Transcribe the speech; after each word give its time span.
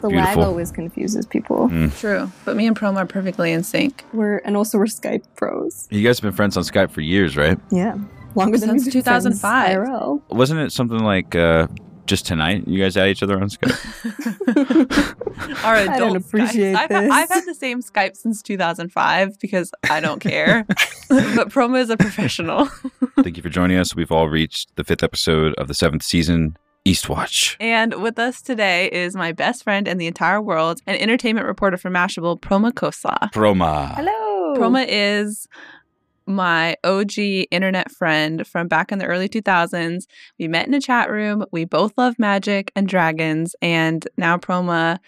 The 0.00 0.08
Beautiful. 0.08 0.34
lag 0.34 0.38
always 0.38 0.70
confuses 0.70 1.26
people. 1.26 1.68
Mm. 1.68 1.98
True. 1.98 2.30
But 2.44 2.56
me 2.56 2.66
and 2.66 2.76
Proma 2.78 2.96
are 2.98 3.06
perfectly 3.06 3.52
in 3.52 3.62
sync. 3.62 4.04
We're 4.12 4.38
and 4.38 4.56
also 4.56 4.78
we're 4.78 4.84
Skype 4.86 5.24
pros. 5.36 5.88
You 5.90 6.02
guys 6.02 6.18
have 6.18 6.22
been 6.22 6.32
friends 6.32 6.56
on 6.56 6.62
Skype 6.64 6.90
for 6.90 7.00
years, 7.00 7.36
right? 7.36 7.58
Yeah, 7.70 7.96
longer 8.34 8.58
than 8.58 8.68
Since 8.70 8.86
we've 8.86 8.92
been 8.94 9.02
friends 9.02 9.40
2005. 9.40 9.76
IRL. 9.78 10.22
Wasn't 10.30 10.60
it 10.60 10.72
something 10.72 11.00
like 11.00 11.34
uh, 11.34 11.66
just 12.06 12.26
tonight 12.26 12.66
you 12.68 12.80
guys 12.82 12.94
had 12.94 13.08
each 13.08 13.22
other 13.22 13.40
on 13.40 13.48
Skype? 13.48 13.76
Our 15.64 15.74
I 15.74 15.84
don't 15.84 15.94
adult 15.94 16.16
appreciate 16.16 16.74
Skypes. 16.74 16.78
I've, 16.78 16.88
this. 16.88 17.12
I've 17.12 17.28
had 17.28 17.44
the 17.46 17.54
same 17.54 17.82
Skype 17.82 18.16
since 18.16 18.42
2005 18.42 19.38
because 19.38 19.72
I 19.90 20.00
don't 20.00 20.20
care. 20.20 20.64
but 21.08 21.50
Proma 21.50 21.80
is 21.80 21.90
a 21.90 21.96
professional. 21.96 22.66
Thank 23.22 23.36
you 23.36 23.42
for 23.42 23.48
joining 23.48 23.78
us. 23.78 23.94
We've 23.94 24.12
all 24.12 24.28
reached 24.28 24.74
the 24.76 24.84
fifth 24.84 25.02
episode 25.02 25.54
of 25.54 25.68
the 25.68 25.74
seventh 25.74 26.02
season, 26.02 26.56
Eastwatch. 26.86 27.56
And 27.58 28.00
with 28.00 28.16
us 28.16 28.40
today 28.40 28.88
is 28.92 29.16
my 29.16 29.32
best 29.32 29.64
friend 29.64 29.88
in 29.88 29.98
the 29.98 30.06
entire 30.06 30.40
world, 30.40 30.80
an 30.86 30.94
entertainment 30.94 31.48
reporter 31.48 31.76
for 31.76 31.90
Mashable, 31.90 32.40
Proma 32.40 32.70
Khosla. 32.70 33.32
Proma. 33.32 33.96
Hello. 33.96 34.54
Proma 34.54 34.86
is 34.88 35.48
my 36.26 36.76
OG 36.84 37.18
internet 37.50 37.90
friend 37.90 38.46
from 38.46 38.68
back 38.68 38.92
in 38.92 39.00
the 39.00 39.06
early 39.06 39.28
2000s. 39.28 40.04
We 40.38 40.46
met 40.46 40.68
in 40.68 40.74
a 40.74 40.80
chat 40.80 41.10
room. 41.10 41.44
We 41.50 41.64
both 41.64 41.92
love 41.98 42.20
magic 42.20 42.70
and 42.76 42.86
dragons. 42.86 43.56
And 43.60 44.06
now 44.16 44.36
Proma 44.36 44.98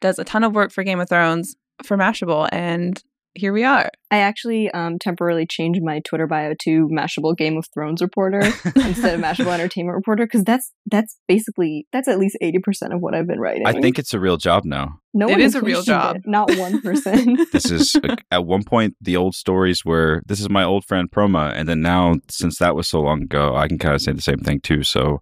does 0.00 0.18
a 0.18 0.24
ton 0.24 0.42
of 0.42 0.54
work 0.54 0.72
for 0.72 0.82
Game 0.82 0.98
of 0.98 1.08
Thrones 1.08 1.54
for 1.84 1.96
Mashable. 1.96 2.48
And 2.50 3.00
here 3.38 3.52
we 3.52 3.64
are. 3.64 3.90
I 4.10 4.18
actually 4.18 4.70
um, 4.70 4.98
temporarily 4.98 5.46
changed 5.46 5.80
my 5.82 6.00
Twitter 6.00 6.26
bio 6.26 6.54
to 6.62 6.88
Mashable 6.88 7.36
Game 7.36 7.56
of 7.56 7.66
Thrones 7.72 8.00
reporter 8.02 8.40
instead 8.76 9.14
of 9.14 9.20
Mashable 9.20 9.52
Entertainment 9.52 9.94
reporter 9.94 10.26
because 10.26 10.44
that's 10.44 10.72
that's 10.86 11.18
basically 11.28 11.86
that's 11.92 12.08
at 12.08 12.18
least 12.18 12.36
eighty 12.40 12.58
percent 12.58 12.92
of 12.92 13.00
what 13.00 13.14
I've 13.14 13.26
been 13.26 13.40
writing. 13.40 13.66
I 13.66 13.72
think 13.80 13.98
it's 13.98 14.14
a 14.14 14.20
real 14.20 14.36
job 14.36 14.64
now. 14.64 14.98
no 15.14 15.28
it 15.28 15.32
one 15.32 15.40
is 15.40 15.54
a 15.54 15.60
real 15.60 15.82
job. 15.82 16.16
it. 16.16 16.22
Not 16.26 16.54
one 16.56 16.80
person. 16.82 17.36
This 17.52 17.70
is 17.70 17.96
at 18.30 18.44
one 18.44 18.62
point 18.62 18.94
the 19.00 19.16
old 19.16 19.34
stories 19.34 19.84
were 19.84 20.22
this 20.26 20.40
is 20.40 20.48
my 20.48 20.64
old 20.64 20.84
friend 20.84 21.10
Proma, 21.10 21.52
and 21.54 21.68
then 21.68 21.80
now 21.80 22.16
since 22.28 22.58
that 22.58 22.74
was 22.74 22.88
so 22.88 23.00
long 23.00 23.22
ago, 23.22 23.56
I 23.56 23.68
can 23.68 23.78
kind 23.78 23.94
of 23.94 24.00
say 24.00 24.12
the 24.12 24.22
same 24.22 24.38
thing 24.38 24.60
too. 24.60 24.82
So 24.82 25.20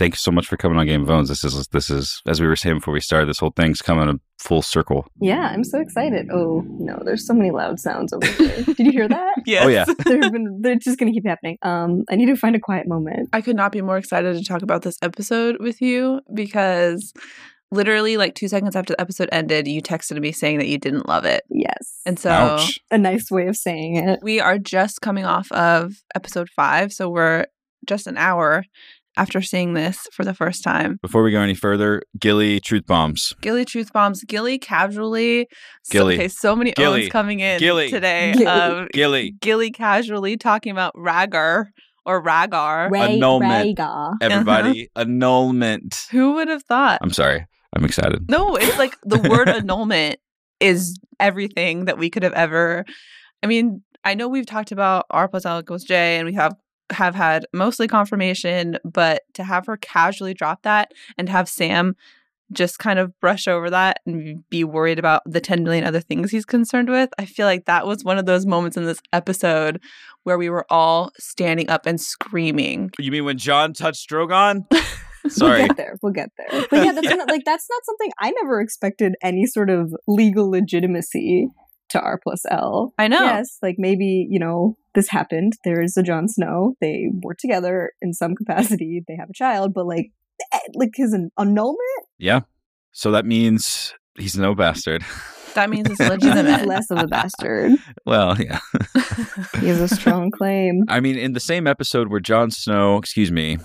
thanks 0.00 0.20
so 0.22 0.30
much 0.32 0.46
for 0.46 0.56
coming 0.56 0.78
on 0.78 0.86
Game 0.86 1.02
of 1.02 1.06
Thrones. 1.06 1.28
This 1.28 1.44
is 1.44 1.68
this 1.68 1.90
is 1.90 2.22
as 2.26 2.40
we 2.40 2.46
were 2.48 2.56
saying 2.56 2.76
before 2.78 2.94
we 2.94 3.00
started, 3.00 3.28
this 3.28 3.38
whole 3.38 3.52
thing's 3.54 3.82
coming 3.82 4.08
a 4.08 4.14
full 4.42 4.62
circle. 4.62 5.06
yeah, 5.20 5.50
I'm 5.52 5.62
so 5.62 5.78
excited. 5.78 6.28
Oh 6.32 6.64
no, 6.66 6.98
there's 7.04 7.26
so 7.26 7.34
many 7.34 7.50
loud 7.50 7.78
sounds 7.78 8.12
over 8.12 8.26
here. 8.26 8.62
Did 8.64 8.78
you 8.80 8.92
hear 8.92 9.08
that? 9.08 9.34
Yes. 9.46 9.64
Oh 9.64 9.68
yeah, 9.68 9.84
They've 10.04 10.32
been 10.32 10.58
they're 10.62 10.74
just 10.76 10.98
gonna 10.98 11.12
keep 11.12 11.26
happening. 11.26 11.58
Um, 11.62 12.04
I 12.10 12.16
need 12.16 12.26
to 12.26 12.36
find 12.36 12.56
a 12.56 12.60
quiet 12.60 12.88
moment. 12.88 13.28
I 13.32 13.40
could 13.42 13.56
not 13.56 13.70
be 13.72 13.82
more 13.82 13.96
excited 13.98 14.36
to 14.36 14.44
talk 14.44 14.62
about 14.62 14.82
this 14.82 14.96
episode 15.02 15.58
with 15.60 15.80
you 15.82 16.20
because 16.34 17.12
literally, 17.70 18.16
like 18.16 18.34
two 18.34 18.48
seconds 18.48 18.74
after 18.74 18.94
the 18.94 19.00
episode 19.00 19.28
ended, 19.32 19.68
you 19.68 19.80
texted 19.82 20.18
me 20.20 20.32
saying 20.32 20.58
that 20.58 20.66
you 20.68 20.78
didn't 20.78 21.08
love 21.08 21.24
it. 21.24 21.42
Yes, 21.50 22.00
And 22.06 22.18
so 22.18 22.30
ouch. 22.30 22.80
a 22.90 22.98
nice 22.98 23.30
way 23.30 23.46
of 23.46 23.56
saying 23.56 23.96
it. 23.96 24.20
we 24.22 24.40
are 24.40 24.58
just 24.58 25.00
coming 25.00 25.24
off 25.24 25.50
of 25.52 25.92
episode 26.14 26.48
five. 26.50 26.92
So 26.92 27.08
we're 27.08 27.46
just 27.86 28.06
an 28.06 28.16
hour 28.18 28.64
after 29.16 29.42
seeing 29.42 29.74
this 29.74 30.06
for 30.12 30.24
the 30.24 30.32
first 30.34 30.62
time. 30.62 30.98
Before 31.02 31.22
we 31.22 31.30
go 31.32 31.40
any 31.40 31.54
further, 31.54 32.02
Gilly 32.18 32.60
truth 32.60 32.86
bombs. 32.86 33.34
Gilly 33.40 33.64
truth 33.64 33.92
bombs. 33.92 34.22
Gilly 34.24 34.58
casually. 34.58 35.48
so- 35.84 35.92
Gilly. 35.92 36.14
okay, 36.14 36.28
so 36.28 36.54
many 36.56 36.72
Gilly. 36.72 37.00
Owens 37.02 37.12
coming 37.12 37.40
in 37.40 37.58
Gilly. 37.58 37.90
today. 37.90 38.32
Gilly. 38.36 38.46
of 38.46 38.88
Gilly, 38.90 39.34
Gilly 39.40 39.70
casually 39.70 40.36
talking 40.36 40.72
about 40.72 40.94
Ragar 40.94 41.66
or 42.06 42.22
Ragar. 42.22 42.90
Ray, 42.90 43.16
Annulment. 43.16 43.76
Rhaegar. 43.78 44.14
everybody, 44.20 44.88
annulment. 44.96 46.06
Who 46.12 46.34
would 46.34 46.48
have 46.48 46.62
thought? 46.62 47.00
I'm 47.02 47.12
sorry, 47.12 47.44
I'm 47.76 47.84
excited. 47.84 48.30
No, 48.30 48.56
it's 48.56 48.78
like 48.78 48.96
the 49.02 49.18
word 49.28 49.48
annulment 49.50 50.16
is 50.60 50.98
everything 51.18 51.86
that 51.86 51.98
we 51.98 52.10
could 52.10 52.22
have 52.22 52.32
ever. 52.32 52.84
I 53.42 53.46
mean, 53.46 53.82
I 54.04 54.14
know 54.14 54.28
we've 54.28 54.46
talked 54.46 54.72
about 54.72 55.06
R 55.10 55.28
plus 55.28 55.44
L 55.44 55.60
equals 55.60 55.84
J, 55.84 56.16
and 56.18 56.26
we 56.26 56.34
have 56.34 56.54
have 56.90 57.14
had 57.14 57.46
mostly 57.52 57.88
confirmation, 57.88 58.78
but 58.84 59.22
to 59.34 59.44
have 59.44 59.66
her 59.66 59.76
casually 59.76 60.34
drop 60.34 60.62
that 60.62 60.92
and 61.18 61.28
have 61.28 61.48
Sam 61.48 61.96
just 62.52 62.78
kind 62.78 62.98
of 62.98 63.18
brush 63.20 63.46
over 63.46 63.70
that 63.70 64.00
and 64.06 64.48
be 64.50 64.64
worried 64.64 64.98
about 64.98 65.22
the 65.24 65.40
10 65.40 65.62
million 65.62 65.84
other 65.84 66.00
things 66.00 66.30
he's 66.30 66.44
concerned 66.44 66.88
with. 66.88 67.10
I 67.18 67.24
feel 67.24 67.46
like 67.46 67.66
that 67.66 67.86
was 67.86 68.04
one 68.04 68.18
of 68.18 68.26
those 68.26 68.44
moments 68.44 68.76
in 68.76 68.84
this 68.84 69.00
episode 69.12 69.80
where 70.24 70.36
we 70.36 70.50
were 70.50 70.66
all 70.68 71.12
standing 71.18 71.70
up 71.70 71.86
and 71.86 72.00
screaming. 72.00 72.90
You 72.98 73.12
mean 73.12 73.24
when 73.24 73.38
John 73.38 73.72
touched 73.72 74.10
Drogon? 74.10 74.64
Sorry. 74.72 74.84
We'll 75.22 75.32
Sorry. 75.32 75.66
get 75.66 75.76
there. 75.76 75.98
We'll 76.02 76.12
get 76.14 76.30
there. 76.38 76.64
But 76.70 76.82
yeah, 76.82 76.92
that's 76.92 77.04
Yeah. 77.10 77.14
Not, 77.16 77.28
like 77.28 77.42
that's 77.44 77.66
not 77.68 77.84
something 77.84 78.10
I 78.20 78.30
never 78.42 78.58
expected 78.58 79.16
any 79.22 79.44
sort 79.44 79.68
of 79.68 79.94
legal 80.08 80.50
legitimacy 80.50 81.48
to 81.90 82.00
R 82.00 82.18
plus 82.22 82.44
L. 82.50 82.92
I 82.98 83.08
know. 83.08 83.20
Yes, 83.22 83.58
like 83.62 83.76
maybe 83.78 84.26
you 84.28 84.38
know 84.38 84.76
this 84.94 85.08
happened. 85.08 85.54
There 85.64 85.80
is 85.80 85.96
a 85.96 86.02
Jon 86.02 86.28
Snow. 86.28 86.74
They 86.80 87.06
work 87.22 87.38
together 87.38 87.92
in 88.02 88.12
some 88.12 88.34
capacity. 88.34 89.02
They 89.06 89.16
have 89.16 89.30
a 89.30 89.34
child, 89.34 89.72
but 89.74 89.86
like, 89.86 90.10
eh, 90.52 90.58
like 90.74 90.90
his 90.94 91.12
an- 91.12 91.30
annulment. 91.38 92.06
Yeah. 92.18 92.40
So 92.92 93.10
that 93.12 93.24
means 93.24 93.94
he's 94.18 94.36
no 94.36 94.54
bastard. 94.54 95.04
That 95.54 95.70
means 95.70 95.88
it's 95.90 96.00
legitimate. 96.08 96.66
less 96.66 96.90
of 96.90 96.98
a 96.98 97.06
bastard. 97.06 97.72
Well, 98.06 98.36
yeah. 98.40 98.58
He 99.60 99.68
has 99.68 99.80
a 99.80 99.88
strong 99.88 100.30
claim. 100.30 100.84
I 100.88 101.00
mean, 101.00 101.16
in 101.18 101.32
the 101.34 101.40
same 101.40 101.66
episode 101.66 102.08
where 102.08 102.20
Jon 102.20 102.50
Snow, 102.50 102.96
excuse 102.98 103.30
me, 103.30 103.58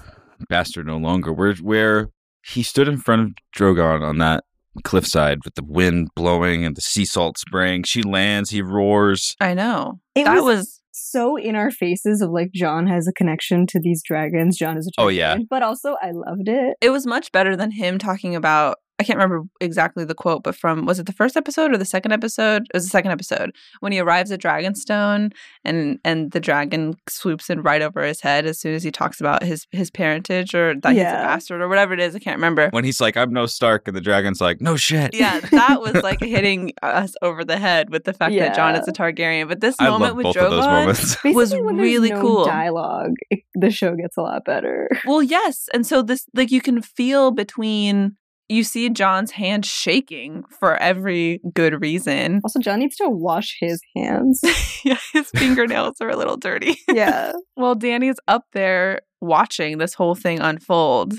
bastard 0.50 0.86
no 0.88 0.98
longer, 0.98 1.32
where 1.34 1.54
where 1.56 2.10
he 2.44 2.62
stood 2.64 2.88
in 2.88 2.98
front 2.98 3.22
of 3.22 3.32
Drogon 3.56 4.02
on 4.02 4.18
that 4.20 4.44
cliffside 4.84 5.40
with 5.46 5.56
the 5.56 5.64
wind 5.64 6.10
blowing 6.16 6.66
and 6.66 6.76
the 6.76 6.82
sea 6.82 7.06
salt 7.06 7.38
spraying. 7.38 7.84
She 7.84 8.02
lands, 8.04 8.50
he 8.50 8.62
roars. 8.62 9.36
I 9.40 9.54
know. 9.54 10.00
It 10.16 10.26
that 10.26 10.44
was- 10.44 10.58
was 10.58 10.82
So 10.92 11.36
in 11.38 11.56
our 11.56 11.72
faces 11.72 12.22
of 12.22 12.32
like 12.32 12.52
John 12.54 12.88
has 12.88 13.08
a 13.08 13.14
connection 13.14 13.66
to 13.68 13.80
these 13.82 14.02
dragons. 14.06 14.58
John 14.58 14.78
is 14.78 14.88
a 14.88 15.02
Oh, 15.02 15.08
yeah. 15.10 15.38
but 15.50 15.62
also 15.62 15.96
I 16.02 16.12
loved 16.14 16.48
it. 16.48 16.78
it 16.82 16.90
was 16.90 17.06
much 17.06 17.32
better 17.32 17.56
than 17.56 17.72
him 17.72 17.98
talking 17.98 18.36
about 18.36 18.78
I 18.98 19.04
can't 19.04 19.18
remember 19.18 19.48
exactly 19.60 20.06
the 20.06 20.16
quote, 20.16 20.44
but 20.44 20.56
from 20.56 20.86
was 20.86 21.00
it 21.00 21.06
the 21.06 21.14
first 21.14 21.36
episode 21.36 21.74
or 21.74 21.78
the 21.78 21.86
second 21.86 22.14
episode? 22.14 22.64
It 22.64 22.76
was 22.76 22.86
the 22.86 22.90
second 22.90 23.12
episode 23.12 23.52
when 23.82 23.92
he 23.92 24.00
arrives 24.00 24.32
at 24.32 24.42
Dragonstone 24.42 25.34
and 25.66 26.00
and 26.06 26.32
the 26.32 26.40
dragon 26.40 26.96
swoops 27.10 27.50
in 27.50 27.62
right 27.62 27.82
over 27.82 28.04
his 28.04 28.22
head 28.22 28.46
as 28.46 28.60
soon 28.60 28.74
as 28.74 28.84
he 28.84 28.92
talks 28.92 29.20
about 29.20 29.44
his 29.44 29.68
his 29.72 29.92
parentage 29.92 30.56
or 30.56 30.76
that 30.76 30.94
he's 30.94 31.02
a 31.02 31.06
bastard 31.06 31.62
or 31.62 31.68
whatever 31.68 31.94
it 31.94 32.00
is. 32.00 32.16
I 32.16 32.20
can't 32.20 32.38
remember. 32.38 32.70
When 32.70 32.86
he's 32.86 33.02
like, 33.02 33.18
I'm 33.18 33.34
no 33.34 33.46
Stark, 33.46 33.88
and 33.88 33.96
the 33.96 34.02
dragon's 34.02 34.40
like, 34.40 34.62
no 34.62 34.78
shit. 34.78 35.14
Yeah, 35.14 35.40
that 35.40 35.82
was 35.82 35.96
like 36.02 36.20
hitting 36.22 36.72
us 36.82 37.16
over 37.22 37.44
the 37.44 37.58
head 37.58 37.90
with 37.90 38.06
the 38.06 38.14
fact 38.14 38.34
that 38.36 38.56
John 38.56 38.76
is 38.76 38.88
a 38.88 38.92
Targaryen. 38.92 39.48
But 39.48 39.60
this 39.60 39.76
I 39.80 39.90
moment 39.90 40.16
with 40.16 40.26
both 40.26 40.36
Drogon, 40.36 40.46
of 40.46 40.52
those 40.52 40.66
moments. 40.66 41.16
Basically, 41.24 41.34
was 41.34 41.54
really 41.54 42.12
no 42.12 42.22
cool. 42.22 42.46
Dialogue, 42.46 43.16
it, 43.30 43.42
the 43.56 43.72
show 43.72 43.96
gets 43.96 44.18
a 44.18 44.22
lot 44.22 44.46
better. 44.46 44.90
Well, 45.06 45.22
yes. 45.22 45.68
And 45.74 45.86
so 45.86 46.02
this 46.02 46.26
like 46.34 46.52
you 46.52 46.62
can 46.62 46.82
feel 46.82 47.32
between 47.32 48.16
you 48.50 48.64
see 48.64 48.90
John's 48.90 49.32
hand 49.32 49.66
shaking 49.66 50.44
for 50.60 50.76
every 50.78 51.42
good 51.54 51.82
reason. 51.82 52.42
Also, 52.46 52.60
John 52.60 52.80
needs 52.80 52.96
to 52.98 53.10
wash 53.10 53.58
his 53.60 53.82
hands. 53.96 54.42
yeah, 54.86 54.98
his 55.14 55.30
fingernails 55.32 55.96
are 56.00 56.10
a 56.10 56.16
little 56.16 56.38
dirty. 56.38 56.78
yeah. 56.94 57.32
well, 57.58 57.74
Danny's 57.76 58.18
up 58.28 58.44
there 58.54 59.02
watching 59.20 59.78
this 59.80 59.94
whole 59.96 60.14
thing 60.16 60.40
unfold. 60.40 61.14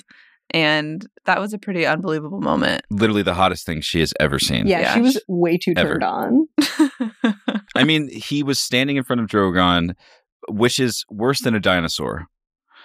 And 0.51 1.05
that 1.25 1.41
was 1.41 1.53
a 1.53 1.59
pretty 1.59 1.84
unbelievable 1.84 2.41
moment. 2.41 2.83
Literally 2.91 3.23
the 3.23 3.34
hottest 3.34 3.67
thing 3.67 3.81
she 3.81 3.99
has 3.99 4.15
ever 4.21 4.39
seen. 4.39 4.69
Yeah, 4.69 4.81
Yeah, 4.81 4.95
she 4.95 5.01
was 5.01 5.21
way 5.27 5.59
too 5.59 5.72
Ever. 5.77 5.99
turned 5.99 6.05
on. 6.05 6.47
I 7.75 7.83
mean, 7.83 8.09
he 8.09 8.45
was 8.45 8.61
standing 8.61 8.97
in 8.97 9.03
front 9.03 9.21
of 9.21 9.27
Drogon, 9.27 9.95
which 10.49 10.79
is 10.79 11.05
worse 11.11 11.41
than 11.41 11.57
a 11.57 11.61
dinosaur, 11.61 12.27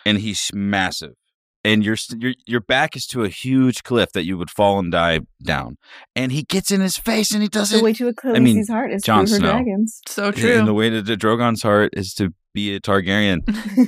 and 0.06 0.18
he's 0.18 0.50
massive. 0.54 1.14
And 1.64 1.86
your 1.86 1.96
your 2.18 2.34
your 2.48 2.60
back 2.60 2.96
is 2.96 3.06
to 3.08 3.24
a 3.24 3.30
huge 3.30 3.84
cliff 3.84 4.12
that 4.14 4.26
you 4.26 4.36
would 4.38 4.50
fall 4.50 4.80
and 4.80 4.92
die 4.92 5.20
down. 5.44 5.78
And 6.16 6.32
he 6.32 6.42
gets 6.44 6.72
in 6.72 6.82
his 6.82 6.98
face 6.98 7.32
and 7.34 7.44
he 7.44 7.48
does 7.50 7.70
The 7.70 7.78
it. 7.78 7.84
way 7.84 7.94
to 7.94 8.08
a 8.08 8.14
I 8.34 8.40
mean, 8.40 8.66
heart 8.68 8.92
is 8.92 9.04
Jon 9.04 9.26
through 9.28 9.36
her 9.36 9.40
Snow. 9.40 9.52
dragons. 9.52 10.02
so 10.08 10.32
true. 10.32 10.58
And 10.58 10.68
the 10.68 10.74
way 10.74 10.90
to, 10.90 11.04
to 11.04 11.16
Drogon's 11.16 11.62
heart 11.62 11.92
is 11.96 12.14
to 12.16 12.34
be 12.56 12.74
a 12.76 12.80
Targaryen. 12.80 13.42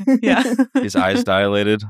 yeah. 0.21 0.43
His 0.75 0.95
eyes 0.95 1.23
dilated. 1.23 1.83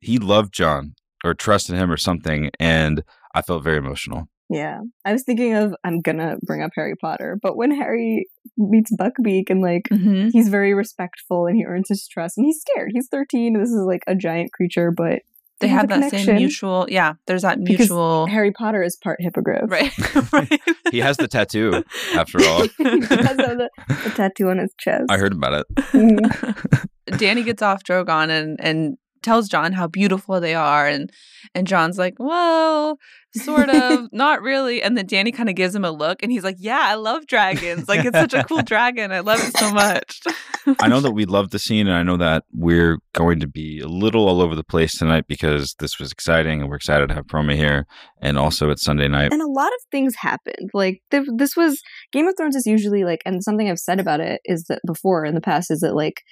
He 0.00 0.18
loved 0.18 0.52
John 0.52 0.94
or 1.24 1.34
trusted 1.34 1.76
him 1.76 1.90
or 1.90 1.96
something, 1.96 2.50
and 2.60 3.02
I 3.34 3.42
felt 3.42 3.62
very 3.62 3.78
emotional. 3.78 4.28
Yeah. 4.50 4.80
I 5.04 5.12
was 5.12 5.22
thinking 5.24 5.54
of, 5.54 5.74
I'm 5.84 6.00
gonna 6.00 6.36
bring 6.42 6.62
up 6.62 6.70
Harry 6.74 6.94
Potter, 6.96 7.38
but 7.42 7.56
when 7.56 7.70
Harry 7.70 8.26
meets 8.56 8.90
Buckbeak 8.96 9.50
and 9.50 9.60
like, 9.60 9.84
Mhm. 9.92 10.30
he's 10.32 10.48
very 10.48 10.74
respectful 10.74 11.46
and 11.46 11.56
he 11.56 11.64
earns 11.64 11.88
his 11.88 12.06
trust 12.08 12.38
and 12.38 12.46
he's 12.46 12.60
scared. 12.60 12.90
He's 12.92 13.08
13 13.08 13.54
and 13.54 13.62
this 13.64 13.70
is 13.70 13.84
like 13.86 14.02
a 14.06 14.14
giant 14.14 14.52
creature, 14.52 14.90
but 14.90 15.20
They 15.60 15.66
They 15.66 15.72
have 15.72 15.90
have 15.90 15.98
a 15.98 16.00
that 16.02 16.10
same 16.12 16.20
connection. 16.20 16.36
mutual, 16.36 16.86
yeah. 16.88 17.14
There's 17.26 17.42
that 17.42 17.58
Because 17.64 17.90
mutual, 17.90 18.26
Harry 18.28 18.52
Potter 18.52 18.80
is 18.80 18.94
part 18.96 19.20
hippogriff. 19.20 19.68
right? 19.68 19.92
right. 20.32 20.60
He 20.92 21.00
has 21.00 21.16
the 21.16 21.26
tattoo, 21.26 21.82
after 22.14 22.38
all. 22.46 22.62
he 22.78 22.84
does 23.00 23.08
have 23.08 23.36
the, 23.36 23.68
the 23.88 24.12
tattoo 24.14 24.50
on 24.50 24.58
his 24.58 24.72
chest. 24.78 25.06
I 25.10 25.18
heard 25.18 25.32
about 25.32 25.54
it. 25.54 25.66
Mhm. 25.92 26.86
Danny 27.18 27.42
gets 27.42 27.60
off 27.62 27.82
Drogon 27.82 28.30
and 28.30 28.56
and 28.62 28.98
tells 29.22 29.48
John 29.48 29.72
how 29.72 29.86
beautiful 29.86 30.40
they 30.40 30.54
are 30.54 30.86
and 30.86 31.10
and 31.54 31.66
John's 31.66 31.98
like, 31.98 32.14
"Well, 32.18 32.98
sort 33.34 33.70
of, 33.70 34.08
not 34.12 34.42
really." 34.42 34.82
And 34.82 34.96
then 34.96 35.06
Danny 35.06 35.32
kind 35.32 35.48
of 35.48 35.54
gives 35.54 35.74
him 35.74 35.84
a 35.84 35.90
look 35.90 36.22
and 36.22 36.32
he's 36.32 36.44
like, 36.44 36.56
"Yeah, 36.58 36.80
I 36.82 36.94
love 36.94 37.26
dragons. 37.26 37.88
Like 37.88 38.04
it's 38.04 38.16
such 38.16 38.34
a 38.34 38.44
cool 38.44 38.62
dragon. 38.64 39.12
I 39.12 39.20
love 39.20 39.40
it 39.40 39.56
so 39.56 39.72
much." 39.72 40.20
I 40.80 40.88
know 40.88 41.00
that 41.00 41.12
we 41.12 41.24
love 41.24 41.50
the 41.50 41.58
scene 41.58 41.86
and 41.86 41.96
I 41.96 42.02
know 42.02 42.16
that 42.18 42.44
we're 42.52 42.98
going 43.14 43.40
to 43.40 43.46
be 43.46 43.80
a 43.80 43.88
little 43.88 44.28
all 44.28 44.40
over 44.40 44.54
the 44.54 44.64
place 44.64 44.96
tonight 44.96 45.24
because 45.26 45.74
this 45.78 45.98
was 45.98 46.12
exciting 46.12 46.60
and 46.60 46.68
we're 46.68 46.76
excited 46.76 47.08
to 47.08 47.14
have 47.14 47.26
Proma 47.26 47.54
here 47.54 47.86
and 48.20 48.38
also 48.38 48.70
it's 48.70 48.84
Sunday 48.84 49.08
night. 49.08 49.32
And 49.32 49.42
a 49.42 49.46
lot 49.46 49.68
of 49.68 49.80
things 49.90 50.14
happened. 50.16 50.70
Like 50.74 51.00
th- 51.10 51.28
this 51.36 51.56
was 51.56 51.80
Game 52.12 52.26
of 52.26 52.34
Thrones 52.36 52.56
is 52.56 52.66
usually 52.66 53.04
like 53.04 53.22
and 53.24 53.42
something 53.42 53.70
I've 53.70 53.78
said 53.78 54.00
about 54.00 54.20
it 54.20 54.40
is 54.44 54.64
that 54.64 54.80
before 54.86 55.24
in 55.24 55.34
the 55.34 55.40
past 55.40 55.70
is 55.70 55.80
that 55.80 55.94
like 55.94 56.22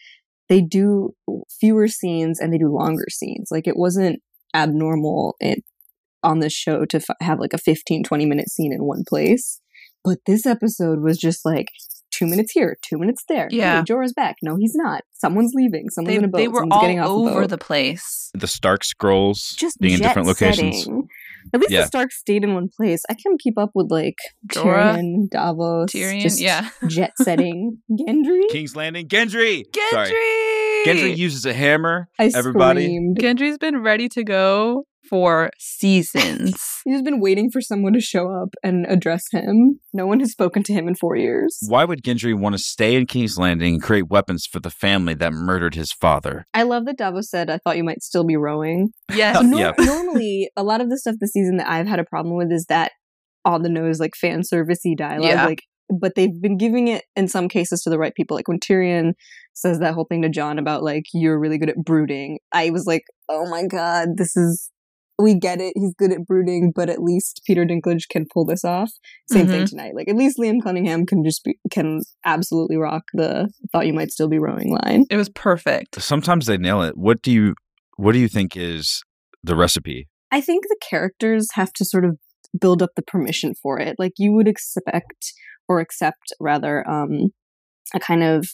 they 0.49 0.61
do 0.61 1.15
fewer 1.61 1.89
scenes 1.89 2.41
and 2.41 2.53
they 2.53 2.59
do 2.59 2.69
longer 2.69 3.07
scenes. 3.11 3.49
Like 3.51 3.67
it 3.67 3.77
wasn't 3.77 4.21
abnormal 4.55 5.37
it, 5.41 5.65
on 6.23 6.41
the 6.41 6.51
show 6.51 6.85
to 6.87 6.97
f- 6.99 7.17
have 7.21 7.39
like 7.39 7.53
a 7.53 7.59
15, 7.59 8.05
20 8.05 8.27
minute 8.27 8.49
scene 8.51 8.73
in 8.73 8.85
one 8.85 9.05
place. 9.09 9.61
But 10.05 10.19
this 10.27 10.47
episode 10.47 11.01
was 11.01 11.19
just 11.19 11.45
like 11.45 11.69
two 12.13 12.27
minutes 12.27 12.53
here, 12.53 12.77
two 12.83 12.97
minutes 12.99 13.25
there. 13.29 13.49
Yeah. 13.51 13.79
Hey, 13.79 13.83
Jorah's 13.83 14.13
back. 14.13 14.37
No, 14.43 14.57
he's 14.57 14.75
not. 14.75 15.03
Someone's 15.13 15.53
leaving. 15.55 15.91
Someone's 15.91 16.13
they, 16.13 16.19
in 16.19 16.25
a 16.25 16.29
boat. 16.29 16.39
they 16.39 16.49
were 16.49 16.61
Someone's 16.61 16.81
getting 16.81 17.01
off 17.01 17.09
all 17.09 17.27
a 17.27 17.31
over 17.31 17.41
boat. 17.43 17.51
the 17.51 17.59
place. 17.59 18.31
The 18.35 18.47
Stark 18.47 18.85
scrolls 18.85 19.55
just 19.59 19.79
being 19.81 19.95
in 19.95 19.99
jet 20.01 20.09
different 20.09 20.29
locations. 20.29 20.87
Setting. 21.47 21.51
At 21.55 21.61
least 21.61 21.73
Yeah. 21.73 21.81
the 21.83 21.87
Stark 21.87 22.13
stayed 22.13 22.45
in 22.45 22.55
one 22.55 22.69
place. 22.75 23.03
I 23.09 23.15
can't 23.15 23.41
keep 23.41 23.59
up 23.59 23.71
with 23.75 23.91
like 23.91 24.17
Jorah, 24.53 24.97
Tyrion, 24.97 25.31
Davos, 25.31 25.91
Tyrion, 25.93 26.21
just 26.21 26.41
yeah. 26.41 26.69
jet 26.89 27.13
setting. 27.23 27.79
Gendry. 27.91 28.49
King's 28.51 28.77
Landing, 28.77 29.09
Gendry. 29.09 29.65
Gendry. 29.71 29.91
Sorry. 29.91 30.13
Gendry 30.87 31.17
uses 31.17 31.45
a 31.47 31.53
hammer. 31.53 32.09
I 32.19 32.31
Everybody. 32.35 32.85
screamed. 32.85 33.19
Gendry's 33.19 33.59
been 33.59 33.83
ready 33.83 34.09
to 34.11 34.23
go 34.25 34.85
for 35.09 35.51
seasons. 35.59 36.55
He's 36.85 37.03
been 37.03 37.21
waiting 37.21 37.51
for 37.51 37.61
someone 37.61 37.93
to 37.95 38.01
show 38.01 38.31
up 38.31 38.51
and 38.63 38.87
address 38.89 39.25
him. 39.31 39.81
No 39.93 40.07
one 40.07 40.21
has 40.21 40.31
spoken 40.33 40.63
to 40.65 40.73
him 40.73 40.89
in 40.89 40.95
four 40.95 41.17
years. 41.17 41.59
Why 41.69 41.85
would 41.85 42.03
Gendry 42.03 42.39
want 42.39 42.55
to 42.55 42.59
stay 42.59 42.95
in 42.95 43.07
King's 43.07 43.39
Landing 43.39 43.75
and 43.75 43.83
create 43.83 44.09
weapons 44.09 44.47
for 44.47 44.61
the 44.61 44.71
family 44.71 45.15
that 45.15 45.33
murdered 45.33 45.75
his 45.75 45.93
father? 45.93 46.47
I 46.55 46.63
love 46.63 46.85
that 46.87 46.99
Davos 46.99 47.31
said, 47.31 47.51
I 47.51 47.59
thought 47.59 47.77
you 47.77 47.85
might 47.85 48.03
still 48.03 48.25
be 48.25 48.37
rowing. 48.37 48.91
yes. 49.13 49.43
Nor- 49.43 49.61
Yeah. 49.61 49.73
Normally, 49.79 50.51
a 50.57 50.63
lot 50.63 50.81
of 50.81 50.91
the 50.91 50.99
stuff 50.99 51.17
this 51.21 51.33
season 51.33 51.57
that 51.59 51.69
I've 51.69 51.87
had 51.87 51.99
a 51.99 52.05
problem 52.05 52.37
with 52.37 52.53
is 52.53 52.67
that 52.69 52.93
on 53.45 53.63
the 53.63 53.69
nose, 53.69 54.01
like 54.01 54.15
fan 54.17 54.43
servicey 54.43 54.97
dialogue. 54.97 55.25
Yeah. 55.29 55.47
Like, 55.47 55.63
but 56.01 56.17
they've 56.17 56.41
been 56.43 56.57
giving 56.57 56.89
it 56.89 57.05
in 57.15 57.29
some 57.29 57.49
cases 57.49 57.83
to 57.83 57.91
the 57.91 57.99
right 57.99 58.13
people. 58.15 58.37
Like 58.37 58.49
when 58.49 58.59
Tyrion 58.59 59.13
says 59.55 59.79
that 59.79 59.95
whole 59.95 60.05
thing 60.09 60.23
to 60.23 60.29
John 60.29 60.59
about 60.59 60.83
like 60.83 61.05
you're 61.15 61.39
really 61.39 61.59
good 61.59 61.71
at 61.71 61.77
brooding. 61.77 62.39
I 62.53 62.71
was 62.71 62.87
like, 62.87 63.05
oh 63.29 63.49
my 63.49 63.67
god, 63.67 64.09
this 64.17 64.37
is. 64.37 64.71
We 65.19 65.35
get 65.35 65.61
it. 65.61 65.73
He's 65.77 65.95
good 65.95 66.13
at 66.13 66.27
brooding, 66.27 66.73
but 66.75 66.91
at 66.91 67.03
least 67.03 67.41
Peter 67.47 67.65
Dinklage 67.65 68.09
can 68.11 68.27
pull 68.33 68.45
this 68.45 68.65
off. 68.65 68.91
Same 69.31 69.47
thing 69.47 69.67
tonight. 69.67 69.95
Like 69.95 70.09
at 70.09 70.17
least 70.17 70.39
Liam 70.39 70.63
Cunningham 70.63 71.07
can 71.07 71.25
just 71.25 71.43
be 71.43 71.59
can 71.71 72.03
absolutely 72.25 72.77
rock 72.77 73.05
the 73.15 73.51
"thought 73.73 73.87
you 73.87 73.95
might 73.95 74.13
still 74.13 74.29
be 74.29 74.39
rowing" 74.39 74.77
line. 74.85 75.07
It 75.09 75.17
was 75.17 75.31
perfect. 75.31 76.01
Sometimes 76.03 76.47
they 76.47 76.59
nail 76.59 76.83
it. 76.83 76.97
What 76.99 77.23
do 77.23 77.33
you 77.33 77.55
what 77.97 78.13
do 78.13 78.19
you 78.19 78.29
think 78.29 78.57
is 78.57 79.03
the 79.43 79.57
recipe? 79.57 80.09
I 80.31 80.41
think 80.41 80.65
the 80.65 80.79
characters 80.83 81.49
have 81.55 81.73
to 81.75 81.85
sort 81.85 82.05
of 82.05 82.19
build 82.59 82.83
up 82.83 82.91
the 82.97 83.03
permission 83.03 83.55
for 83.55 83.81
it. 83.81 83.97
Like 83.99 84.15
you 84.19 84.33
would 84.33 84.49
expect 84.49 85.33
or 85.69 85.81
accept 85.81 86.33
rather 86.41 86.89
um 86.89 87.31
a 87.95 88.01
kind 88.01 88.23
of 88.23 88.49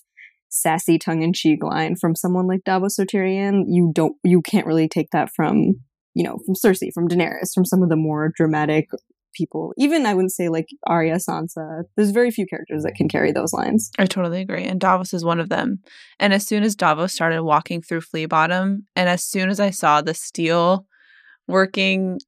sassy 0.48 0.98
tongue-in-cheek 0.98 1.64
line 1.64 1.96
from 1.96 2.14
someone 2.14 2.46
like 2.46 2.62
Davos 2.64 2.98
or 2.98 3.06
Tyrion. 3.06 3.64
You 3.66 3.90
don't 3.94 4.14
you 4.22 4.42
can't 4.42 4.66
really 4.66 4.88
take 4.88 5.10
that 5.10 5.30
from, 5.34 5.80
you 6.14 6.22
know, 6.22 6.38
from 6.44 6.54
Cersei, 6.54 6.92
from 6.92 7.08
Daenerys, 7.08 7.52
from 7.54 7.64
some 7.64 7.82
of 7.82 7.88
the 7.88 7.96
more 7.96 8.32
dramatic 8.34 8.88
people. 9.34 9.72
Even 9.78 10.06
I 10.06 10.14
wouldn't 10.14 10.32
say 10.32 10.48
like 10.48 10.66
Arya, 10.86 11.16
Sansa. 11.16 11.84
There's 11.96 12.10
very 12.10 12.30
few 12.30 12.46
characters 12.46 12.82
that 12.82 12.94
can 12.94 13.08
carry 13.08 13.32
those 13.32 13.52
lines. 13.52 13.90
I 13.98 14.06
totally 14.06 14.40
agree. 14.40 14.64
And 14.64 14.80
Davos 14.80 15.14
is 15.14 15.24
one 15.24 15.40
of 15.40 15.48
them. 15.48 15.80
And 16.18 16.32
as 16.32 16.46
soon 16.46 16.62
as 16.62 16.76
Davos 16.76 17.12
started 17.12 17.42
walking 17.42 17.82
through 17.82 18.02
Flea 18.02 18.26
Bottom, 18.26 18.86
and 18.94 19.08
as 19.08 19.24
soon 19.24 19.48
as 19.48 19.60
I 19.60 19.70
saw 19.70 20.02
the 20.02 20.14
steel 20.14 20.86
working, 21.48 22.18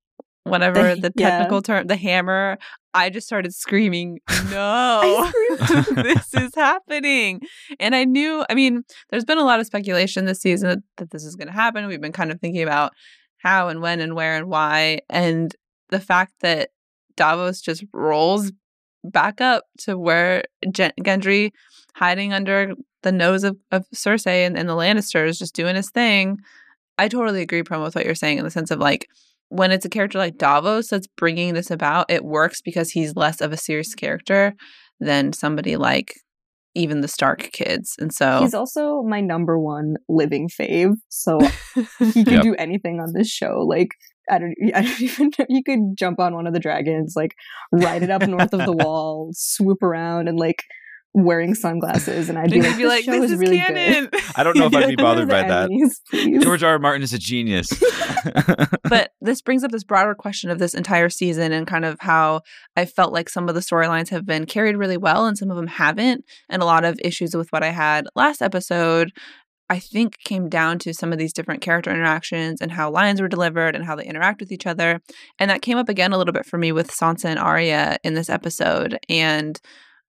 whatever 0.44 0.94
the 0.94 1.12
yeah. 1.16 1.30
technical 1.30 1.62
term, 1.62 1.86
the 1.86 1.96
hammer, 1.96 2.58
I 2.92 3.10
just 3.10 3.26
started 3.26 3.52
screaming, 3.54 4.20
No, 4.50 5.30
this 5.96 6.32
is 6.34 6.54
happening. 6.54 7.40
And 7.80 7.94
I 7.94 8.04
knew, 8.04 8.44
I 8.48 8.54
mean, 8.54 8.84
there's 9.10 9.24
been 9.24 9.38
a 9.38 9.44
lot 9.44 9.60
of 9.60 9.66
speculation 9.66 10.26
this 10.26 10.40
season 10.40 10.68
that, 10.68 10.78
that 10.98 11.10
this 11.10 11.24
is 11.24 11.34
going 11.34 11.48
to 11.48 11.54
happen. 11.54 11.86
We've 11.86 12.00
been 12.00 12.12
kind 12.12 12.30
of 12.30 12.40
thinking 12.40 12.62
about 12.62 12.92
how 13.44 13.68
and 13.68 13.80
when 13.80 14.00
and 14.00 14.14
where 14.14 14.36
and 14.36 14.48
why. 14.48 15.00
And 15.08 15.54
the 15.90 16.00
fact 16.00 16.32
that 16.40 16.70
Davos 17.16 17.60
just 17.60 17.84
rolls 17.92 18.50
back 19.04 19.40
up 19.40 19.64
to 19.80 19.98
where 19.98 20.44
Gen- 20.72 20.94
Gendry 21.00 21.52
hiding 21.94 22.32
under 22.32 22.74
the 23.02 23.12
nose 23.12 23.44
of, 23.44 23.56
of 23.70 23.86
Cersei 23.94 24.46
and, 24.46 24.56
and 24.58 24.68
the 24.68 24.74
Lannisters 24.74 25.38
just 25.38 25.54
doing 25.54 25.76
his 25.76 25.90
thing. 25.90 26.38
I 26.96 27.08
totally 27.08 27.42
agree, 27.42 27.62
Proma, 27.62 27.84
with 27.84 27.94
what 27.94 28.06
you're 28.06 28.14
saying 28.14 28.38
in 28.38 28.44
the 28.44 28.50
sense 28.50 28.70
of 28.70 28.78
like 28.78 29.08
when 29.50 29.70
it's 29.70 29.84
a 29.84 29.90
character 29.90 30.18
like 30.18 30.38
Davos 30.38 30.88
that's 30.88 31.06
bringing 31.06 31.52
this 31.52 31.70
about, 31.70 32.10
it 32.10 32.24
works 32.24 32.62
because 32.62 32.90
he's 32.90 33.14
less 33.14 33.40
of 33.40 33.52
a 33.52 33.58
serious 33.58 33.94
character 33.94 34.54
than 35.00 35.32
somebody 35.32 35.76
like 35.76 36.14
even 36.74 37.00
the 37.00 37.08
Stark 37.08 37.50
kids. 37.52 37.94
And 37.98 38.12
so 38.12 38.40
He's 38.40 38.54
also 38.54 39.02
my 39.02 39.20
number 39.20 39.58
one 39.58 39.94
living 40.08 40.48
fave. 40.48 40.94
So 41.08 41.38
he 41.98 42.24
could 42.24 42.32
Yep. 42.34 42.42
do 42.42 42.54
anything 42.56 43.00
on 43.00 43.12
this 43.12 43.28
show. 43.28 43.64
Like 43.68 43.88
I 44.30 44.38
don't, 44.38 44.54
I 44.74 44.82
don't 44.82 45.00
even 45.02 45.30
know. 45.38 45.46
You 45.48 45.62
could 45.62 45.96
jump 45.98 46.18
on 46.18 46.34
one 46.34 46.46
of 46.46 46.54
the 46.54 46.60
dragons, 46.60 47.14
like 47.16 47.34
ride 47.72 48.02
it 48.02 48.10
up 48.10 48.22
north 48.22 48.52
of 48.54 48.64
the 48.64 48.72
wall, 48.84 49.30
swoop 49.32 49.82
around, 49.82 50.28
and 50.28 50.38
like 50.38 50.62
wearing 51.14 51.54
sunglasses, 51.54 52.28
and 52.28 52.36
I'd 52.38 52.50
be 52.50 52.60
like, 52.60 52.70
you'd 52.70 52.76
be 52.76 52.82
"This 52.82 52.88
like, 52.90 53.04
show 53.04 53.12
this 53.12 53.24
is 53.24 53.32
is 53.32 53.38
really 53.38 53.58
canon. 53.58 54.10
I 54.36 54.42
don't 54.42 54.56
know 54.56 54.66
if 54.72 54.74
I'd 54.74 54.88
be 54.88 54.96
bothered 54.96 55.28
by 55.28 55.42
The 55.42 55.48
that. 55.48 55.64
enemies, 55.64 56.00
please. 56.10 56.42
George 56.42 56.62
R. 56.62 56.72
R. 56.72 56.78
Martin 56.78 57.02
is 57.02 57.12
a 57.12 57.18
genius. 57.18 57.68
but 58.88 59.12
this 59.20 59.40
brings 59.40 59.62
up 59.64 59.70
this 59.70 59.84
broader 59.84 60.14
question 60.14 60.50
of 60.50 60.58
this 60.58 60.74
entire 60.74 61.08
season 61.08 61.52
and 61.52 61.66
kind 61.66 61.84
of 61.84 61.98
how 62.00 62.40
I 62.76 62.84
felt 62.84 63.12
like 63.12 63.28
some 63.28 63.48
of 63.48 63.54
the 63.54 63.60
storylines 63.60 64.08
have 64.10 64.26
been 64.26 64.44
carried 64.44 64.76
really 64.76 64.96
well 64.96 65.26
and 65.26 65.38
some 65.38 65.50
of 65.50 65.56
them 65.56 65.68
haven't. 65.68 66.24
And 66.48 66.62
a 66.62 66.66
lot 66.66 66.84
of 66.84 66.98
issues 67.02 67.34
with 67.34 67.48
what 67.50 67.62
I 67.62 67.70
had 67.70 68.06
last 68.16 68.42
episode, 68.42 69.12
I 69.70 69.78
think 69.78 70.18
came 70.24 70.48
down 70.48 70.78
to 70.80 70.92
some 70.92 71.12
of 71.12 71.18
these 71.18 71.32
different 71.32 71.62
character 71.62 71.90
interactions 71.90 72.60
and 72.60 72.72
how 72.72 72.90
lines 72.90 73.20
were 73.20 73.28
delivered 73.28 73.74
and 73.76 73.84
how 73.84 73.94
they 73.96 74.04
interact 74.04 74.40
with 74.40 74.52
each 74.52 74.66
other. 74.66 75.00
And 75.38 75.50
that 75.50 75.62
came 75.62 75.78
up 75.78 75.88
again 75.88 76.12
a 76.12 76.18
little 76.18 76.34
bit 76.34 76.44
for 76.44 76.58
me 76.58 76.72
with 76.72 76.90
Sansa 76.90 77.26
and 77.26 77.38
Arya 77.38 77.98
in 78.02 78.14
this 78.14 78.28
episode. 78.28 78.98
And 79.08 79.60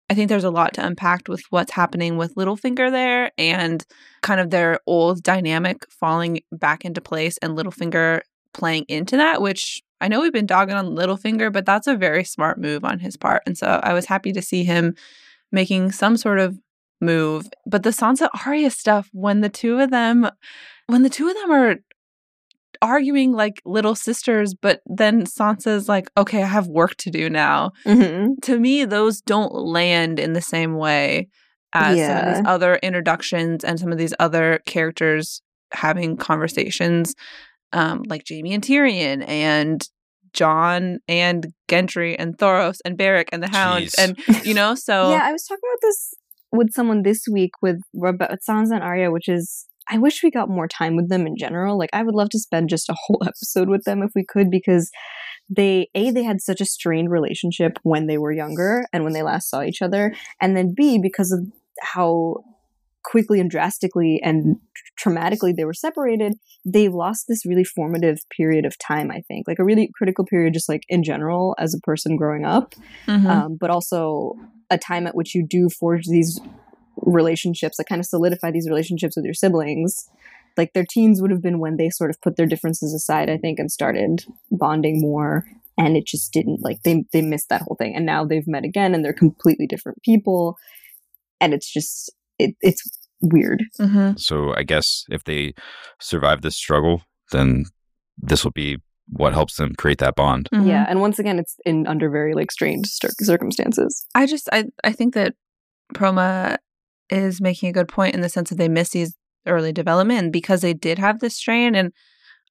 I 0.10 0.16
think 0.16 0.30
there's 0.30 0.44
a 0.44 0.52
lot 0.52 0.74
to 0.76 0.86
unpack 0.86 1.28
with 1.28 1.44
what's 1.50 1.72
happening 1.72 2.18
with 2.18 2.36
Littlefinger 2.36 2.92
there 2.92 3.32
and 3.38 3.86
kind 4.22 4.40
of 4.40 4.50
their 4.50 4.80
old 4.86 5.24
dynamic 5.24 5.90
falling 5.90 6.42
back 6.52 6.86
into 6.86 7.02
place 7.02 7.38
and 7.38 7.58
Littlefinger 7.58 8.22
playing 8.54 8.86
into 8.88 9.18
that, 9.18 9.42
which 9.42 9.82
I 10.02 10.10
know 10.10 10.22
we've 10.22 10.34
been 10.34 10.46
dogging 10.46 10.76
on 10.76 10.96
Littlefinger, 10.96 11.52
but 11.52 11.66
that's 11.66 11.88
a 11.88 11.96
very 11.96 12.24
smart 12.24 12.60
move 12.60 12.84
on 12.84 13.00
his 13.00 13.18
part. 13.18 13.44
And 13.46 13.58
so 13.58 13.80
I 13.84 13.94
was 13.94 14.06
happy 14.06 14.34
to 14.34 14.42
see 14.42 14.64
him 14.64 14.96
making 15.52 15.94
some 15.94 16.18
sort 16.18 16.40
of 16.40 16.60
move. 17.00 17.48
But 17.66 17.84
the 17.84 17.92
Sansa 17.92 18.30
Arya 18.46 18.72
stuff, 18.72 19.10
when 19.14 19.42
the 19.42 19.50
two 19.50 19.80
of 19.80 19.92
them 19.92 20.30
when 20.88 21.04
the 21.04 21.10
two 21.10 21.28
of 21.28 21.36
them 21.36 21.52
are 21.52 21.76
arguing 22.84 23.32
like 23.32 23.62
little 23.66 23.96
sisters, 23.96 24.54
but 24.54 24.82
then 24.86 25.24
Sansa's 25.26 25.88
like, 25.90 26.12
okay, 26.18 26.44
I 26.44 26.48
have 26.48 26.68
work 26.68 26.96
to 26.98 27.10
do 27.10 27.30
now 27.30 27.72
Mhm. 27.86 28.36
to 28.44 28.60
me, 28.60 28.84
those 28.86 29.22
don't 29.22 29.54
land 29.54 30.20
in 30.20 30.34
the 30.34 30.42
same 30.42 30.76
way 30.76 31.30
as 31.74 31.98
some 32.06 32.18
of 32.28 32.36
these 32.36 32.44
other 32.46 32.76
introductions 32.84 33.64
and 33.64 33.80
some 33.80 33.92
of 33.92 33.98
these 33.98 34.14
other 34.20 34.60
characters 34.68 35.42
having 35.72 36.18
conversations, 36.18 37.16
um, 37.72 38.04
like 38.08 38.26
Jamie 38.26 38.54
and 38.54 38.64
Tyrion 38.64 39.28
and 39.28 39.82
John 40.34 41.00
and 41.08 41.48
Gendry 41.70 42.16
and 42.20 42.38
Thoros 42.38 42.78
and 42.86 42.98
Beric 42.98 43.30
and 43.32 43.42
the 43.42 43.48
Hound, 43.48 43.86
Jeez. 43.86 43.96
and 43.98 44.46
you 44.46 44.54
know, 44.54 44.76
so 44.88 45.10
yeah, 45.12 45.22
I 45.24 45.32
was 45.32 45.46
talking 45.46 45.62
about 45.72 45.82
this 45.82 46.14
with 46.52 46.72
someone 46.74 47.02
this 47.04 47.26
week 47.32 47.52
with 47.62 47.80
about 48.06 48.38
Sansa 48.48 48.74
and 48.76 48.84
Arya, 48.84 49.10
which 49.10 49.28
is 49.28 49.66
I 49.90 49.98
wish 49.98 50.24
we 50.24 50.32
got 50.32 50.50
more 50.50 50.68
time 50.68 50.96
with 50.96 51.10
them 51.10 51.28
in 51.28 51.36
general. 51.38 51.78
Like 51.78 51.90
I 51.94 52.04
would 52.04 52.16
love 52.16 52.30
to 52.30 52.40
spend 52.40 52.70
just 52.70 52.90
a 52.90 52.96
whole 53.06 53.22
episode 53.26 53.70
with 53.70 53.84
them 53.84 54.02
if 54.02 54.12
we 54.16 54.26
could 54.26 54.50
because 54.50 54.90
they 55.50 55.90
a 55.94 56.10
they 56.12 56.24
had 56.24 56.42
such 56.42 56.62
a 56.62 56.66
strained 56.66 57.12
relationship 57.12 57.78
when 57.84 58.08
they 58.08 58.18
were 58.18 58.32
younger 58.32 58.86
and 58.94 59.04
when 59.04 59.14
they 59.14 59.22
last 59.24 59.50
saw 59.50 59.62
each 59.62 59.82
other, 59.82 60.16
and 60.42 60.56
then 60.56 60.74
b 60.76 61.00
because 61.02 61.32
of 61.32 61.46
how 61.82 62.44
quickly 63.04 63.42
and 63.42 63.52
drastically 63.52 64.22
and 64.24 64.56
traumatically 65.04 65.54
they 65.54 65.66
were 65.66 65.74
separated, 65.74 66.34
they 66.66 66.88
lost 66.88 67.26
this 67.28 67.46
really 67.46 67.66
formative 67.66 68.20
period 68.36 68.66
of 68.66 68.78
time. 68.78 69.12
I 69.12 69.22
think 69.28 69.46
like 69.46 69.60
a 69.60 69.66
really 69.66 69.90
critical 69.98 70.26
period, 70.26 70.54
just 70.54 70.70
like 70.70 70.84
in 70.88 71.04
general 71.04 71.56
as 71.60 71.74
a 71.74 71.80
person 71.82 72.16
growing 72.16 72.46
up 72.46 72.74
Mhm. 73.08 73.26
um, 73.26 73.58
but 73.60 73.70
also 73.70 74.36
a 74.70 74.78
time 74.78 75.06
at 75.06 75.16
which 75.16 75.36
you 75.36 75.46
do 75.46 75.68
forge 75.70 76.06
these 76.08 76.40
relationships 76.98 77.78
that 77.78 77.88
kind 77.88 78.00
of 78.00 78.06
solidify 78.06 78.52
these 78.52 78.70
relationships 78.70 79.16
with 79.16 79.26
your 79.26 79.34
siblings 79.34 80.08
like 80.58 80.74
their 80.74 80.86
teens 80.88 81.22
would 81.22 81.32
have 81.32 81.42
been 81.42 81.60
when 81.60 81.78
they 81.78 81.90
sort 81.90 82.10
of 82.10 82.22
put 82.22 82.36
their 82.36 82.46
differences 82.46 82.94
aside, 82.94 83.30
I 83.30 83.38
think, 83.38 83.60
and 83.60 83.72
started 83.72 84.26
bonding 84.52 85.02
more. 85.02 85.46
And 85.78 85.98
it 85.98 86.06
just 86.06 86.32
didn't 86.32 86.62
like 86.62 86.84
they 86.84 87.06
they 87.12 87.22
missed 87.22 87.50
that 87.50 87.64
whole 87.64 87.76
thing. 87.76 87.96
And 87.96 88.06
now 88.06 88.24
they've 88.24 88.48
met 88.48 88.64
again 88.64 88.94
and 88.94 89.04
they're 89.04 89.14
completely 89.14 89.66
different 89.66 90.02
people. 90.04 90.58
And 91.42 91.54
it's 91.54 91.72
just 91.72 92.12
it, 92.38 92.56
it's 92.62 92.84
weird. 93.22 93.64
Mm-hmm. 93.80 94.18
So 94.18 94.54
I 94.56 94.64
guess 94.64 95.06
if 95.10 95.24
they 95.24 95.54
survive 96.00 96.42
this 96.42 96.56
struggle, 96.56 97.02
then 97.32 97.66
this 98.18 98.44
will 98.44 98.52
be 98.52 98.78
what 99.10 99.34
helps 99.34 99.56
them 99.56 99.74
create 99.76 99.98
that 99.98 100.16
bond. 100.16 100.48
Mm-hmm. 100.54 100.68
Yeah. 100.68 100.86
And 100.88 101.02
once 101.02 101.18
again, 101.18 101.40
it's 101.40 101.56
in 101.66 101.88
under 101.88 102.10
very 102.10 102.36
like 102.36 102.52
strange 102.52 102.88
cir- 102.88 103.10
circumstances. 103.22 104.06
I 104.14 104.28
just 104.28 104.48
I 104.52 104.66
I 104.84 104.92
think 104.92 105.16
that 105.16 105.34
Proma 105.96 106.58
is 107.10 107.42
making 107.42 107.70
a 107.70 107.74
good 107.74 107.88
point 107.88 108.16
in 108.16 108.22
the 108.22 108.30
sense 108.30 108.50
that 108.50 108.58
they 108.58 108.70
miss 108.70 108.90
these 108.90 109.16
early 109.46 109.74
development 109.74 110.32
because 110.32 110.62
they 110.62 110.74
did 110.74 110.98
have 110.98 111.20
this 111.20 111.36
strain 111.36 111.76
and 111.76 111.92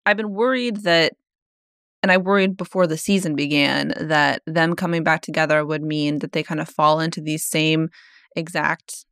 I've 0.04 0.16
been 0.16 0.32
worried 0.32 0.82
that 0.82 1.12
and 2.02 2.11
I 2.11 2.16
worried 2.16 2.56
before 2.56 2.87
the 2.87 2.97
season 2.97 3.37
began 3.37 3.92
that 3.97 4.42
them 4.47 4.75
coming 4.75 5.04
back 5.04 5.23
together 5.23 5.64
would 5.64 5.82
mean 5.82 6.18
that 6.18 6.32
they 6.32 6.42
kind 6.42 6.61
of 6.61 6.68
fall 6.68 7.00
into 7.00 7.21
these 7.21 7.44
same 7.44 7.88
exact 8.35 9.04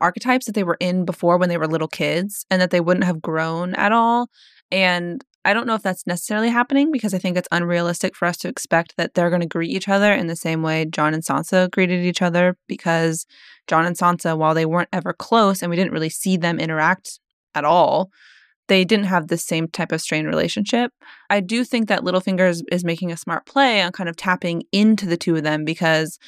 archetypes 0.00 0.46
that 0.46 0.54
they 0.54 0.64
were 0.64 0.78
in 0.80 1.04
before 1.04 1.36
when 1.36 1.48
they 1.48 1.58
were 1.58 1.66
little 1.66 1.88
kids 1.88 2.46
and 2.50 2.62
that 2.62 2.70
they 2.70 2.80
wouldn't 2.80 3.04
have 3.04 3.20
grown 3.20 3.74
at 3.74 3.92
all. 3.92 4.28
And 4.70 5.22
I 5.48 5.54
don't 5.54 5.66
know 5.66 5.74
if 5.74 5.82
that's 5.82 6.06
necessarily 6.06 6.50
happening 6.50 6.92
because 6.92 7.14
I 7.14 7.18
think 7.18 7.38
it's 7.38 7.48
unrealistic 7.50 8.14
for 8.14 8.28
us 8.28 8.36
to 8.38 8.48
expect 8.48 8.98
that 8.98 9.14
they're 9.14 9.30
going 9.30 9.40
to 9.40 9.46
greet 9.46 9.70
each 9.70 9.88
other 9.88 10.12
in 10.12 10.26
the 10.26 10.36
same 10.36 10.62
way 10.62 10.84
John 10.84 11.14
and 11.14 11.24
Sansa 11.24 11.70
greeted 11.70 12.04
each 12.04 12.20
other 12.20 12.58
because 12.66 13.24
John 13.66 13.86
and 13.86 13.96
Sansa, 13.96 14.36
while 14.36 14.52
they 14.52 14.66
weren't 14.66 14.90
ever 14.92 15.14
close 15.14 15.62
and 15.62 15.70
we 15.70 15.76
didn't 15.76 15.94
really 15.94 16.10
see 16.10 16.36
them 16.36 16.60
interact 16.60 17.18
at 17.54 17.64
all, 17.64 18.10
they 18.66 18.84
didn't 18.84 19.06
have 19.06 19.28
the 19.28 19.38
same 19.38 19.68
type 19.68 19.90
of 19.90 20.02
strained 20.02 20.26
relationship. 20.26 20.92
I 21.30 21.40
do 21.40 21.64
think 21.64 21.88
that 21.88 22.02
Littlefinger 22.02 22.46
is, 22.46 22.62
is 22.70 22.84
making 22.84 23.10
a 23.10 23.16
smart 23.16 23.46
play 23.46 23.80
on 23.80 23.92
kind 23.92 24.10
of 24.10 24.16
tapping 24.16 24.64
into 24.70 25.06
the 25.06 25.16
two 25.16 25.34
of 25.34 25.44
them 25.44 25.64
because 25.64 26.18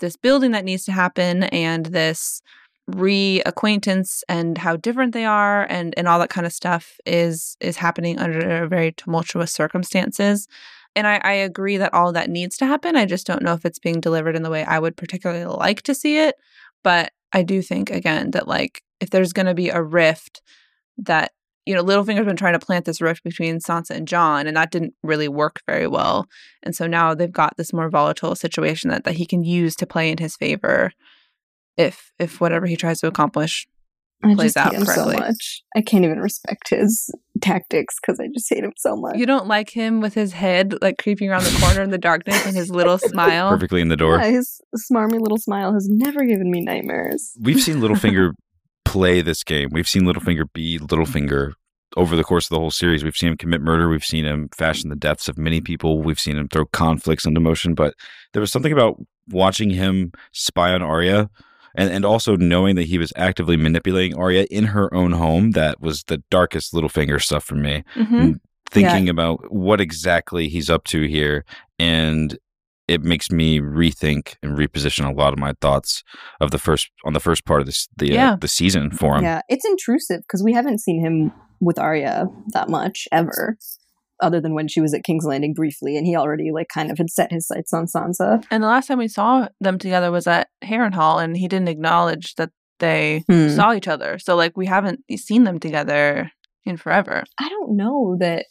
this 0.00 0.16
building 0.16 0.50
that 0.50 0.66
needs 0.66 0.84
to 0.84 0.92
happen 0.92 1.44
and 1.44 1.86
this 1.86 2.42
reacquaintance 2.90 4.22
and 4.28 4.58
how 4.58 4.76
different 4.76 5.12
they 5.12 5.24
are 5.24 5.64
and 5.64 5.92
and 5.96 6.06
all 6.06 6.20
that 6.20 6.30
kind 6.30 6.46
of 6.46 6.52
stuff 6.52 6.98
is 7.04 7.56
is 7.60 7.76
happening 7.76 8.18
under 8.18 8.66
very 8.68 8.92
tumultuous 8.92 9.52
circumstances. 9.52 10.46
And 10.94 11.06
I, 11.06 11.20
I 11.22 11.32
agree 11.32 11.76
that 11.76 11.92
all 11.92 12.12
that 12.12 12.30
needs 12.30 12.56
to 12.58 12.66
happen. 12.66 12.96
I 12.96 13.04
just 13.04 13.26
don't 13.26 13.42
know 13.42 13.52
if 13.52 13.66
it's 13.66 13.78
being 13.78 14.00
delivered 14.00 14.36
in 14.36 14.42
the 14.42 14.50
way 14.50 14.64
i 14.64 14.78
would 14.78 14.96
particularly 14.96 15.44
like 15.44 15.82
to 15.82 15.94
see 15.94 16.18
it. 16.18 16.36
But 16.84 17.12
i 17.32 17.42
do 17.42 17.60
think 17.60 17.90
again 17.90 18.30
that 18.32 18.46
like 18.46 18.82
if 19.00 19.10
there's 19.10 19.32
going 19.32 19.46
to 19.46 19.54
be 19.54 19.68
a 19.68 19.82
rift 19.82 20.40
that 20.96 21.32
you 21.66 21.74
know 21.74 21.82
littlefinger's 21.82 22.24
been 22.24 22.36
trying 22.36 22.58
to 22.58 22.64
plant 22.64 22.84
this 22.84 23.00
rift 23.00 23.24
between 23.24 23.58
sansa 23.58 23.90
and 23.90 24.06
john 24.06 24.46
and 24.46 24.56
that 24.56 24.70
didn't 24.70 24.94
really 25.02 25.28
work 25.28 25.60
very 25.66 25.88
well. 25.88 26.28
And 26.62 26.76
so 26.76 26.86
now 26.86 27.14
they've 27.14 27.32
got 27.32 27.56
this 27.56 27.72
more 27.72 27.90
volatile 27.90 28.36
situation 28.36 28.90
that, 28.90 29.02
that 29.02 29.16
he 29.16 29.26
can 29.26 29.42
use 29.42 29.74
to 29.76 29.86
play 29.86 30.08
in 30.12 30.18
his 30.18 30.36
favor 30.36 30.92
if 31.76 32.12
if 32.18 32.40
whatever 32.40 32.66
he 32.66 32.76
tries 32.76 33.00
to 33.00 33.06
accomplish 33.06 33.66
I 34.24 34.34
Plays 34.34 34.54
just 34.54 34.58
hate 34.58 34.66
out 34.66 34.74
him 34.74 34.86
correctly. 34.86 35.14
so 35.16 35.20
much. 35.20 35.62
I 35.76 35.82
can't 35.82 36.04
even 36.04 36.20
respect 36.20 36.70
his 36.70 37.10
tactics 37.42 37.96
because 38.00 38.18
I 38.18 38.28
just 38.32 38.48
hate 38.48 38.64
him 38.64 38.72
so 38.78 38.96
much. 38.96 39.16
you 39.16 39.26
don't 39.26 39.46
like 39.46 39.70
him 39.70 40.00
with 40.00 40.14
his 40.14 40.32
head 40.32 40.74
like 40.80 40.96
creeping 40.98 41.28
around 41.28 41.44
the 41.44 41.58
corner 41.60 41.82
in 41.82 41.90
the 41.90 41.98
darkness 41.98 42.46
and 42.46 42.56
his 42.56 42.70
little 42.70 42.98
smile 42.98 43.50
Perfectly 43.50 43.82
in 43.82 43.88
the 43.88 43.96
door. 43.96 44.18
Yeah, 44.18 44.30
his 44.30 44.60
smarmy 44.90 45.20
little 45.20 45.36
smile 45.38 45.74
has 45.74 45.86
never 45.90 46.24
given 46.24 46.50
me 46.50 46.62
nightmares. 46.62 47.32
We've 47.40 47.60
seen 47.60 47.76
Littlefinger 47.76 48.32
play 48.86 49.20
this 49.20 49.44
game. 49.44 49.68
We've 49.70 49.88
seen 49.88 50.02
Littlefinger 50.04 50.46
be 50.52 50.78
Littlefinger 50.78 51.52
over 51.96 52.16
the 52.16 52.24
course 52.24 52.46
of 52.46 52.50
the 52.50 52.58
whole 52.58 52.70
series. 52.70 53.04
We've 53.04 53.16
seen 53.16 53.30
him 53.30 53.36
commit 53.36 53.60
murder. 53.60 53.88
We've 53.88 54.04
seen 54.04 54.24
him 54.24 54.48
fashion 54.56 54.88
the 54.88 54.96
deaths 54.96 55.28
of 55.28 55.36
many 55.36 55.60
people. 55.60 56.02
We've 56.02 56.18
seen 56.18 56.38
him 56.38 56.48
throw 56.48 56.64
conflicts 56.66 57.26
into 57.26 57.40
motion. 57.40 57.74
But 57.74 57.94
there 58.32 58.40
was 58.40 58.50
something 58.50 58.72
about 58.72 58.96
watching 59.28 59.70
him 59.70 60.12
spy 60.32 60.72
on 60.72 60.82
Arya 60.82 61.28
and, 61.76 61.90
and 61.90 62.04
also 62.04 62.36
knowing 62.36 62.76
that 62.76 62.84
he 62.86 62.98
was 62.98 63.12
actively 63.16 63.56
manipulating 63.56 64.16
Arya 64.18 64.46
in 64.50 64.64
her 64.64 64.92
own 64.94 65.12
home 65.12 65.52
that 65.52 65.80
was 65.80 66.04
the 66.04 66.22
darkest 66.30 66.72
Littlefinger 66.72 67.22
stuff 67.22 67.44
for 67.44 67.54
me. 67.56 67.84
Mhm. 67.94 68.40
Thinking 68.70 69.08
about 69.08 69.52
what 69.52 69.80
exactly 69.80 70.48
he's 70.48 70.68
up 70.68 70.84
to 70.84 71.06
here. 71.06 71.44
And 71.78 72.36
it 72.88 73.02
makes 73.02 73.30
me 73.30 73.60
rethink 73.60 74.36
and 74.42 74.56
reposition 74.56 75.08
a 75.08 75.12
lot 75.14 75.32
of 75.32 75.38
my 75.38 75.52
thoughts 75.60 76.02
of 76.40 76.50
the 76.50 76.58
first 76.58 76.88
on 77.04 77.12
the 77.12 77.20
first 77.20 77.44
part 77.44 77.60
of 77.60 77.66
this 77.66 77.88
the 77.96 78.12
Yeah. 78.12 78.32
uh, 78.32 78.36
the 78.36 78.48
season 78.48 78.90
for 78.90 79.16
him. 79.16 79.24
Yeah, 79.24 79.40
it's 79.48 79.64
intrusive 79.64 80.22
because 80.22 80.42
we 80.42 80.52
haven't 80.52 80.78
seen 80.80 81.00
him 81.04 81.32
with 81.60 81.78
Arya 81.78 82.26
that 82.52 82.68
much 82.68 83.08
ever, 83.12 83.56
other 84.20 84.40
than 84.40 84.54
when 84.54 84.68
she 84.68 84.80
was 84.80 84.94
at 84.94 85.04
King's 85.04 85.24
Landing 85.24 85.52
briefly, 85.54 85.96
and 85.96 86.06
he 86.06 86.16
already 86.16 86.50
like 86.52 86.68
kind 86.72 86.90
of 86.90 86.98
had 86.98 87.10
set 87.10 87.32
his 87.32 87.46
sights 87.46 87.72
on 87.72 87.86
Sansa. 87.86 88.42
and 88.50 88.62
the 88.62 88.66
last 88.68 88.86
time 88.88 88.98
we 88.98 89.08
saw 89.08 89.48
them 89.60 89.78
together 89.78 90.10
was 90.10 90.26
at 90.26 90.48
Harrenhal 90.64 91.22
and 91.22 91.36
he 91.36 91.48
didn't 91.48 91.68
acknowledge 91.68 92.34
that 92.36 92.50
they 92.78 93.24
Hmm. 93.28 93.48
saw 93.48 93.72
each 93.72 93.88
other 93.88 94.18
so 94.18 94.36
like 94.36 94.56
we 94.56 94.66
haven't 94.66 95.00
seen 95.16 95.44
them 95.44 95.58
together 95.58 96.30
in 96.66 96.76
forever 96.76 97.24
I 97.40 97.48
don't 97.48 97.76
know 97.76 98.16
that 98.20 98.44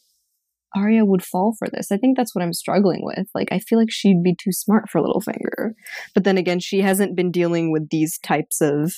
Arya 0.75 1.05
would 1.05 1.23
fall 1.23 1.55
for 1.57 1.69
this. 1.71 1.89
I 1.91 1.95
think 1.97 2.17
that's 2.17 2.35
what 2.35 2.43
I'm 2.43 2.51
struggling 2.51 2.99
with. 3.01 3.27
Like, 3.33 3.47
I 3.49 3.59
feel 3.59 3.79
like 3.79 3.89
she'd 3.91 4.21
be 4.21 4.35
too 4.35 4.51
smart 4.51 4.89
for 4.89 4.99
Littlefinger. 4.99 5.71
But 6.13 6.25
then 6.25 6.37
again, 6.37 6.59
she 6.59 6.81
hasn't 6.81 7.15
been 7.15 7.31
dealing 7.31 7.71
with 7.71 7.87
these 7.91 8.19
types 8.19 8.59
of 8.59 8.91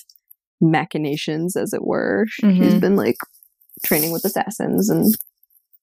machinations, 0.60 1.56
as 1.56 1.74
it 1.74 1.86
were. 1.86 2.26
She's 2.30 2.74
Mhm. 2.74 2.80
been 2.82 2.96
like 2.96 3.18
training 3.84 4.12
with 4.12 4.26
assassins 4.26 4.90
and 4.90 5.14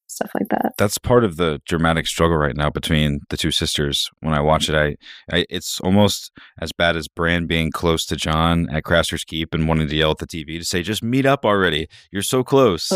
stuff 0.07 0.31
like 0.35 0.49
that. 0.51 0.73
That's 0.79 0.99
part 0.99 1.25
of 1.25 1.37
the 1.37 1.61
dramatic 1.67 2.07
struggle 2.07 2.37
right 2.37 2.57
now 2.57 2.71
between 2.71 3.21
the 3.31 3.37
two 3.37 3.51
sisters. 3.51 4.09
When 4.21 4.35
I 4.35 4.41
watch 4.41 4.69
it, 4.69 4.75
I, 4.75 4.97
I 5.35 5.47
it's 5.51 5.81
almost 5.81 6.33
as 6.61 6.73
bad 6.73 6.97
as 6.97 7.09
Bran 7.09 7.47
being 7.47 7.71
close 7.71 8.05
to 8.07 8.17
John 8.17 8.69
at 8.71 8.85
Craster's 8.85 9.25
Keep 9.25 9.55
and 9.55 9.69
wanting 9.69 9.89
to 9.89 9.97
yell 9.97 10.13
at 10.13 10.19
the 10.19 10.27
TV 10.27 10.59
to 10.59 10.65
say, 10.65 10.83
"Just 10.83 11.03
meet 11.03 11.27
up 11.27 11.45
already! 11.45 11.89
You're 12.11 12.23
so 12.23 12.43
close." 12.45 12.91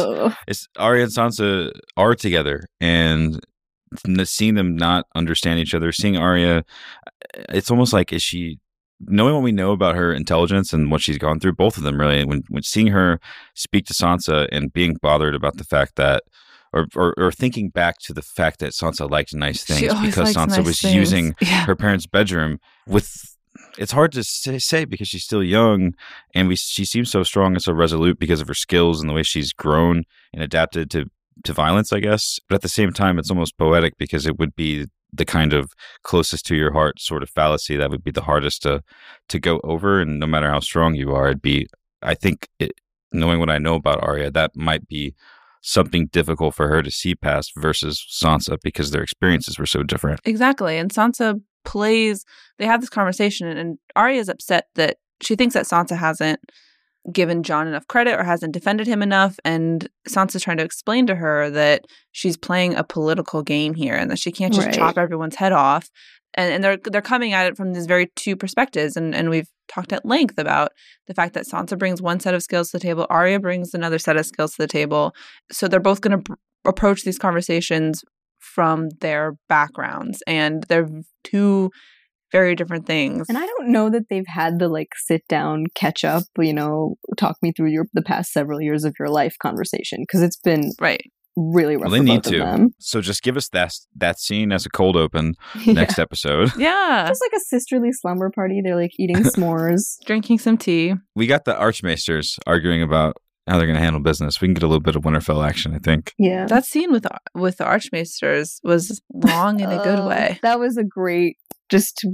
It's 0.47 0.69
Arya 0.79 1.05
and 1.05 1.13
Sansa 1.13 1.73
are 1.97 2.15
together, 2.15 2.65
and 2.81 3.41
seeing 4.25 4.55
them 4.55 4.77
not 4.77 5.07
understand 5.15 5.61
each 5.61 5.75
other, 5.75 5.93
seeing 5.93 6.17
Arya, 6.17 6.59
uh, 6.59 7.43
it's 7.49 7.71
almost 7.71 7.93
like 7.93 8.13
is 8.13 8.23
she 8.23 8.59
knowing 9.01 9.35
what 9.35 9.45
we 9.45 9.53
know 9.53 9.71
about 9.73 9.95
her 9.95 10.13
intelligence 10.13 10.73
and 10.73 10.91
what 10.91 11.01
she's 11.01 11.19
gone 11.19 11.39
through. 11.39 11.53
Both 11.53 11.77
of 11.77 11.85
them 11.85 11.99
really, 12.01 12.25
when 12.25 12.43
when 12.49 12.63
seeing 12.63 12.89
her 12.89 13.21
speak 13.55 13.87
to 13.87 13.95
Sansa 13.95 14.49
and 14.53 14.73
being 14.73 14.97
bothered 15.01 15.35
about 15.35 15.57
the 15.57 15.65
fact 15.65 15.97
that. 15.97 16.25
Or, 16.71 16.87
or, 16.95 17.15
or 17.17 17.33
thinking 17.33 17.71
back 17.71 17.97
to 18.01 18.13
the 18.13 18.21
fact 18.21 18.59
that 18.59 18.73
Sansa 18.73 19.11
liked 19.11 19.35
nice 19.35 19.65
things 19.65 19.95
because 20.03 20.35
Sansa 20.35 20.59
nice 20.59 20.67
was 20.67 20.81
things. 20.83 20.95
using 20.95 21.35
yeah. 21.41 21.65
her 21.65 21.75
parents' 21.75 22.07
bedroom 22.07 22.61
with 22.87 23.11
it's 23.79 23.93
hard 23.93 24.13
to 24.13 24.25
say, 24.25 24.59
say 24.59 24.85
because 24.85 25.09
she's 25.09 25.25
still 25.25 25.43
young 25.43 25.95
and 26.35 26.49
we 26.49 26.57
she 26.57 26.85
seems 26.85 27.11
so 27.11 27.23
strong 27.23 27.53
and 27.55 27.63
so 27.63 27.73
resolute 27.73 28.19
because 28.19 28.41
of 28.41 28.49
her 28.49 28.55
skills 28.55 29.01
and 29.01 29.09
the 29.09 29.15
way 29.15 29.23
she's 29.23 29.53
grown 29.53 30.05
and 30.33 30.43
adapted 30.43 30.91
to 30.91 31.07
to 31.45 31.53
violence 31.53 31.93
I 31.93 32.01
guess 32.01 32.39
but 32.49 32.57
at 32.57 32.63
the 32.63 32.69
same 32.69 32.93
time 32.93 33.19
it's 33.19 33.31
almost 33.31 33.57
poetic 33.59 33.97
because 33.99 34.27
it 34.27 34.39
would 34.39 34.55
be 34.57 34.87
the 35.13 35.25
kind 35.25 35.53
of 35.53 35.73
closest 36.03 36.47
to 36.47 36.57
your 36.57 36.73
heart 36.73 37.01
sort 37.01 37.23
of 37.23 37.31
fallacy 37.31 37.77
that 37.77 37.91
would 37.91 38.05
be 38.05 38.11
the 38.11 38.23
hardest 38.23 38.63
to 38.63 38.83
to 39.29 39.39
go 39.39 39.61
over 39.65 40.01
and 40.01 40.19
no 40.19 40.27
matter 40.27 40.51
how 40.51 40.61
strong 40.61 40.95
you 40.95 41.15
are 41.15 41.29
it'd 41.29 41.43
be 41.43 41.67
I 42.03 42.15
think 42.15 42.49
it, 42.59 42.73
knowing 43.13 43.39
what 43.39 43.51
I 43.51 43.59
know 43.59 43.75
about 43.75 44.03
Arya 44.03 44.31
that 44.33 44.57
might 44.57 44.87
be 44.89 45.15
something 45.63 46.07
difficult 46.07 46.55
for 46.55 46.69
her 46.69 46.83
to 46.83 46.91
see 46.91 47.15
past 47.15 47.53
versus 47.57 48.05
Sansa 48.11 48.59
because 48.63 48.91
their 48.91 49.03
experiences 49.03 49.59
were 49.59 49.67
so 49.67 49.83
different 49.83 50.21
Exactly. 50.25 50.77
And 50.79 50.93
Sansa 50.93 51.41
plays, 51.65 52.25
they 52.59 52.67
have 52.67 52.81
this 52.81 52.89
conversation, 52.91 53.47
and 53.49 53.79
Arya 53.97 54.21
is 54.21 54.29
upset 54.29 54.67
that 54.75 54.97
she 55.23 55.37
thinks 55.37 55.55
that 55.55 55.67
Sansa 55.67 55.97
hasn't 55.97 56.41
given 57.13 57.43
John 57.43 57.67
enough 57.67 57.87
credit 57.89 58.19
or 58.19 58.23
hasn't 58.25 58.53
defended 58.53 58.87
him 58.87 59.03
enough. 59.03 59.39
And 59.45 59.89
Sansa's 60.09 60.43
trying 60.43 60.59
to 60.59 60.65
explain 60.65 61.07
to 61.07 61.15
her 61.15 61.49
that 61.51 61.85
she's 62.13 62.37
playing 62.37 62.75
a 62.75 62.85
political 62.85 63.43
game 63.43 63.75
here 63.75 63.95
and 63.95 64.11
that 64.11 64.19
she 64.19 64.31
can't 64.31 64.53
just 64.53 64.67
Right. 64.67 64.75
chop 64.77 64.99
everyone's 64.99 65.37
head 65.37 65.53
off. 65.53 65.89
And, 66.35 66.53
and 66.53 66.65
they're 66.65 66.79
they're 66.85 67.03
coming 67.03 67.33
at 67.33 67.47
it 67.47 67.57
from 67.57 67.73
these 67.73 67.87
very 67.87 68.11
two 68.15 68.37
perspectives, 68.37 68.97
and 68.97 69.15
and 69.15 69.31
we've 69.31 69.49
talked 69.69 69.93
at 69.93 70.05
length 70.05 70.39
about 70.39 70.73
the 71.07 71.15
fact 71.15 71.35
that 71.35 71.47
Sansa 71.47 71.79
brings 71.79 72.03
one 72.03 72.21
set 72.21 72.35
of 72.35 72.43
skills 72.43 72.71
to 72.71 72.79
the 72.79 72.83
table, 72.83 73.07
Arya 73.11 73.39
brings 73.39 73.75
another 73.75 73.99
set 73.99 74.17
of 74.17 74.27
skills 74.27 74.53
to 74.53 74.63
the 74.63 74.69
table. 74.69 75.13
So 75.53 75.69
they're 75.69 75.81
both 75.81 76.01
going 76.01 76.19
to 76.19 76.23
br- 76.23 76.69
approach 76.69 77.03
these 77.03 77.19
conversations 77.19 78.03
from 78.41 78.89
their 79.01 79.37
backgrounds 79.49 80.23
and 80.27 80.65
they're 80.69 80.89
two 81.25 81.71
very 82.31 82.55
different 82.55 82.87
things. 82.87 83.27
And 83.29 83.39
I 83.39 83.47
don't 83.47 83.69
know 83.69 83.89
that 83.91 84.05
they've 84.11 84.27
had 84.27 84.59
the 84.59 84.69
like 84.69 84.93
sit 84.97 85.23
down, 85.29 85.67
catch 85.75 86.05
up, 86.05 86.25
you 86.39 86.53
know, 86.53 86.97
talk 87.17 87.37
me 87.43 87.53
through 87.57 87.71
your 87.71 87.87
the 87.95 88.03
past 88.03 88.33
several 88.33 88.61
years 88.61 88.85
of 88.85 88.95
your 88.99 89.09
life 89.09 89.37
conversation 89.41 90.01
because 90.03 90.23
it's 90.23 90.39
been 90.39 90.73
right. 90.81 91.11
Really 91.53 91.77
rough 91.77 91.83
Well, 91.85 91.91
they 91.93 91.99
for 91.99 92.05
need 92.05 92.23
both 92.23 92.33
to. 92.33 92.41
of 92.41 92.47
them. 92.59 92.71
So 92.79 93.01
just 93.01 93.23
give 93.23 93.37
us 93.37 93.49
that 93.51 93.73
that 93.97 94.19
scene 94.19 94.51
as 94.53 94.67
a 94.67 94.71
cold 94.71 94.97
open 94.97 95.35
Yeah. 95.65 95.73
next 95.75 95.99
episode. 95.99 96.51
Yeah. 96.59 97.05
Just 97.09 97.23
like 97.25 97.37
a 97.39 97.45
sisterly 97.45 97.93
slumber 97.93 98.31
party. 98.31 98.61
They're 98.63 98.77
like 98.77 98.93
eating 98.99 99.17
s'mores. 99.25 99.97
Drinking 100.07 100.39
some 100.39 100.59
tea. 100.59 100.95
We 101.15 101.27
got 101.27 101.45
the 101.45 101.55
Archmaesters 101.55 102.39
arguing 102.47 102.83
about 102.83 103.17
how 103.47 103.57
they're 103.57 103.67
going 103.67 103.79
to 103.79 103.83
handle 103.83 104.03
business. 104.03 104.41
We 104.43 104.49
can 104.49 104.55
get 104.55 104.63
a 104.63 104.67
little 104.67 104.81
bit 104.83 104.95
of 104.97 105.03
Winterfell 105.03 105.47
action, 105.47 105.75
I 105.75 105.79
think. 105.79 106.13
Yeah. 106.19 106.47
That 106.47 106.67
scene 106.67 106.93
with 106.93 107.07
with 107.35 107.57
the 107.59 107.65
Archmaesters 107.65 108.59
was 108.63 109.01
long 109.15 109.61
in 109.61 109.71
a 109.71 109.83
good 109.83 110.05
way. 110.05 110.39
That 110.43 110.59
was 110.61 110.77
a 110.77 110.85
great, 110.85 111.37
just 111.71 112.05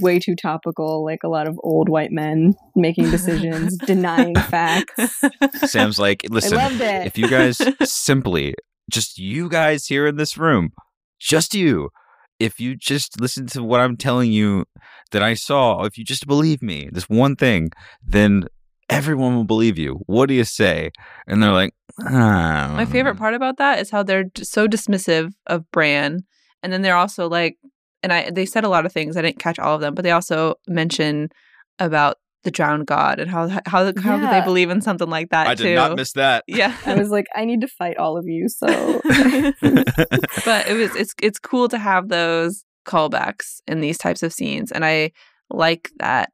way 0.00 0.18
too 0.20 0.36
topical. 0.36 1.04
Like 1.04 1.24
a 1.24 1.28
lot 1.28 1.48
of 1.48 1.58
old 1.64 1.88
white 1.88 2.12
men 2.12 2.54
making 2.76 3.10
decisions, 3.10 3.76
denying 3.86 4.34
facts. 4.36 5.20
Sam's 5.66 5.98
like, 5.98 6.22
listen, 6.30 6.58
I 6.58 6.68
loved 6.68 6.80
if 6.80 7.18
you 7.18 7.28
guys 7.28 7.58
simply, 7.82 8.54
just 8.90 9.18
you 9.18 9.48
guys 9.48 9.86
here 9.86 10.06
in 10.06 10.16
this 10.16 10.36
room, 10.36 10.70
just 11.18 11.54
you, 11.54 11.90
if 12.38 12.60
you 12.60 12.76
just 12.76 13.20
listen 13.20 13.46
to 13.48 13.62
what 13.62 13.80
I'm 13.80 13.96
telling 13.96 14.32
you 14.32 14.64
that 15.12 15.22
I 15.22 15.34
saw, 15.34 15.84
if 15.84 15.96
you 15.96 16.04
just 16.04 16.26
believe 16.26 16.62
me, 16.62 16.88
this 16.92 17.08
one 17.08 17.36
thing, 17.36 17.70
then 18.04 18.44
everyone 18.90 19.34
will 19.34 19.44
believe 19.44 19.78
you. 19.78 20.00
What 20.06 20.26
do 20.26 20.34
you 20.34 20.44
say? 20.44 20.90
And 21.26 21.42
they're 21.42 21.52
like, 21.52 21.74
ah. 22.00 22.72
My 22.76 22.84
favorite 22.84 23.16
part 23.16 23.34
about 23.34 23.56
that 23.58 23.78
is 23.78 23.90
how 23.90 24.02
they're 24.02 24.30
so 24.36 24.66
dismissive 24.66 25.32
of 25.46 25.70
Bran, 25.70 26.24
and 26.62 26.72
then 26.72 26.82
they're 26.82 26.96
also 26.96 27.28
like, 27.28 27.56
and 28.02 28.12
I 28.12 28.30
they 28.30 28.46
said 28.46 28.64
a 28.64 28.68
lot 28.68 28.84
of 28.84 28.92
things. 28.92 29.16
I 29.16 29.22
didn't 29.22 29.38
catch 29.38 29.58
all 29.58 29.74
of 29.74 29.80
them, 29.80 29.94
but 29.94 30.02
they 30.02 30.10
also 30.10 30.56
mention 30.68 31.30
about 31.78 32.18
the 32.44 32.50
drowned 32.50 32.86
god 32.86 33.18
and 33.18 33.30
how 33.30 33.48
how 33.48 33.60
how 33.66 33.92
could 33.92 34.30
they 34.30 34.42
believe 34.44 34.70
in 34.70 34.80
something 34.80 35.08
like 35.08 35.30
that 35.30 35.46
I 35.48 35.54
too. 35.54 35.64
did 35.64 35.74
not 35.74 35.96
miss 35.96 36.12
that. 36.12 36.44
yeah. 36.48 36.76
I 36.86 36.94
was 36.94 37.10
like, 37.10 37.26
I 37.34 37.44
need 37.44 37.62
to 37.62 37.68
fight 37.68 37.96
all 37.96 38.16
of 38.16 38.26
you. 38.26 38.48
So 38.48 38.66
but 39.04 40.68
it 40.68 40.76
was 40.76 40.94
it's 40.96 41.14
it's 41.20 41.38
cool 41.38 41.68
to 41.68 41.78
have 41.78 42.08
those 42.08 42.64
callbacks 42.84 43.60
in 43.66 43.80
these 43.80 43.98
types 43.98 44.22
of 44.22 44.32
scenes 44.32 44.70
and 44.70 44.84
i 44.84 45.10
like 45.50 45.90
that 45.98 46.30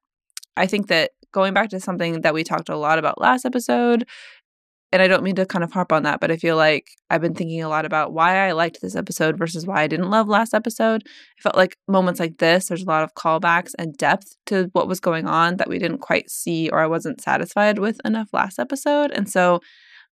i 0.56 0.66
think 0.66 0.88
that 0.88 1.12
going 1.32 1.54
back 1.54 1.68
to 1.70 1.80
something 1.80 2.22
that 2.22 2.34
we 2.34 2.42
talked 2.42 2.68
a 2.68 2.76
lot 2.76 2.98
about 2.98 3.20
last 3.20 3.44
episode 3.44 4.06
and 4.92 5.02
i 5.02 5.08
don't 5.08 5.22
mean 5.22 5.34
to 5.34 5.46
kind 5.46 5.64
of 5.64 5.72
harp 5.72 5.92
on 5.92 6.02
that 6.02 6.20
but 6.20 6.30
i 6.30 6.36
feel 6.36 6.56
like 6.56 6.88
i've 7.10 7.20
been 7.20 7.34
thinking 7.34 7.62
a 7.62 7.68
lot 7.68 7.84
about 7.84 8.12
why 8.12 8.46
i 8.46 8.52
liked 8.52 8.80
this 8.80 8.96
episode 8.96 9.38
versus 9.38 9.66
why 9.66 9.82
i 9.82 9.86
didn't 9.86 10.10
love 10.10 10.28
last 10.28 10.54
episode 10.54 11.02
i 11.06 11.42
felt 11.42 11.56
like 11.56 11.76
moments 11.88 12.20
like 12.20 12.38
this 12.38 12.68
there's 12.68 12.82
a 12.82 12.86
lot 12.86 13.02
of 13.02 13.14
callbacks 13.14 13.72
and 13.78 13.96
depth 13.96 14.36
to 14.46 14.68
what 14.72 14.88
was 14.88 15.00
going 15.00 15.26
on 15.26 15.56
that 15.56 15.68
we 15.68 15.78
didn't 15.78 15.98
quite 15.98 16.30
see 16.30 16.68
or 16.70 16.78
i 16.80 16.86
wasn't 16.86 17.20
satisfied 17.20 17.78
with 17.78 18.00
enough 18.04 18.28
last 18.32 18.58
episode 18.58 19.10
and 19.12 19.28
so 19.28 19.60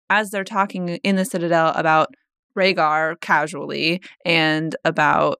as 0.09 0.29
they're 0.29 0.43
talking 0.43 0.89
in 0.89 1.15
the 1.15 1.25
citadel 1.25 1.69
about 1.75 2.13
Rhaegar 2.57 3.19
casually 3.21 4.01
and 4.25 4.75
about 4.85 5.39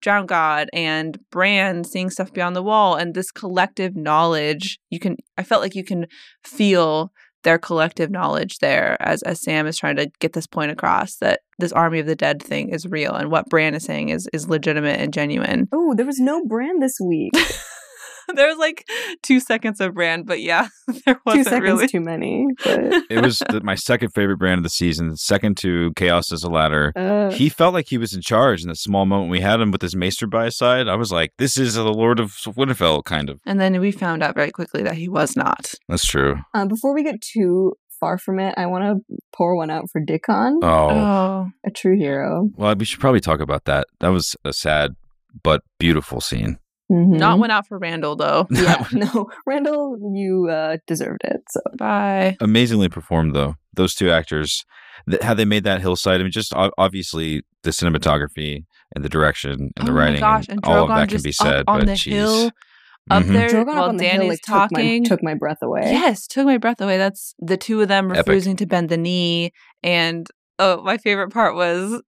Drown 0.00 0.26
God 0.26 0.68
and 0.72 1.18
Bran 1.30 1.84
seeing 1.84 2.10
stuff 2.10 2.32
beyond 2.32 2.56
the 2.56 2.62
wall 2.62 2.96
and 2.96 3.14
this 3.14 3.30
collective 3.30 3.94
knowledge. 3.94 4.78
You 4.90 4.98
can 4.98 5.16
I 5.38 5.42
felt 5.42 5.62
like 5.62 5.74
you 5.74 5.84
can 5.84 6.06
feel 6.44 7.12
their 7.46 7.58
collective 7.58 8.10
knowledge 8.10 8.58
there 8.58 8.96
as 9.00 9.22
as 9.22 9.40
Sam 9.40 9.68
is 9.68 9.78
trying 9.78 9.94
to 9.96 10.10
get 10.18 10.32
this 10.32 10.48
point 10.48 10.72
across 10.72 11.16
that 11.18 11.42
this 11.60 11.70
army 11.70 12.00
of 12.00 12.06
the 12.06 12.16
dead 12.16 12.42
thing 12.42 12.70
is 12.70 12.86
real 12.86 13.12
and 13.14 13.30
what 13.30 13.48
Bran 13.48 13.72
is 13.74 13.84
saying 13.84 14.08
is 14.08 14.28
is 14.32 14.48
legitimate 14.48 14.98
and 14.98 15.14
genuine. 15.14 15.68
Oh, 15.72 15.94
there 15.94 16.04
was 16.04 16.18
no 16.18 16.44
Bran 16.44 16.80
this 16.80 16.98
week. 17.00 17.32
there 18.34 18.48
was 18.48 18.58
like 18.58 18.86
two 19.22 19.40
seconds 19.40 19.80
of 19.80 19.94
Bran, 19.94 20.22
but 20.24 20.40
yeah, 20.40 20.68
there 21.06 21.20
wasn't 21.26 21.46
seconds 21.46 21.62
really. 21.62 21.88
too 21.88 22.00
many. 22.00 22.46
But 22.64 22.80
it 23.10 23.22
was 23.22 23.40
the, 23.50 23.60
my 23.62 23.74
second 23.74 24.10
favorite 24.10 24.38
Bran 24.38 24.58
of 24.58 24.64
the 24.64 24.70
season, 24.70 25.16
second 25.16 25.56
to 25.58 25.92
Chaos 25.96 26.32
as 26.32 26.42
a 26.42 26.50
Ladder. 26.50 26.92
uh, 26.96 27.30
He 27.30 27.48
felt 27.48 27.74
like 27.74 27.88
he 27.88 27.98
was 27.98 28.12
in 28.14 28.22
charge 28.22 28.62
in 28.62 28.68
the 28.68 28.74
small 28.74 29.06
moment 29.06 29.30
we 29.30 29.40
had 29.40 29.60
him 29.60 29.70
with 29.70 29.82
his 29.82 29.96
maester 29.96 30.26
by 30.26 30.46
his 30.46 30.56
side. 30.56 30.88
I 30.88 30.96
was 30.96 31.12
like, 31.12 31.32
this 31.38 31.56
is 31.56 31.74
the 31.74 31.84
Lord 31.84 32.20
of 32.20 32.32
Winterfell, 32.32 33.04
kind 33.04 33.30
of. 33.30 33.40
and 33.46 33.60
then 33.60 33.80
we 33.80 33.90
found 33.92 34.22
out 34.22 34.34
very 34.34 34.50
quickly 34.50 34.82
that 34.82 34.94
he 34.94 35.08
was 35.08 35.36
not. 35.36 35.74
That's 35.88 36.06
true. 36.06 36.36
uh, 36.54 36.66
before 36.66 36.94
we 36.94 37.02
get 37.02 37.20
too 37.20 37.74
far 38.00 38.18
from 38.18 38.38
it, 38.38 38.52
I 38.58 38.66
want 38.66 38.84
to 38.84 39.16
pour 39.34 39.56
one 39.56 39.70
out 39.70 39.84
for 39.90 40.00
Dickon, 40.02 40.60
Oh, 40.62 40.90
Oh, 40.90 41.46
a 41.64 41.70
true 41.70 41.96
hero. 41.96 42.48
well, 42.56 42.74
we 42.74 42.84
should 42.84 43.00
probably 43.00 43.20
talk 43.20 43.40
about 43.40 43.64
that. 43.64 43.86
That 44.00 44.08
was 44.08 44.36
a 44.44 44.52
sad 44.52 44.96
but 45.42 45.62
beautiful 45.78 46.20
scene. 46.20 46.58
Mhm. 46.90 47.18
not 47.18 47.38
went 47.38 47.52
out 47.52 47.66
for 47.66 47.80
Randyll 47.80 48.16
though. 48.16 48.46
yeah, 48.50 48.86
no, 48.92 49.28
Randyll, 49.48 49.96
you 50.14 50.48
uh, 50.50 50.76
deserved 50.86 51.22
it. 51.24 51.42
So 51.50 51.60
Bye. 51.78 52.36
Amazingly 52.40 52.88
performed, 52.88 53.34
though. 53.34 53.56
Those 53.74 53.94
two 53.94 54.10
actors, 54.10 54.64
th- 55.10 55.22
how 55.22 55.34
they 55.34 55.44
made 55.44 55.64
that 55.64 55.80
hillside. 55.80 56.20
I 56.20 56.22
mean, 56.24 56.32
just 56.32 56.54
o- 56.54 56.70
obviously 56.78 57.42
the 57.64 57.70
cinematography 57.70 58.64
and 58.94 59.04
the 59.04 59.08
direction 59.08 59.70
and 59.76 59.88
the 59.88 59.92
writing. 59.92 60.22
oh 60.22 60.26
my 60.26 60.32
writing. 60.32 60.44
gosh, 60.44 60.48
and 60.48 60.60
and 60.64 60.64
all 60.64 60.82
of 60.84 60.88
that 60.90 60.98
can 61.00 61.08
just 61.08 61.24
be 61.24 61.32
said. 61.32 61.56
up 61.60 61.64
on 61.68 61.78
but 61.80 61.86
the 61.86 61.94
geez. 61.96 62.14
hill 62.14 62.50
up 63.10 63.22
Mhm. 63.24 63.32
there 63.32 63.48
Drogon 63.48 63.60
up 63.60 63.66
while 63.68 63.84
on 63.88 63.96
the 63.96 64.04
Danny's 64.04 64.20
hill 64.22 64.28
like 64.30 64.40
talking. 64.46 65.04
took 65.04 65.10
my, 65.10 65.16
took 65.16 65.22
my 65.24 65.34
breath 65.34 65.58
away. 65.62 65.82
Yes, 65.92 66.26
took 66.26 66.44
my 66.46 66.58
breath 66.58 66.80
away. 66.80 66.98
That's 66.98 67.34
the 67.40 67.56
two 67.56 67.80
of 67.82 67.88
them 67.88 68.10
Epic. 68.12 68.26
refusing 68.26 68.56
to 68.56 68.66
bend 68.66 68.88
the 68.88 68.96
knee. 68.96 69.52
And 69.82 70.26
oh, 70.58 70.82
my 70.82 70.98
favorite 70.98 71.30
part 71.32 71.54
was 71.56 72.00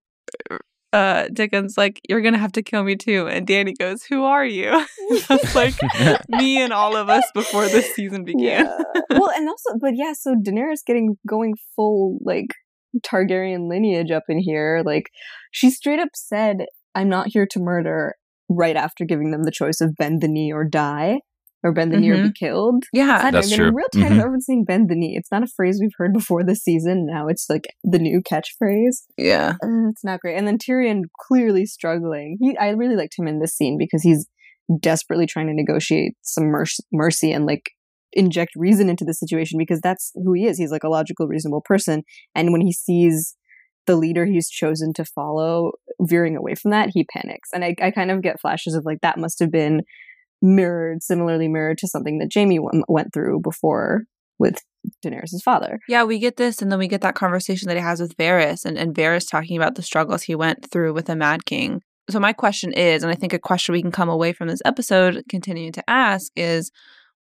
uh 0.93 1.29
Dickon's 1.33 1.77
like, 1.77 2.01
You're 2.09 2.21
gonna 2.21 2.39
have 2.39 2.53
to 2.53 2.63
kill 2.63 2.85
me 2.85 2.97
too. 2.97 3.29
And 3.29 3.47
Danny 3.47 3.75
goes, 3.75 4.05
Who 4.05 4.25
are 4.25 4.45
you? 4.45 4.87
That's 5.29 5.55
like 5.55 5.75
me 6.29 6.61
and 6.61 6.73
all 6.73 6.97
of 6.97 7.09
us 7.09 7.25
before 7.35 7.67
this 7.67 7.95
season 7.95 8.25
began. 8.25 8.67
Yeah. 8.67 8.79
well, 9.11 9.31
and 9.31 9.49
also, 9.49 9.79
but 9.81 9.93
yeah, 9.95 10.13
so 10.15 10.35
Daenerys 10.35 10.85
getting 10.87 11.17
going 11.27 11.55
full 11.77 12.19
like 12.23 12.49
Targaryen 13.07 13.69
lineage 13.69 14.11
up 14.11 14.25
in 14.29 14.39
here. 14.39 14.83
Like, 14.85 15.11
she 15.53 15.71
straight 15.71 16.01
up 16.01 16.11
said, 16.15 16.67
"I'm 16.95 17.09
not 17.09 17.29
here 17.29 17.47
to 17.51 17.61
murder." 17.61 18.15
Right 18.51 18.77
after 18.77 19.05
giving 19.05 19.31
them 19.31 19.43
the 19.43 19.51
choice 19.51 19.83
of 19.83 19.95
bend 19.97 20.23
the 20.23 20.29
knee 20.29 20.51
or 20.51 20.65
die, 20.65 21.21
or 21.65 21.73
bend 21.73 21.93
the 21.93 21.99
knee 21.99 22.11
or 22.11 22.23
be 22.23 22.33
killed. 22.33 22.85
Yeah. 22.93 23.21
God, 23.23 23.35
That's 23.35 23.47
I'm 23.47 23.51
getting 23.51 23.57
true. 23.57 23.77
real 23.77 23.87
tired 23.93 24.13
Mhm. 24.13 24.15
of 24.15 24.19
everyone 24.21 24.41
saying 24.41 24.65
bend 24.65 24.89
the 24.89 24.95
knee. 24.95 25.17
It's 25.17 25.33
not 25.33 25.43
a 25.43 25.49
phrase 25.49 25.79
we've 25.81 25.91
heard 25.99 26.13
before 26.13 26.45
this 26.45 26.63
season. 26.63 27.07
Now 27.07 27.27
it's 27.27 27.47
like 27.51 27.67
the 27.83 27.99
new 27.99 28.21
catchphrase. 28.23 29.03
Yeah. 29.17 29.55
Uh, 29.63 29.89
it's 29.91 30.05
not 30.05 30.21
great. 30.21 30.37
And 30.37 30.47
then 30.47 30.59
Tyrion 30.59 31.03
clearly 31.27 31.67
struggling. 31.67 32.37
He, 32.41 32.57
I 32.57 32.71
really 32.71 32.95
liked 32.97 33.19
him 33.19 33.27
in 33.27 33.41
this 33.41 33.57
scene 33.57 33.77
because 33.79 34.03
he's 34.03 34.29
desperately 34.81 35.27
trying 35.27 35.47
to 35.49 35.55
negotiate 35.55 36.13
some 36.23 36.45
mercy, 36.45 36.83
mercy 36.93 37.33
and 37.33 37.45
like 37.47 37.71
inject 38.13 38.53
reason 38.57 38.89
into 38.89 39.05
the 39.05 39.15
situation 39.15 39.59
because 39.59 39.81
that's 39.81 40.13
who 40.15 40.33
he 40.35 40.47
is. 40.47 40.59
He's 40.59 40.71
like 40.71 40.85
a 40.85 40.89
logical, 40.89 41.27
reasonable 41.27 41.63
person. 41.65 42.03
And 42.35 42.53
when 42.53 42.61
he 42.61 42.73
sees 42.73 43.35
the 43.87 43.97
leader 43.97 44.27
he's 44.27 44.51
chosen 44.51 44.93
to 44.93 45.05
follow 45.05 45.73
veering 46.01 46.37
away 46.37 46.55
from 46.55 46.71
that, 46.71 46.91
he 46.93 47.05
panics. 47.11 47.49
And 47.55 47.65
I, 47.65 47.75
I 47.81 47.91
kind 47.91 48.11
of 48.11 48.23
get 48.23 48.41
flashes 48.41 48.75
of 48.75 48.85
like 48.85 48.99
that 49.01 49.19
must 49.19 49.39
have 49.41 49.51
been 49.51 49.81
mirrored, 50.41 51.03
similarly 51.03 51.49
mirrored 51.49 51.79
to 51.79 51.89
something 51.89 52.19
that 52.19 52.31
Jamie 52.31 52.59
w- 52.59 52.85
went 52.89 53.13
through 53.13 53.41
before 53.41 54.05
with 54.39 54.63
Daenerys' 55.05 55.43
father. 55.43 55.81
Yeah, 55.89 56.05
we 56.05 56.19
get 56.19 56.37
this, 56.37 56.63
and 56.63 56.71
then 56.71 56.79
we 56.79 56.89
get 56.89 57.01
that 57.01 57.15
conversation 57.15 57.69
that 57.69 57.77
he 57.77 57.83
has 57.83 58.01
with 58.01 58.17
Varys, 58.17 58.65
and, 58.65 58.79
and 58.79 58.95
Varys 58.95 59.29
talking 59.29 59.57
about 59.57 59.75
the 59.75 59.83
struggles 59.83 60.23
he 60.23 60.35
went 60.35 60.71
through 60.71 60.95
with 60.95 61.07
the 61.07 61.17
Mad 61.17 61.45
King. 61.45 61.83
So, 62.11 62.21
my 62.21 62.33
question 62.33 62.73
is, 62.73 63.03
and 63.03 63.13
I 63.13 63.17
think 63.17 63.33
a 63.33 63.39
question 63.39 63.73
we 63.73 63.83
can 63.83 63.93
come 63.93 64.09
away 64.09 64.33
from 64.33 64.49
this 64.49 64.63
episode 64.65 65.23
continuing 65.29 65.73
to 65.73 65.91
ask 65.91 66.33
is 66.37 66.71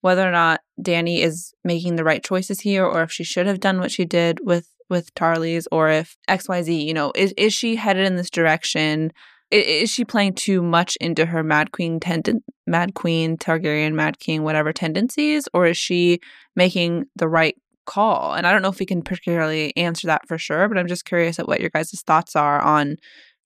whether 0.01 0.27
or 0.27 0.33
not 0.33 0.61
Danny 0.81 1.21
is 1.23 1.53
making 1.65 1.97
the 1.97 2.05
right 2.05 2.23
choices 2.23 2.61
here, 2.61 2.85
or 2.85 3.03
if 3.03 3.13
she 3.13 3.25
should 3.25 3.47
have 3.47 3.61
done 3.61 3.81
what 3.81 3.91
she 3.91 4.05
did 4.05 4.39
with 4.43 4.69
with 4.89 5.13
Tarly's, 5.15 5.69
or 5.71 5.91
if 5.91 6.17
X 6.29 6.49
Y 6.49 6.63
Z, 6.63 6.83
you 6.83 6.95
know, 6.95 7.13
is 7.15 7.35
is 7.37 7.53
she 7.53 7.77
headed 7.77 8.07
in 8.07 8.17
this 8.17 8.31
direction? 8.31 9.13
Is 9.51 9.91
she 9.91 10.05
playing 10.05 10.35
too 10.35 10.63
much 10.63 10.97
into 11.01 11.27
her 11.27 11.43
Mad 11.43 11.73
Queen 11.73 12.01
tendon, 12.01 12.43
Mad 12.67 12.95
Queen 12.95 13.37
Targaryen, 13.39 13.95
Mad 13.95 14.19
King, 14.19 14.43
whatever 14.43 14.73
tendencies, 14.73 15.49
or 15.55 15.67
is 15.67 15.77
she 15.77 16.21
making 16.55 17.07
the 17.17 17.29
right 17.29 17.57
call. 17.89 18.35
And 18.35 18.47
I 18.47 18.53
don't 18.53 18.63
know 18.63 18.69
if 18.69 18.79
we 18.79 18.87
can 18.87 19.03
particularly 19.03 19.75
answer 19.77 20.07
that 20.07 20.29
for 20.29 20.37
sure, 20.37 20.69
but 20.69 20.77
I'm 20.79 20.87
just 20.87 21.07
curious 21.07 21.39
at 21.39 21.49
what 21.49 21.61
your 21.61 21.71
guys' 21.71 22.03
thoughts 22.07 22.37
are 22.37 22.61
on 22.61 22.97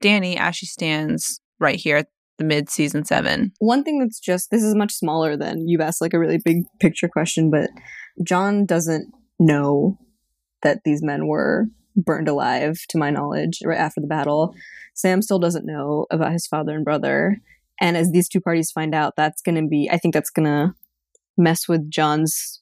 Danny 0.01 0.37
as 0.37 0.57
she 0.57 0.67
stands 0.67 1.41
right 1.61 1.77
here 1.77 1.97
at 1.99 2.09
the 2.39 2.45
mid 2.45 2.69
season 2.69 3.05
seven. 3.05 3.53
One 3.61 3.85
thing 3.85 4.01
that's 4.01 4.19
just 4.19 4.51
this 4.51 4.65
is 4.65 4.75
much 4.75 4.93
smaller 4.93 5.37
than 5.37 5.69
you've 5.69 5.81
asked 5.81 6.01
like 6.01 6.13
a 6.13 6.19
really 6.19 6.39
big 6.45 6.65
picture 6.81 7.09
question, 7.09 7.51
but 7.51 7.71
John 8.27 8.67
doesn't 8.67 9.13
know 9.39 9.97
that 10.63 10.81
these 10.85 11.03
men 11.03 11.29
were 11.29 11.67
burned 11.97 12.29
alive, 12.29 12.79
to 12.89 12.99
my 12.99 13.11
knowledge, 13.11 13.61
right 13.65 13.79
after 13.79 14.01
the 14.01 14.07
battle. 14.07 14.55
Sam 14.95 15.23
still 15.23 15.39
doesn't 15.39 15.67
know 15.67 16.07
about 16.11 16.33
his 16.33 16.47
father 16.47 16.75
and 16.75 16.85
brother. 16.85 17.39
And 17.81 17.97
as 17.97 18.11
these 18.13 18.29
two 18.29 18.41
parties 18.41 18.71
find 18.71 18.95
out, 18.95 19.15
that's 19.17 19.43
going 19.43 19.57
to 19.57 19.67
be, 19.67 19.89
I 19.91 19.99
think 19.99 20.15
that's 20.15 20.31
going 20.31 20.47
to 20.47 20.75
mess 21.37 21.67
with 21.69 21.91
John's, 21.91 22.61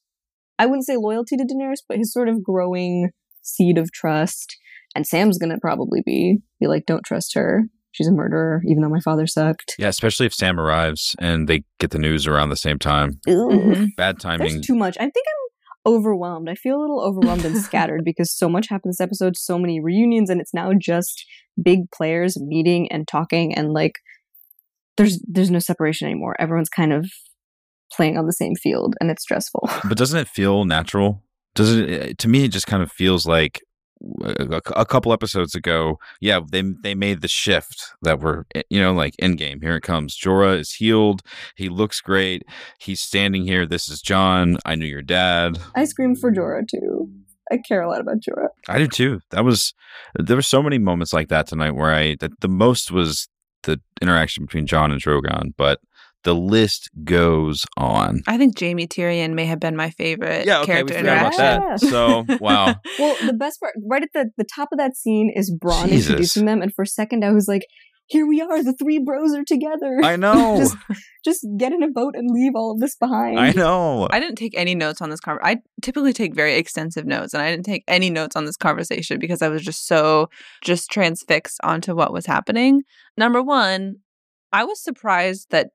I 0.59 0.67
wouldn't 0.67 0.87
say 0.87 0.97
loyalty 0.97 1.37
to 1.37 1.45
Daenerys, 1.45 1.83
but 1.89 1.99
his 1.99 2.13
sort 2.13 2.29
of 2.29 2.43
growing 2.43 3.11
seed 3.43 3.79
of 3.79 3.93
trust. 3.93 4.57
And 4.95 5.07
Sam's 5.07 5.39
going 5.39 5.51
to 5.51 5.59
probably 5.61 6.03
be, 6.05 6.39
be 6.59 6.67
like, 6.67 6.87
don't 6.87 7.05
trust 7.05 7.35
her. 7.35 7.65
She's 7.93 8.07
a 8.07 8.13
murderer, 8.13 8.63
even 8.67 8.83
though 8.83 8.89
my 8.89 9.01
father 9.01 9.27
sucked. 9.27 9.75
Yeah, 9.79 9.89
especially 9.89 10.27
if 10.27 10.35
Sam 10.35 10.61
arrives 10.61 11.17
and 11.19 11.49
they 11.49 11.65
get 11.81 11.91
the 11.91 11.99
news 11.99 12.27
around 12.27 12.51
the 12.51 12.57
same 12.57 12.79
time. 12.79 13.21
Ooh. 13.29 13.49
Mm-hmm. 13.49 13.85
Bad 13.97 14.21
There's 14.21 14.23
timing. 14.23 14.63
too 14.63 14.77
much. 14.77 14.97
I 14.97 15.03
think 15.03 15.27
I'm 15.27 15.50
overwhelmed. 15.87 16.49
I 16.49 16.55
feel 16.55 16.77
a 16.77 16.81
little 16.81 17.01
overwhelmed 17.01 17.45
and 17.45 17.57
scattered 17.57 18.03
because 18.05 18.33
so 18.33 18.49
much 18.49 18.69
happened 18.69 18.93
this 18.93 19.01
episode, 19.01 19.37
so 19.37 19.59
many 19.59 19.81
reunions, 19.81 20.31
and 20.31 20.41
it's 20.41 20.55
now 20.55 20.73
just 20.79 21.25
big 21.61 21.91
players 21.91 22.41
meeting 22.41 22.91
and 22.91 23.07
talking 23.07 23.55
and 23.55 23.73
like 23.73 23.95
there's 24.97 25.23
there's 25.27 25.51
no 25.51 25.59
separation 25.59 26.07
anymore. 26.07 26.37
Everyone's 26.39 26.69
kind 26.69 26.93
of 26.93 27.11
playing 27.93 28.17
on 28.17 28.27
the 28.27 28.33
same 28.33 28.55
field 28.55 28.95
and 29.01 29.11
it's 29.11 29.23
stressful. 29.23 29.69
But 29.89 29.99
doesn't 29.99 30.19
it 30.19 30.29
feel 30.29 30.65
natural 30.65 31.23
Does 31.55 31.77
it? 31.77 32.19
To 32.19 32.29
me, 32.29 32.45
it 32.45 32.53
just 32.53 32.67
kind 32.67 32.83
of 32.83 32.93
feels 32.93 33.27
like 33.27 33.63
a, 34.23 34.61
a 34.77 34.87
couple 34.87 35.13
episodes 35.13 35.55
ago. 35.55 35.99
Yeah, 36.21 36.41
they 36.51 36.63
they 36.63 36.95
made 36.95 37.21
the 37.21 37.29
shift 37.29 37.93
that 38.03 38.21
we're 38.21 38.45
eh, 38.55 38.63
you 38.71 38.81
know 38.81 38.93
like 38.93 39.15
in 39.19 39.37
game. 39.37 39.61
Here 39.61 39.77
it 39.77 39.83
comes. 39.83 40.19
Jorah 40.19 40.59
is 40.59 40.73
healed. 40.73 41.23
He 41.57 41.69
looks 41.69 42.01
great. 42.01 42.45
He's 42.79 43.01
standing 43.01 43.45
here. 43.45 43.67
This 43.67 43.89
is 43.89 44.01
Jon. 44.01 44.59
I 44.65 44.75
knew 44.75 44.87
your 44.87 45.03
dad. 45.03 45.59
I 45.75 45.85
scream 45.85 46.15
for 46.15 46.33
Jorah 46.33 46.67
too. 46.67 47.11
I 47.53 47.59
care 47.59 47.83
a 47.83 47.89
lot 47.89 48.01
about 48.01 48.19
Jorah. 48.21 48.49
I 48.69 48.79
do 48.79 48.87
too. 48.87 49.21
That 49.31 49.45
was 49.45 49.75
there 50.15 50.37
were 50.37 50.43
so 50.43 50.63
many 50.63 50.79
moments 50.79 51.13
like 51.13 51.29
that 51.29 51.47
tonight 51.47 51.73
where 51.73 51.93
I 51.93 52.17
that 52.21 52.41
the 52.41 52.49
most 52.49 52.91
was 52.91 53.29
the 53.65 53.81
interaction 54.01 54.45
between 54.45 54.67
Jon 54.67 54.91
and 54.91 55.01
Drogon, 55.01 55.53
but 55.57 55.81
the 56.25 56.35
list 56.35 56.91
goes 57.05 57.65
on. 57.77 58.21
I 58.27 58.37
think 58.37 58.57
Jamie 58.57 58.87
Tyrion 58.87 59.33
may 59.35 59.47
have 59.47 59.61
been 59.61 59.77
my 59.77 59.91
favorite 59.91 60.47
Yeah, 60.47 60.61
okay, 60.61 60.73
character 60.73 60.95
we 60.95 61.01
forgot 61.01 61.35
about 61.35 61.37
that. 61.37 61.81
So 61.81 62.25
wow, 62.41 62.75
Well, 62.99 63.17
the 63.25 63.33
best 63.33 63.61
part, 63.61 63.75
right 63.89 64.03
at 64.03 64.11
the, 64.13 64.31
the 64.37 64.45
top 64.45 64.69
of 64.73 64.79
that 64.79 64.97
scene 64.97 65.33
is 65.35 65.51
Bronn 65.53 65.89
Jesus. 65.89 66.09
introducing 66.09 66.45
them, 66.45 66.63
and 66.63 66.75
for 66.75 66.83
a 66.83 66.87
second 66.87 67.25
I 67.25 67.33
was 67.33 67.49
like, 67.49 67.63
here 68.07 68.27
we 68.27 68.41
are, 68.41 68.63
the 68.63 68.73
three 68.75 68.99
bros 68.99 69.33
are 69.35 69.45
together. 69.45 70.01
I 70.03 70.17
know, 70.25 70.57
just, 70.59 70.77
just 71.25 71.47
get 71.57 71.73
in 71.73 71.83
a 71.83 71.89
boat 71.89 72.15
and 72.17 72.29
leave 72.31 72.53
all 72.57 72.73
of 72.73 72.81
this 72.81 72.97
behind. 72.97 73.39
I 73.39 73.53
know. 73.53 74.09
I 74.11 74.19
didn't 74.19 74.37
take 74.37 74.53
any 74.57 74.75
notes 74.75 75.01
on 75.01 75.11
this 75.11 75.21
conversation. 75.21 75.59
I 75.59 75.63
typically 75.81 76.13
take 76.13 76.35
very 76.35 76.57
extensive 76.57 77.07
notes, 77.07 77.33
and 77.35 77.43
I 77.43 77.51
didn't 77.51 77.67
take 77.67 77.85
any 77.87 78.11
notes 78.11 78.35
on 78.35 78.45
this 78.47 78.57
conversation 78.57 79.19
because 79.21 79.43
I 79.43 79.49
was 79.49 79.63
just 79.63 79.87
so 79.87 80.29
just 80.63 80.91
transfixed 80.91 81.61
onto 81.63 81.95
what 81.95 82.13
was 82.13 82.27
happening. 82.27 82.83
Number 83.17 83.43
one, 83.43 83.97
I 84.53 84.65
was 84.65 84.83
surprised 84.83 85.47
that 85.51 85.69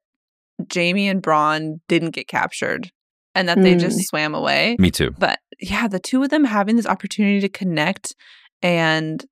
Jamie 0.68 1.08
and 1.10 1.22
Bronn 1.22 1.80
didn't 1.88 2.12
get 2.12 2.28
captured 2.28 2.92
and 3.34 3.50
that 3.50 3.62
they 3.62 3.76
Mm. 3.76 3.80
just 3.80 4.00
swam 4.08 4.34
away. 4.34 4.76
Me 4.80 4.90
too. 4.92 5.14
But 5.18 5.40
yeah, 5.60 5.88
the 5.88 6.00
two 6.00 6.24
of 6.24 6.30
them 6.30 6.44
having 6.46 6.76
this 6.78 6.86
opportunity 6.86 7.40
to 7.42 7.50
connect 7.50 8.16
and 8.62 9.24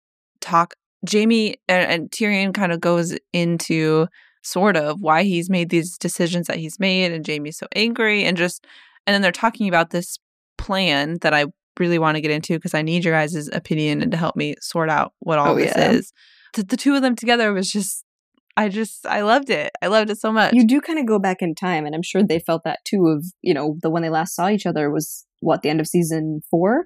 talk. 0.41 0.75
Jamie 1.05 1.55
and, 1.67 1.91
and 1.91 2.11
Tyrion 2.11 2.53
kind 2.53 2.71
of 2.71 2.79
goes 2.79 3.17
into 3.33 4.07
sort 4.41 4.75
of 4.77 5.01
why 5.01 5.23
he's 5.23 5.49
made 5.49 5.69
these 5.69 5.97
decisions 5.97 6.47
that 6.47 6.57
he's 6.57 6.79
made, 6.79 7.11
and 7.11 7.25
Jamie's 7.25 7.57
so 7.57 7.67
angry, 7.75 8.23
and 8.25 8.35
just 8.37 8.65
and 9.07 9.13
then 9.13 9.21
they're 9.21 9.31
talking 9.31 9.67
about 9.67 9.89
this 9.89 10.17
plan 10.57 11.17
that 11.21 11.33
I 11.33 11.45
really 11.79 11.99
want 11.99 12.15
to 12.15 12.21
get 12.21 12.31
into 12.31 12.53
because 12.53 12.73
I 12.73 12.81
need 12.81 13.03
your 13.03 13.13
guys' 13.13 13.49
opinion 13.51 14.01
and 14.01 14.11
to 14.11 14.17
help 14.17 14.35
me 14.35 14.55
sort 14.61 14.89
out 14.89 15.13
what 15.19 15.39
all 15.39 15.53
Oh, 15.53 15.55
this 15.55 15.73
yeah. 15.75 15.91
is. 15.91 16.13
The, 16.53 16.63
the 16.63 16.77
two 16.77 16.95
of 16.95 17.01
them 17.01 17.15
together 17.15 17.51
was 17.51 17.71
just, 17.71 18.03
I 18.55 18.69
just, 18.69 19.05
I 19.07 19.21
loved 19.21 19.49
it. 19.49 19.71
I 19.81 19.87
loved 19.87 20.09
it 20.09 20.19
so 20.19 20.31
much. 20.31 20.53
You 20.53 20.67
do 20.67 20.79
kind 20.79 20.99
of 20.99 21.07
go 21.07 21.17
back 21.17 21.41
in 21.41 21.55
time, 21.55 21.85
and 21.85 21.95
I'm 21.95 22.03
sure 22.03 22.23
they 22.23 22.39
felt 22.39 22.63
that 22.65 22.79
too. 22.85 23.07
Of 23.07 23.25
you 23.41 23.53
know, 23.53 23.77
the 23.81 23.89
when 23.89 24.03
they 24.03 24.09
last 24.09 24.35
saw 24.35 24.49
each 24.49 24.65
other 24.65 24.91
was 24.91 25.25
what 25.39 25.61
the 25.61 25.69
end 25.69 25.79
of 25.79 25.87
season 25.87 26.41
four, 26.51 26.85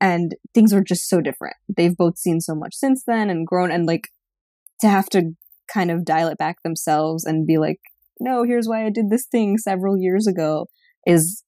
and 0.00 0.34
things 0.54 0.72
were 0.72 0.84
just 0.84 1.08
so 1.08 1.20
different. 1.20 1.56
They've 1.74 1.96
both 1.96 2.18
seen 2.18 2.40
so 2.40 2.54
much 2.54 2.74
since 2.74 3.04
then 3.06 3.30
and 3.30 3.46
grown, 3.46 3.70
and 3.70 3.86
like 3.86 4.08
to 4.80 4.88
have 4.88 5.08
to 5.10 5.32
kind 5.72 5.90
of 5.90 6.04
dial 6.04 6.28
it 6.28 6.38
back 6.38 6.62
themselves 6.62 7.24
and 7.24 7.46
be 7.46 7.56
like, 7.58 7.80
"No, 8.20 8.44
here's 8.44 8.68
why 8.68 8.84
I 8.84 8.90
did 8.90 9.08
this 9.08 9.26
thing 9.26 9.56
several 9.56 9.96
years 9.96 10.26
ago," 10.26 10.66
is 11.06 11.42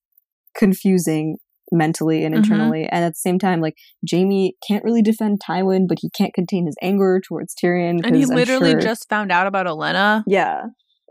confusing 0.56 1.36
mentally 1.72 2.24
and 2.24 2.34
Mhm. 2.34 2.38
internally. 2.38 2.86
And 2.86 3.04
at 3.04 3.10
the 3.10 3.18
same 3.20 3.38
time, 3.38 3.60
like 3.60 3.74
Jamie 4.04 4.54
can't 4.66 4.84
really 4.84 5.02
defend 5.02 5.40
Tywin, 5.40 5.86
but 5.88 5.98
he 6.00 6.10
can't 6.10 6.34
contain 6.34 6.66
his 6.66 6.76
anger 6.82 7.20
towards 7.26 7.54
Tyrion. 7.54 8.00
and 8.04 8.16
he 8.16 8.24
literally 8.26 8.72
sure- 8.72 8.80
just 8.80 9.08
found 9.08 9.30
out 9.32 9.46
about 9.46 9.66
Olenna. 9.66 10.22
yeah. 10.26 10.62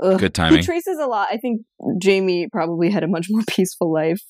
Ugh. 0.02 0.18
Good 0.18 0.34
timing. 0.34 0.60
He 0.60 0.64
traces 0.64 0.98
a 0.98 1.08
lot. 1.08 1.28
I 1.30 1.36
think 1.38 1.62
Jamie 2.02 2.48
probably 2.52 2.90
had 2.90 3.04
a 3.04 3.08
much 3.08 3.28
more 3.30 3.42
peaceful 3.50 3.92
life 3.92 4.22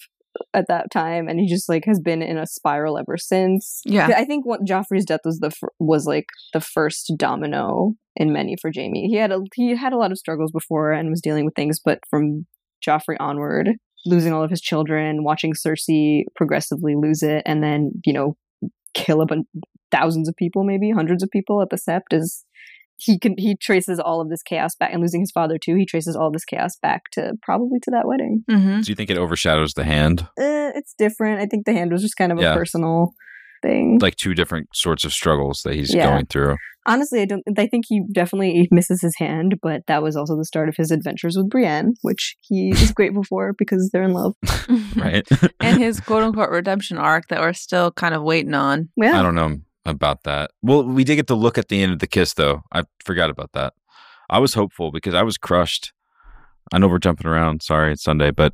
at 0.54 0.66
that 0.68 0.90
time, 0.92 1.28
and 1.28 1.40
he 1.40 1.48
just 1.48 1.70
like 1.70 1.86
has 1.86 2.00
been 2.00 2.22
in 2.24 2.38
a 2.40 2.48
spiral 2.48 2.98
ever 2.98 3.18
since. 3.18 3.82
Yeah. 3.86 4.08
I 4.16 4.26
think 4.26 4.46
what 4.48 4.62
Joffrey's 4.66 5.06
death 5.06 5.20
was 5.26 5.38
the 5.40 5.52
fir- 5.52 5.70
was 5.80 6.08
like 6.08 6.26
the 6.54 6.60
first 6.62 7.14
domino 7.18 7.94
in 8.16 8.34
many 8.34 8.56
for 8.60 8.72
Jamie. 8.72 9.08
He 9.10 9.16
had 9.18 9.32
a 9.32 9.42
he 9.56 9.76
had 9.76 9.94
a 9.94 9.98
lot 9.98 10.12
of 10.12 10.18
struggles 10.18 10.52
before 10.52 10.92
and 10.92 11.10
was 11.12 11.22
dealing 11.22 11.46
with 11.46 11.54
things, 11.56 11.80
but 11.84 12.00
from 12.10 12.48
Joffrey 12.88 13.18
onward, 13.20 13.72
losing 14.06 14.34
all 14.34 14.44
of 14.44 14.50
his 14.50 14.62
children, 14.62 15.24
watching 15.24 15.54
Cersei 15.54 16.24
progressively 16.36 16.96
lose 16.96 17.22
it, 17.24 17.44
and 17.46 17.64
then 17.64 17.92
you 18.06 18.14
know 18.14 18.36
kill 18.94 19.22
a 19.22 19.26
bunch 19.26 19.46
thousands 19.92 20.30
of 20.30 20.36
people, 20.36 20.64
maybe 20.64 20.92
hundreds 20.92 21.24
of 21.24 21.30
people 21.32 21.62
at 21.62 21.70
the 21.70 21.78
Sept 21.78 22.12
is 22.14 22.46
he 22.98 23.18
can 23.18 23.36
he 23.38 23.56
traces 23.56 24.00
all 24.00 24.20
of 24.22 24.30
this 24.30 24.44
chaos 24.44 24.76
back 24.76 24.92
and 24.92 25.02
losing 25.02 25.22
his 25.22 25.32
father 25.32 25.58
too. 25.58 25.76
He 25.76 25.86
traces 25.86 26.16
all 26.16 26.32
this 26.32 26.46
chaos 26.46 26.76
back 26.82 27.04
to 27.14 27.34
probably 27.42 27.80
to 27.84 27.92
that 27.92 28.08
wedding. 28.08 28.44
Mm-hmm. 28.50 28.82
Do 28.82 28.92
you 28.92 28.96
think 28.96 29.10
it 29.10 29.18
overshadows 29.18 29.74
the 29.74 29.86
hand? 29.86 30.28
Eh, 30.38 30.72
it's 30.76 30.94
different. 30.98 31.40
I 31.42 31.46
think 31.46 31.66
the 31.66 31.74
hand 31.74 31.92
was 31.92 32.02
just 32.02 32.18
kind 32.18 32.32
of 32.32 32.40
Yeah. 32.40 32.54
a 32.54 32.58
personal 32.58 33.14
thing. 33.62 34.00
Like 34.02 34.16
two 34.16 34.34
different 34.34 34.68
sorts 34.74 35.06
of 35.06 35.14
struggles 35.14 35.62
that 35.64 35.76
he's 35.76 35.94
Yeah. 35.94 36.10
going 36.10 36.26
through. 36.26 36.56
Honestly, 36.90 37.22
I 37.22 37.26
don't. 37.26 37.44
I 37.56 37.68
think 37.68 37.86
he 37.88 38.02
definitely 38.12 38.68
misses 38.72 39.00
his 39.00 39.16
hand, 39.18 39.60
but 39.62 39.84
that 39.86 40.02
was 40.02 40.16
also 40.16 40.36
the 40.36 40.44
start 40.44 40.70
of 40.70 40.76
his 40.76 40.90
adventures 40.90 41.38
with 41.38 41.48
Brienne, 41.48 41.94
which 42.02 42.36
he 42.42 42.72
is 42.72 42.92
grateful 42.92 43.24
for 43.24 43.54
because 43.54 43.92
they're 43.94 44.04
in 44.04 44.14
love. 44.14 44.34
Right? 44.96 45.28
and 45.60 45.80
his 45.80 46.00
quote 46.06 46.24
unquote 46.24 46.50
redemption 46.50 46.98
arc 46.98 47.28
that 47.30 47.40
we're 47.40 47.54
still 47.54 47.92
kind 47.92 48.16
of 48.16 48.24
waiting 48.24 48.56
on. 48.56 48.90
Yeah, 48.98 49.20
I 49.20 49.22
don't 49.22 49.36
know 49.36 49.60
about 49.86 50.24
that. 50.24 50.52
Well, 50.64 50.84
we 50.84 51.04
did 51.04 51.16
get 51.16 51.28
to 51.28 51.36
look 51.36 51.58
at 51.60 51.70
the 51.70 51.82
end 51.82 51.94
of 51.94 52.00
the 52.00 52.08
kiss, 52.08 52.34
though. 52.34 52.64
I 52.72 52.86
forgot 53.04 53.30
about 53.30 53.52
that. 53.54 53.74
I 54.30 54.40
was 54.40 54.56
hopeful 54.56 54.92
because 54.92 55.14
I 55.14 55.22
was 55.22 55.38
crushed. 55.38 55.94
I 56.74 56.80
know 56.80 56.88
we're 56.88 56.98
jumping 56.98 57.28
around. 57.28 57.62
Sorry, 57.62 57.94
it's 57.94 58.04
Sunday, 58.04 58.32
but 58.32 58.54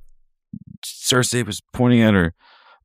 Cersei 0.86 1.46
was 1.46 1.62
pointing 1.74 2.02
at 2.02 2.14
her 2.14 2.34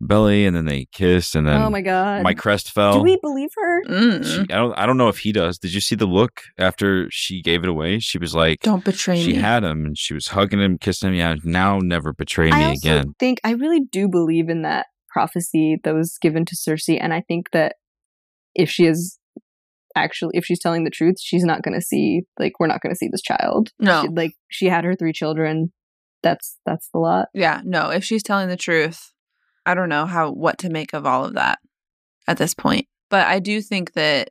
belly, 0.01 0.47
and 0.47 0.57
then 0.57 0.65
they 0.65 0.87
kissed, 0.93 1.35
and 1.35 1.47
then 1.47 1.61
oh 1.63 1.71
my 1.71 1.81
god, 1.81 2.23
my 2.23 2.35
crest 2.35 2.71
fell. 2.71 2.95
do 2.99 3.03
we 3.03 3.19
believe 3.21 3.51
her? 3.57 3.85
Mm. 3.85 4.25
She, 4.25 4.41
I 4.53 4.57
don't. 4.57 4.73
I 4.79 4.87
don't 4.87 4.97
know 4.97 5.09
if 5.09 5.19
he 5.19 5.33
does. 5.33 5.59
Did 5.59 5.75
you 5.75 5.81
see 5.81 5.95
the 5.95 6.07
look 6.07 6.43
after 6.59 7.09
she 7.11 7.43
gave 7.43 7.63
it 7.63 7.69
away? 7.69 7.99
She 7.99 8.19
was 8.19 8.35
like, 8.35 8.61
Don't 8.63 8.85
betray 8.85 9.21
she 9.21 9.29
me. 9.29 9.35
She 9.35 9.39
had 9.41 9.65
him, 9.65 9.85
and 9.85 9.99
she 9.99 10.15
was 10.15 10.29
hugging 10.29 10.61
him, 10.61 10.79
kissing 10.79 11.11
him. 11.11 11.15
Yeah, 11.17 11.35
now 11.45 11.79
never 11.79 12.13
betray 12.13 12.51
I 12.51 12.59
me 12.59 12.65
also 12.67 12.79
again. 12.89 13.15
think 13.19 13.41
I 13.45 13.53
really 13.53 13.81
do 13.81 14.09
believe 14.09 14.49
in 14.49 14.63
that 14.63 14.87
prophecy 15.09 15.77
that 15.85 15.95
was 15.95 16.19
given 16.21 16.45
to 16.47 16.55
Cersei, 16.57 16.99
and 17.01 17.13
I 17.13 17.21
think 17.21 17.51
that 17.53 17.77
if 18.55 18.71
she 18.71 18.87
is 18.87 19.19
actually 19.97 20.31
if 20.35 20.45
she's 20.45 20.61
telling 20.61 20.85
the 20.85 20.91
truth, 20.91 21.17
she's 21.21 21.45
not 21.45 21.63
going 21.63 21.75
to 21.75 21.85
see 21.85 22.23
like 22.39 22.53
we're 22.61 22.67
not 22.69 22.81
going 22.81 22.93
to 22.95 22.99
see 22.99 23.09
this 23.11 23.23
child. 23.23 23.71
No. 23.79 24.03
She- 24.03 24.09
like 24.09 24.33
she 24.49 24.67
had 24.67 24.85
her 24.85 24.95
three 24.95 25.13
children. 25.13 25.73
That's 26.23 26.59
that's 26.67 26.89
the 26.93 26.99
lot. 27.01 27.29
yeah, 27.33 27.63
no. 27.65 27.89
If 27.91 28.05
she's 28.05 28.23
telling 28.23 28.49
the 28.49 28.57
truth, 28.57 29.11
I 29.67 29.75
don't 29.75 29.89
know 29.89 30.07
how 30.07 30.31
what 30.31 30.59
to 30.59 30.71
make 30.71 30.93
of 30.93 31.07
all 31.07 31.25
of 31.25 31.35
that 31.35 31.59
at 32.27 32.39
this 32.39 32.55
point. 32.55 32.87
But 33.09 33.27
I 33.27 33.39
do 33.41 33.61
think 33.61 33.93
that 33.95 34.31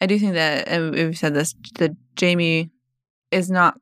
I 0.00 0.06
do 0.06 0.18
think 0.18 0.34
that 0.34 0.68
and 0.68 0.92
we've 0.92 1.16
said 1.16 1.34
this 1.34 1.54
that 1.78 1.92
Jamie 2.16 2.70
is 3.30 3.50
not 3.50 3.78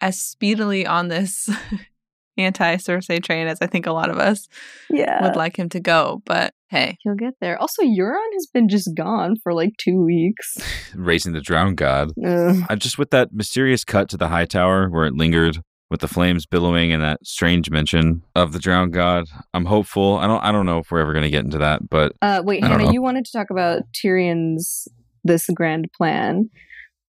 as 0.00 0.20
speedily 0.20 0.86
on 0.86 1.08
this 1.08 1.48
anti 2.36 2.76
Cersei 2.76 3.22
train 3.22 3.46
as 3.46 3.58
I 3.60 3.66
think 3.66 3.86
a 3.86 3.92
lot 3.92 4.10
of 4.10 4.18
us 4.18 4.48
Yeah, 4.90 5.22
would 5.22 5.36
like 5.36 5.58
him 5.58 5.68
to 5.70 5.80
go. 5.80 6.22
But 6.26 6.52
hey, 6.68 6.96
he'll 7.00 7.14
get 7.14 7.34
there. 7.40 7.58
Also, 7.58 7.82
Euron 7.82 8.32
has 8.34 8.46
been 8.52 8.68
just 8.68 8.94
gone 8.94 9.36
for 9.42 9.54
like 9.54 9.76
two 9.78 10.04
weeks. 10.04 10.58
Raising 10.94 11.32
the 11.32 11.40
drowned 11.40 11.76
god. 11.76 12.12
Ugh. 12.24 12.56
I 12.68 12.74
just 12.74 12.98
with 12.98 13.10
that 13.10 13.32
mysterious 13.32 13.84
cut 13.84 14.08
to 14.10 14.16
the 14.16 14.28
high 14.28 14.46
tower 14.46 14.88
where 14.88 15.06
it 15.06 15.14
lingered 15.14 15.60
with 15.90 16.00
the 16.00 16.08
flames 16.08 16.46
billowing 16.46 16.92
and 16.92 17.02
that 17.02 17.24
strange 17.24 17.70
mention 17.70 18.22
of 18.34 18.52
the 18.52 18.58
drowned 18.58 18.92
god. 18.92 19.26
I'm 19.54 19.66
hopeful. 19.66 20.16
I 20.18 20.26
don't. 20.26 20.42
I 20.42 20.50
don't 20.52 20.66
know 20.66 20.78
if 20.78 20.90
we're 20.90 21.00
ever 21.00 21.12
going 21.12 21.24
to 21.24 21.30
get 21.30 21.44
into 21.44 21.58
that, 21.58 21.88
but 21.88 22.12
Uh, 22.22 22.42
wait, 22.44 22.62
I 22.64 22.68
Hannah, 22.68 22.84
know. 22.84 22.92
you 22.92 23.02
wanted 23.02 23.24
to 23.24 23.32
talk 23.32 23.48
about 23.50 23.82
Tyrion's 23.94 24.88
this 25.24 25.46
grand 25.54 25.88
plan. 25.96 26.50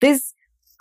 This 0.01 0.33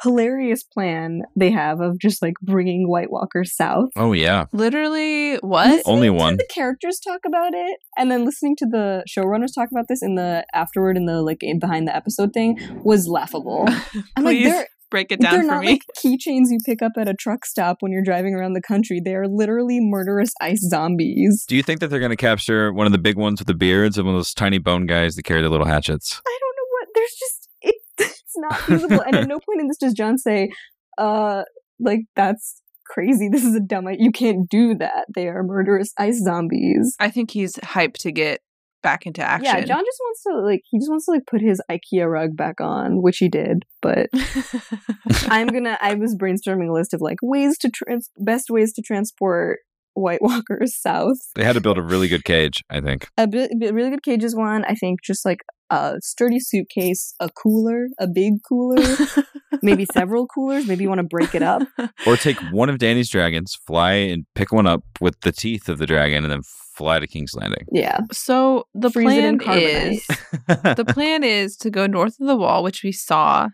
hilarious 0.02 0.62
plan 0.62 1.22
they 1.35 1.50
have 1.50 1.80
of 1.80 1.98
just 1.98 2.20
like 2.20 2.35
bringing 2.42 2.87
White 2.87 3.11
Walkers 3.11 3.56
south. 3.56 3.88
oh 3.96 4.12
yeah, 4.12 4.44
literally 4.52 5.37
what? 5.37 5.68
Listening 5.70 5.94
Only 5.94 6.09
to 6.09 6.12
one. 6.12 6.37
The 6.37 6.46
characters 6.54 7.00
talk 7.00 7.20
about 7.26 7.54
it, 7.54 7.78
and 7.96 8.11
then 8.11 8.24
listening 8.26 8.56
to 8.56 8.66
the 8.66 9.04
showrunners 9.09 9.54
talk 9.54 9.68
about 9.70 9.87
this 9.88 10.02
in 10.02 10.14
the 10.16 10.44
afterward 10.52 10.98
in 10.98 11.06
the 11.06 11.22
like 11.22 11.38
in 11.42 11.59
behind 11.59 11.88
the 11.88 11.96
episode 11.96 12.35
thing 12.35 12.59
was 12.85 13.09
laughable. 13.09 13.64
I'm 14.16 14.24
like, 14.24 14.37
Please 14.37 14.52
they're 14.52 14.68
break 14.96 15.12
it 15.12 15.20
down 15.20 15.32
they're 15.32 15.42
for 15.42 15.46
not 15.48 15.61
me. 15.61 15.66
like 15.72 15.82
keychains 16.02 16.46
you 16.50 16.59
pick 16.64 16.82
up 16.82 16.92
at 16.98 17.09
a 17.09 17.14
truck 17.14 17.44
stop 17.46 17.76
when 17.80 17.92
you're 17.92 18.02
driving 18.02 18.35
around 18.35 18.54
the 18.54 18.62
country. 18.62 19.00
They 19.04 19.14
are 19.14 19.28
literally 19.28 19.78
murderous 19.80 20.32
ice 20.40 20.61
zombies. 20.68 21.44
Do 21.46 21.54
you 21.56 21.62
think 21.62 21.80
that 21.80 21.88
they're 21.88 22.00
going 22.00 22.11
to 22.11 22.16
capture 22.16 22.72
one 22.72 22.87
of 22.87 22.92
the 22.92 22.98
big 22.98 23.16
ones 23.16 23.40
with 23.40 23.46
the 23.48 23.54
beards 23.54 23.98
and 23.98 24.06
one 24.06 24.14
of 24.14 24.18
those 24.18 24.35
tiny 24.35 24.59
bone 24.59 24.87
guys 24.87 25.14
that 25.16 25.22
carry 25.24 25.42
the 25.42 25.48
little 25.48 25.66
hatchets? 25.66 26.20
I 26.26 26.38
don't 26.40 26.56
know 26.56 26.68
what. 26.70 26.88
There's 26.94 27.14
just 27.18 27.48
it, 27.62 27.74
it's 27.98 28.35
not 28.37 28.59
feasible. 28.61 29.00
and 29.06 29.16
at 29.16 29.28
no 29.28 29.38
point 29.40 29.61
in 29.61 29.68
this 29.68 29.76
does 29.78 29.92
John 29.94 30.18
say, 30.18 30.48
"Uh, 30.98 31.42
like 31.78 32.00
that's 32.14 32.62
crazy. 32.88 33.28
This 33.30 33.44
is 33.44 33.54
a 33.54 33.61
dumb. 33.61 33.87
i- 33.88 33.96
You 33.98 34.11
can't 34.12 34.48
do 34.48 34.74
that. 34.76 35.06
They 35.14 35.28
are 35.28 35.42
murderous 35.42 35.92
ice 35.98 36.20
zombies." 36.22 36.94
I 37.00 37.11
think 37.11 37.30
he's 37.30 37.56
hyped 37.56 37.98
to 37.98 38.12
get 38.12 38.40
back 38.87 39.05
into 39.05 39.20
action. 39.20 39.46
Yeah, 39.46 39.64
John 39.64 39.85
just 39.85 39.99
wants 40.01 40.22
to 40.22 40.46
like 40.46 40.62
he 40.70 40.79
just 40.79 40.88
wants 40.88 41.07
to 41.07 41.11
like 41.11 41.27
put 41.27 41.40
his 41.40 41.61
IKEA 41.68 42.09
rug 42.09 42.37
back 42.37 42.61
on, 42.61 43.03
which 43.03 43.18
he 43.18 43.29
did. 43.29 43.64
But 43.83 44.09
I'm 45.29 45.49
gonna. 45.49 45.77
I 45.81 45.94
was 45.94 46.14
brainstorming 46.14 46.68
a 46.68 46.72
list 46.72 46.94
of 46.94 47.01
like 47.01 47.18
ways 47.20 47.59
to 47.59 47.68
trans 47.68 48.11
best 48.16 48.49
ways 48.49 48.72
to 48.75 48.83
transport 48.83 49.59
White 49.94 50.22
Walkers 50.22 50.77
south. 50.81 51.16
They 51.35 51.42
had 51.42 51.55
to 51.55 51.61
build 51.61 51.79
a 51.79 51.83
really 51.83 52.07
good 52.07 52.25
cage, 52.25 52.62
I 52.70 52.81
think. 52.81 53.09
A 53.18 53.27
bi- 53.27 53.49
bi- 53.61 53.70
really 53.70 53.90
good 53.90 54.05
cage 54.05 54.22
is 54.22 54.37
one. 54.37 54.64
I 54.64 54.75
think 54.75 55.01
just 55.03 55.25
like 55.25 55.40
a 55.70 55.96
sturdy 56.01 56.38
suitcase, 56.38 57.12
a 57.18 57.29
cooler, 57.29 57.88
a 57.99 58.07
big 58.07 58.35
cooler, 58.49 58.85
maybe 59.62 59.85
several 59.92 60.29
coolers. 60.29 60.68
Maybe 60.68 60.85
you 60.85 60.88
want 60.88 61.01
to 61.01 61.09
break 61.09 61.35
it 61.35 61.42
up. 61.42 61.62
Or 62.07 62.16
take 62.16 62.38
one 62.53 62.68
of 62.68 62.79
Danny's 62.79 63.11
dragons, 63.11 63.57
fly 63.66 63.94
and 63.94 64.27
pick 64.37 64.53
one 64.53 64.68
up 64.68 64.85
with 65.01 65.20
the 65.22 65.33
teeth 65.33 65.68
of 65.68 65.79
the 65.79 65.87
dragon, 65.87 66.22
and 66.22 66.31
then 66.31 66.42
fly 66.76 67.00
to 67.00 67.06
King's 67.06 67.34
Landing. 67.34 67.66
Yeah. 67.72 68.00
So 68.12 68.66
the 68.74 68.90
Freeze 68.90 69.08
plan 69.08 69.40
is 69.42 70.06
the 70.46 70.84
plan 70.86 71.24
is 71.24 71.56
to 71.58 71.70
go 71.70 71.86
north 71.86 72.20
of 72.20 72.26
the 72.26 72.36
wall, 72.36 72.62
which 72.62 72.82
we 72.82 72.92
saw 72.92 73.48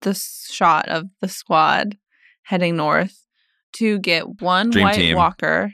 the 0.00 0.14
shot 0.14 0.88
of 0.88 1.06
the 1.20 1.28
squad 1.28 1.98
heading 2.44 2.76
north 2.76 3.26
to 3.74 3.98
get 3.98 4.40
one 4.40 4.70
Dream 4.70 4.84
White 4.84 4.94
team. 4.96 5.16
Walker 5.16 5.72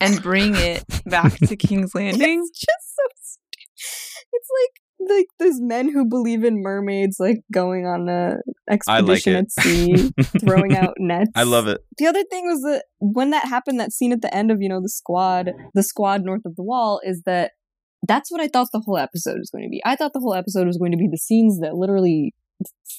and 0.00 0.22
bring 0.22 0.54
it 0.54 0.84
back 1.06 1.36
to 1.38 1.56
King's 1.56 1.94
Landing. 1.94 2.40
It's 2.40 2.58
just 2.58 2.96
so 2.96 3.02
stupid. 3.20 4.26
It's 4.32 4.48
like 4.62 4.82
like 5.08 5.26
those 5.38 5.60
men 5.60 5.92
who 5.92 6.06
believe 6.06 6.44
in 6.44 6.62
mermaids 6.62 7.16
like 7.18 7.40
going 7.52 7.86
on 7.86 8.08
a 8.08 8.36
I 8.88 9.00
like 9.00 9.10
expedition 9.10 9.34
it. 9.34 9.38
at 9.38 9.50
sea, 9.52 10.10
throwing 10.40 10.76
out 10.76 10.94
nets. 10.98 11.30
I 11.34 11.44
love 11.44 11.68
it. 11.68 11.80
The 11.98 12.06
other 12.06 12.24
thing 12.24 12.44
was 12.44 12.62
that 12.62 12.84
when 12.98 13.30
that 13.30 13.46
happened, 13.46 13.80
that 13.80 13.92
scene 13.92 14.12
at 14.12 14.22
the 14.22 14.34
end 14.34 14.50
of, 14.50 14.60
you 14.60 14.68
know, 14.68 14.80
the 14.80 14.88
squad, 14.88 15.50
the 15.74 15.82
squad 15.82 16.24
north 16.24 16.42
of 16.44 16.56
the 16.56 16.62
wall, 16.62 17.00
is 17.04 17.22
that 17.26 17.52
that's 18.06 18.30
what 18.30 18.40
I 18.40 18.48
thought 18.48 18.68
the 18.72 18.82
whole 18.84 18.98
episode 18.98 19.38
was 19.38 19.50
going 19.50 19.64
to 19.64 19.70
be. 19.70 19.82
I 19.84 19.96
thought 19.96 20.12
the 20.12 20.20
whole 20.20 20.34
episode 20.34 20.66
was 20.66 20.78
going 20.78 20.92
to 20.92 20.98
be 20.98 21.08
the 21.10 21.18
scenes 21.18 21.60
that 21.60 21.74
literally 21.74 22.34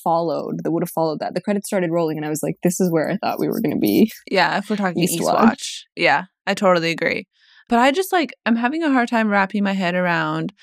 followed, 0.04 0.64
that 0.64 0.72
would 0.72 0.84
have 0.84 0.92
followed 0.92 1.20
that. 1.20 1.34
The 1.34 1.42
credits 1.42 1.68
started 1.68 1.92
rolling, 1.92 2.18
and 2.18 2.26
I 2.26 2.30
was 2.30 2.44
like, 2.44 2.56
this 2.64 2.80
is 2.80 2.92
where 2.92 3.10
I 3.10 3.18
thought 3.18 3.40
we 3.40 3.48
were 3.48 3.62
going 3.62 3.74
to 3.74 3.80
be. 3.80 4.12
Yeah, 4.30 4.58
if 4.58 4.70
we're 4.70 4.76
talking 4.76 5.08
Eastwatch. 5.08 5.20
Eastwatch. 5.20 5.80
Yeah, 5.96 6.26
I 6.46 6.54
totally 6.54 6.92
agree. 6.92 7.28
But 7.70 7.80
I 7.80 7.92
just 7.92 8.14
like 8.14 8.32
I'm 8.46 8.56
having 8.56 8.84
a 8.84 8.92
hard 8.92 9.10
time 9.10 9.30
wrapping 9.30 9.64
my 9.64 9.74
head 9.74 9.96
around. 9.96 10.54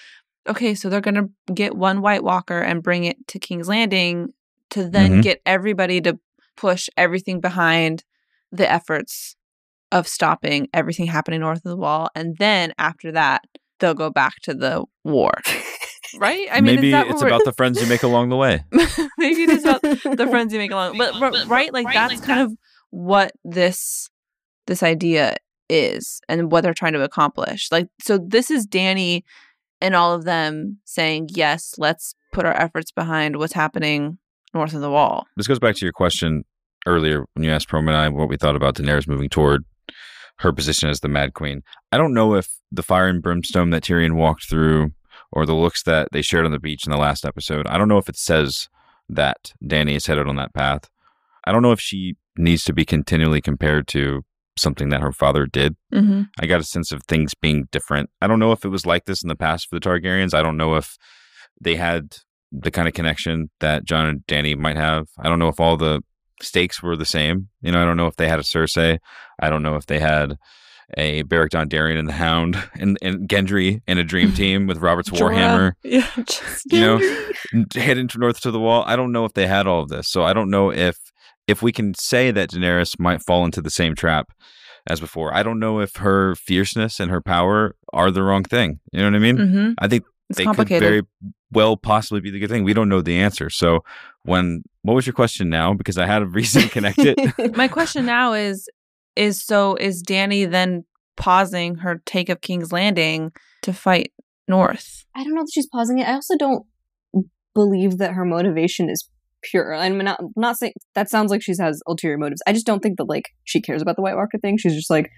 Okay, 0.47 0.75
so 0.75 0.89
they're 0.89 1.01
gonna 1.01 1.29
get 1.53 1.75
one 1.77 2.01
White 2.03 2.23
Walker 2.23 2.61
and 2.61 2.83
bring 2.83 3.05
it 3.05 3.27
to 3.29 3.39
King's 3.39 3.69
Landing 3.69 4.33
to 4.71 4.89
then 4.89 5.15
Mhm. 5.15 5.23
get 5.23 5.41
everybody 5.47 6.01
to 6.03 6.19
push 6.57 6.89
everything 6.97 7.41
behind 7.41 8.05
the 8.53 8.71
efforts 8.71 9.37
of 9.91 10.07
stopping 10.09 10.69
everything 10.75 11.07
happening 11.07 11.41
north 11.41 11.59
of 11.59 11.71
the 11.71 11.77
wall, 11.77 12.09
and 12.15 12.37
then 12.39 12.73
after 12.79 13.11
that 13.13 13.43
they'll 13.81 13.95
go 13.95 14.11
back 14.11 14.35
to 14.43 14.55
the 14.55 14.85
war. 15.05 15.33
Right? 16.17 16.47
I 16.53 16.61
mean, 16.61 16.77
Maybe 16.77 16.89
is 16.89 16.93
that 16.93 17.07
it's 17.09 17.23
about 17.23 17.43
the 17.45 17.53
friends 17.57 17.81
you 17.81 17.89
make 17.89 18.05
along 18.05 18.29
the 18.29 18.37
way. 18.37 18.63
maybe 19.19 19.43
it 19.43 19.51
is 19.51 19.65
about 19.65 19.83
the 19.83 20.29
friends 20.31 20.53
you 20.53 20.61
make 20.61 20.71
along 20.71 20.97
but, 20.97 21.19
but 21.19 21.49
right 21.49 21.73
like 21.73 21.87
that's 21.93 22.21
kind 22.21 22.41
of 22.41 22.53
what 22.91 23.33
this 23.45 24.09
this 24.69 24.85
idea 24.85 25.35
is 25.69 26.21
and 26.29 26.53
what 26.53 26.61
they're 26.63 26.75
trying 26.75 26.93
to 26.93 27.03
accomplish 27.03 27.69
like 27.73 27.89
so 28.01 28.17
this 28.19 28.49
is 28.49 28.65
danny 28.65 29.25
and 29.81 29.95
all 29.95 30.13
of 30.13 30.25
them 30.25 30.79
saying 30.85 31.29
yes 31.31 31.75
let's 31.79 32.15
put 32.33 32.45
our 32.45 32.59
efforts 32.61 32.91
behind 32.91 33.37
what's 33.37 33.53
happening 33.53 34.19
north 34.53 34.75
of 34.75 34.81
the 34.81 34.91
wall 34.91 35.27
This 35.37 35.47
goes 35.47 35.59
back 35.59 35.77
to 35.77 35.85
your 35.85 35.93
question 35.93 36.45
earlier 36.87 37.25
when 37.35 37.45
you 37.45 37.51
asked 37.51 37.69
Prom 37.69 37.89
and 37.89 37.97
I 37.97 38.09
what 38.09 38.29
we 38.29 38.37
thought 38.37 38.57
about 38.57 38.77
Daenerys 38.77 39.09
moving 39.09 39.29
toward 39.29 39.65
her 40.39 40.53
position 40.53 40.89
as 40.89 41.01
the 41.01 41.09
Mad 41.09 41.35
Queen. 41.35 41.63
I 41.93 41.97
don't 41.97 42.15
know 42.15 42.35
if 42.35 42.49
the 42.73 42.83
fire 42.83 43.07
and 43.07 43.23
brimstone 43.23 43.71
that 43.71 43.85
Tyrion 43.85 44.17
walked 44.17 44.49
through 44.49 44.93
or 45.33 45.47
the 45.47 45.55
looks 45.55 45.83
that 45.85 46.09
they 46.13 46.23
shared 46.23 46.45
on 46.45 46.53
the 46.53 46.59
beach 46.59 46.87
in 46.87 46.93
the 46.93 46.99
last 46.99 47.25
episode, 47.25 47.67
I 47.67 47.79
don't 47.79 47.89
know 47.89 47.99
if 47.99 48.09
it 48.09 48.17
says 48.17 48.69
that 49.09 49.53
Danny 49.67 49.95
is 49.95 50.07
headed 50.07 50.27
on 50.27 50.37
that 50.37 50.55
path. 50.55 50.91
I 51.45 51.53
don't 51.53 51.63
know 51.63 51.73
if 51.73 51.81
she 51.81 52.17
needs 52.37 52.65
to 52.65 52.73
be 52.73 52.85
continually 52.85 53.41
compared 53.41 53.87
to 53.89 54.25
something 54.57 54.89
that 54.91 55.01
her 55.01 55.13
father 55.13 55.47
did. 55.47 55.77
mm-hmm. 55.93 56.23
I 56.39 56.47
got 56.47 56.61
a 56.61 56.65
sense 56.65 56.93
of 56.93 57.03
things 57.05 57.35
being 57.35 57.69
different. 57.73 58.11
I 58.21 58.27
don't 58.27 58.39
know 58.39 58.53
if 58.53 58.65
it 58.65 58.69
was 58.69 58.87
like 58.87 59.05
this 59.05 59.23
in 59.23 59.29
the 59.29 59.37
past 59.37 59.69
for 59.69 59.79
the 59.79 59.87
Targaryens. 59.87 60.35
I 60.35 60.43
don't 60.43 60.57
know 60.57 60.77
if 60.77 60.97
they 61.61 61.77
had 61.77 62.17
the 62.53 62.71
kind 62.71 62.87
of 62.87 62.95
connection 62.95 63.51
that 63.61 63.85
John 63.85 64.07
and 64.07 64.27
Danny 64.27 64.55
might 64.55 64.77
have. 64.77 65.09
I 65.19 65.29
don't 65.29 65.39
know 65.39 65.49
if 65.49 65.59
all 65.59 65.77
the 65.77 66.03
stakes 66.41 66.83
were 66.83 66.97
the 66.97 67.05
same. 67.05 67.49
You 67.63 67.73
know, 67.73 67.83
I 67.83 67.85
don't 67.85 67.97
know 67.97 68.07
if 68.07 68.17
they 68.17 68.29
had 68.29 68.39
a 68.39 68.43
Cersei. 68.43 68.99
I 69.41 69.51
don't 69.51 69.63
know 69.63 69.77
if 69.77 69.87
they 69.87 69.99
had 69.99 70.37
a 70.97 71.23
Beric 71.23 71.53
Dondarrion 71.53 71.99
and 71.99 72.09
the 72.09 72.13
Hound 72.13 72.63
and, 72.75 72.99
and 73.03 73.29
Gendry 73.29 73.81
and 73.87 73.99
a 73.99 74.05
dream 74.05 74.33
team 74.35 74.67
with 74.67 74.79
Robert's 74.79 75.11
Warhammer 75.11 75.73
yeah 75.83 76.09
just 76.25 76.71
you 76.71 76.81
know 76.81 76.99
heading 77.75 78.09
north 78.17 78.41
to 78.43 78.51
the 78.51 78.61
wall. 78.61 78.85
I 78.87 78.97
don't 78.97 79.13
know 79.13 79.25
if 79.25 79.33
they 79.33 79.47
had 79.47 79.67
all 79.67 79.83
of 79.83 79.89
this, 79.89 80.09
so 80.09 80.23
I 80.25 80.33
don't 80.33 80.51
know 80.51 80.71
if 80.71 80.97
if 81.47 81.63
we 81.63 81.73
can 81.73 81.95
say 81.95 82.31
that 82.31 82.51
Daenerys 82.51 82.99
might 82.99 83.23
fall 83.23 83.45
into 83.45 83.61
the 83.61 83.71
same 83.71 83.95
trap 83.95 84.33
as 84.87 85.01
before. 85.01 85.35
I 85.35 85.43
don't 85.43 85.59
know 85.59 85.81
if 85.81 85.97
her 85.97 86.35
fierceness 86.35 87.01
and 87.01 87.11
her 87.11 87.21
power 87.21 87.77
are 87.93 88.11
the 88.11 88.23
wrong 88.23 88.43
thing. 88.45 88.81
You 88.93 89.01
know 89.01 89.07
what 89.07 89.17
I 89.17 89.19
mean? 89.19 89.37
mm-hmm. 89.37 89.73
I 89.79 89.89
think 89.89 90.05
it's 90.31 90.39
they 90.39 90.45
could 90.45 90.69
very 90.69 91.03
well 91.51 91.77
possibly 91.77 92.21
be 92.21 92.31
the 92.31 92.39
good 92.39 92.51
thing. 92.51 92.65
We 92.65 92.75
don't 92.75 92.89
know 92.89 93.01
the 93.01 93.19
answer. 93.19 93.51
So 93.51 93.81
when 94.23 94.63
what 94.83 94.95
was 94.95 95.07
your 95.07 95.15
question 95.15 95.49
now? 95.49 95.75
Because 95.75 95.99
I 95.99 96.07
had 96.07 96.23
a 96.23 96.27
reason 96.27 96.63
to 96.63 96.69
connect 96.69 96.99
it. 96.99 97.57
my 97.57 97.69
question 97.69 98.07
now 98.07 98.33
is 98.33 98.69
is 99.17 99.45
so 99.45 99.77
is 99.77 100.03
danny 100.03 100.45
then 100.45 100.85
pausing 101.17 101.77
her 101.77 102.03
take 102.05 102.29
of 102.29 102.41
king's 102.41 102.73
landing 102.73 103.31
to 103.63 103.73
fight 103.73 104.13
north 104.49 105.05
I 105.15 105.23
don't 105.23 105.35
know 105.35 105.43
that 105.43 105.53
she's 105.53 105.69
pausing 105.69 105.99
it. 105.99 106.09
I 106.09 106.15
also 106.15 106.37
don't 106.37 106.67
believe 107.55 107.99
that 107.99 108.13
her 108.13 108.25
motivation 108.25 108.91
is 108.91 109.09
pure. 109.51 109.75
I'm 109.75 109.99
not 109.99 110.21
not 110.37 110.57
saying 110.59 110.73
that 110.95 111.09
sounds 111.11 111.31
like 111.31 111.43
she 111.43 111.53
has 111.59 111.81
ulterior 111.87 112.19
motives. 112.19 112.43
I 112.47 112.53
just 112.53 112.67
don't 112.67 112.81
think 112.81 112.99
that 112.99 113.05
like 113.05 113.31
she 113.45 113.61
cares 113.61 113.83
about 113.83 113.97
the 113.97 114.03
White 114.03 114.17
Walker 114.17 114.39
thing. 114.39 114.57
She's 114.59 114.75
just 114.75 114.91
like 114.91 115.11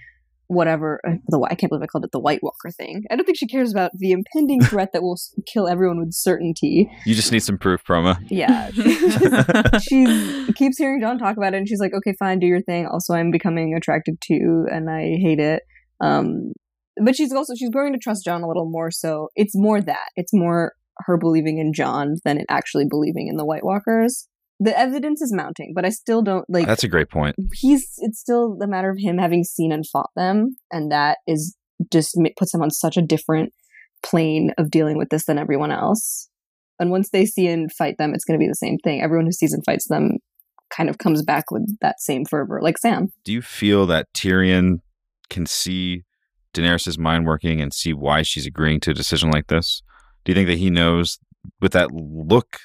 whatever. 0.49 1.01
uh, 1.07 1.15
The 1.29 1.41
I 1.51 1.57
can't 1.57 1.71
believe 1.71 1.83
I 1.83 1.87
called 1.87 2.05
it 2.05 2.12
the 2.12 2.21
White 2.21 2.41
Walker 2.43 2.71
thing. 2.71 3.03
I 3.11 3.17
don't 3.17 3.25
think 3.25 3.37
she 3.39 3.49
cares 3.49 3.73
about 3.73 3.91
the 3.99 4.12
impending 4.12 4.61
threat 4.65 4.91
that 4.93 5.03
will 5.03 5.17
kill 5.53 5.67
everyone 5.67 5.99
with 5.99 6.12
certainty. 6.12 6.89
you 7.05 7.15
just 7.17 7.33
need 7.33 7.41
some 7.41 7.59
proof, 7.59 7.83
Proma. 7.85 8.19
Yeah, 8.31 8.71
she 9.81 10.53
keeps 10.55 10.79
hearing 10.79 11.01
John 11.01 11.19
talk 11.19 11.37
about 11.37 11.55
it, 11.55 11.57
and 11.57 11.69
she's 11.69 11.81
like, 11.81 11.93
"Okay, 11.95 12.15
fine, 12.19 12.39
do 12.39 12.47
your 12.47 12.62
thing." 12.62 12.87
Also, 12.87 13.15
I'm 13.15 13.31
becoming 13.31 13.75
attracted 13.75 14.21
to, 14.23 14.35
you, 14.35 14.67
and 14.71 14.89
I 14.91 15.17
hate 15.21 15.41
it. 15.41 15.62
Um, 16.01 16.53
but 17.03 17.15
she's 17.17 17.33
also 17.33 17.55
she's 17.55 17.71
growing 17.71 17.93
to 17.93 17.99
trust 17.99 18.25
John 18.25 18.43
a 18.43 18.49
little 18.49 18.71
more. 18.71 18.91
So 18.91 19.29
it's 19.35 19.53
more 19.57 19.81
that 19.81 20.09
it's 20.17 20.33
more 20.33 20.73
her 21.01 21.17
believing 21.17 21.59
in 21.59 21.73
John 21.73 22.17
than 22.25 22.39
it 22.39 22.47
actually 22.49 22.87
believing 22.89 23.29
in 23.29 23.37
the 23.37 23.45
White 23.45 23.65
Walkers. 23.65 24.29
The 24.59 24.79
evidence 24.79 25.21
is 25.21 25.35
mounting, 25.35 25.73
but 25.75 25.85
I 25.85 25.91
still 25.91 26.23
don't 26.23 26.49
like. 26.49 26.67
That's 26.67 26.85
a 26.85 26.89
great 26.89 27.11
point. 27.11 27.37
he's 27.53 27.93
it's 27.99 28.19
still 28.19 28.59
a 28.63 28.67
matter 28.67 28.91
of 28.91 28.97
him 28.99 29.19
having 29.19 29.45
seen 29.45 29.71
and 29.71 29.87
fought 29.87 30.11
them, 30.17 30.57
and 30.71 30.91
that 30.91 31.19
is 31.27 31.57
just 31.93 32.19
puts 32.39 32.55
him 32.55 32.63
on 32.63 32.71
such 32.71 32.97
a 32.97 33.03
different 33.03 33.53
plane 34.03 34.53
of 34.57 34.71
dealing 34.71 34.97
with 34.97 35.11
this 35.11 35.27
than 35.27 35.39
everyone 35.39 35.71
else. 35.71 36.29
And 36.79 36.91
once 36.91 37.11
they 37.11 37.27
see 37.27 37.49
and 37.49 37.73
fight 37.73 37.97
them, 37.99 38.15
it's 38.15 38.25
going 38.25 38.39
to 38.39 38.43
be 38.43 38.49
the 38.49 38.55
same 38.55 38.79
thing. 38.79 39.03
Everyone 39.03 39.27
who 39.27 39.33
sees 39.33 39.53
and 39.53 39.65
fights 39.65 39.89
them 39.89 40.19
kind 40.71 40.89
of 40.89 40.99
comes 40.99 41.23
back 41.23 41.51
with 41.51 41.79
that 41.81 42.01
same 42.01 42.25
fervor, 42.25 42.61
like 42.63 42.79
Sam. 42.79 43.09
Do 43.25 43.33
you 43.33 43.43
feel 43.43 43.87
that 43.87 44.13
Tyrion 44.15 44.81
can 45.31 45.47
see 45.47 46.05
Daenerys' 46.55 46.99
mind 46.99 47.27
working 47.27 47.61
and 47.61 47.73
see 47.73 47.93
why 47.93 48.23
she's 48.23 48.47
agreeing 48.47 48.81
to 48.81 48.91
a 48.91 48.95
decision 48.95 49.31
like 49.31 49.47
this? 49.47 49.83
Do 50.27 50.33
you 50.33 50.35
think 50.35 50.49
that 50.49 50.59
he 50.59 50.71
knows 50.71 51.21
with 51.61 51.71
that 51.73 51.93
look 51.93 52.59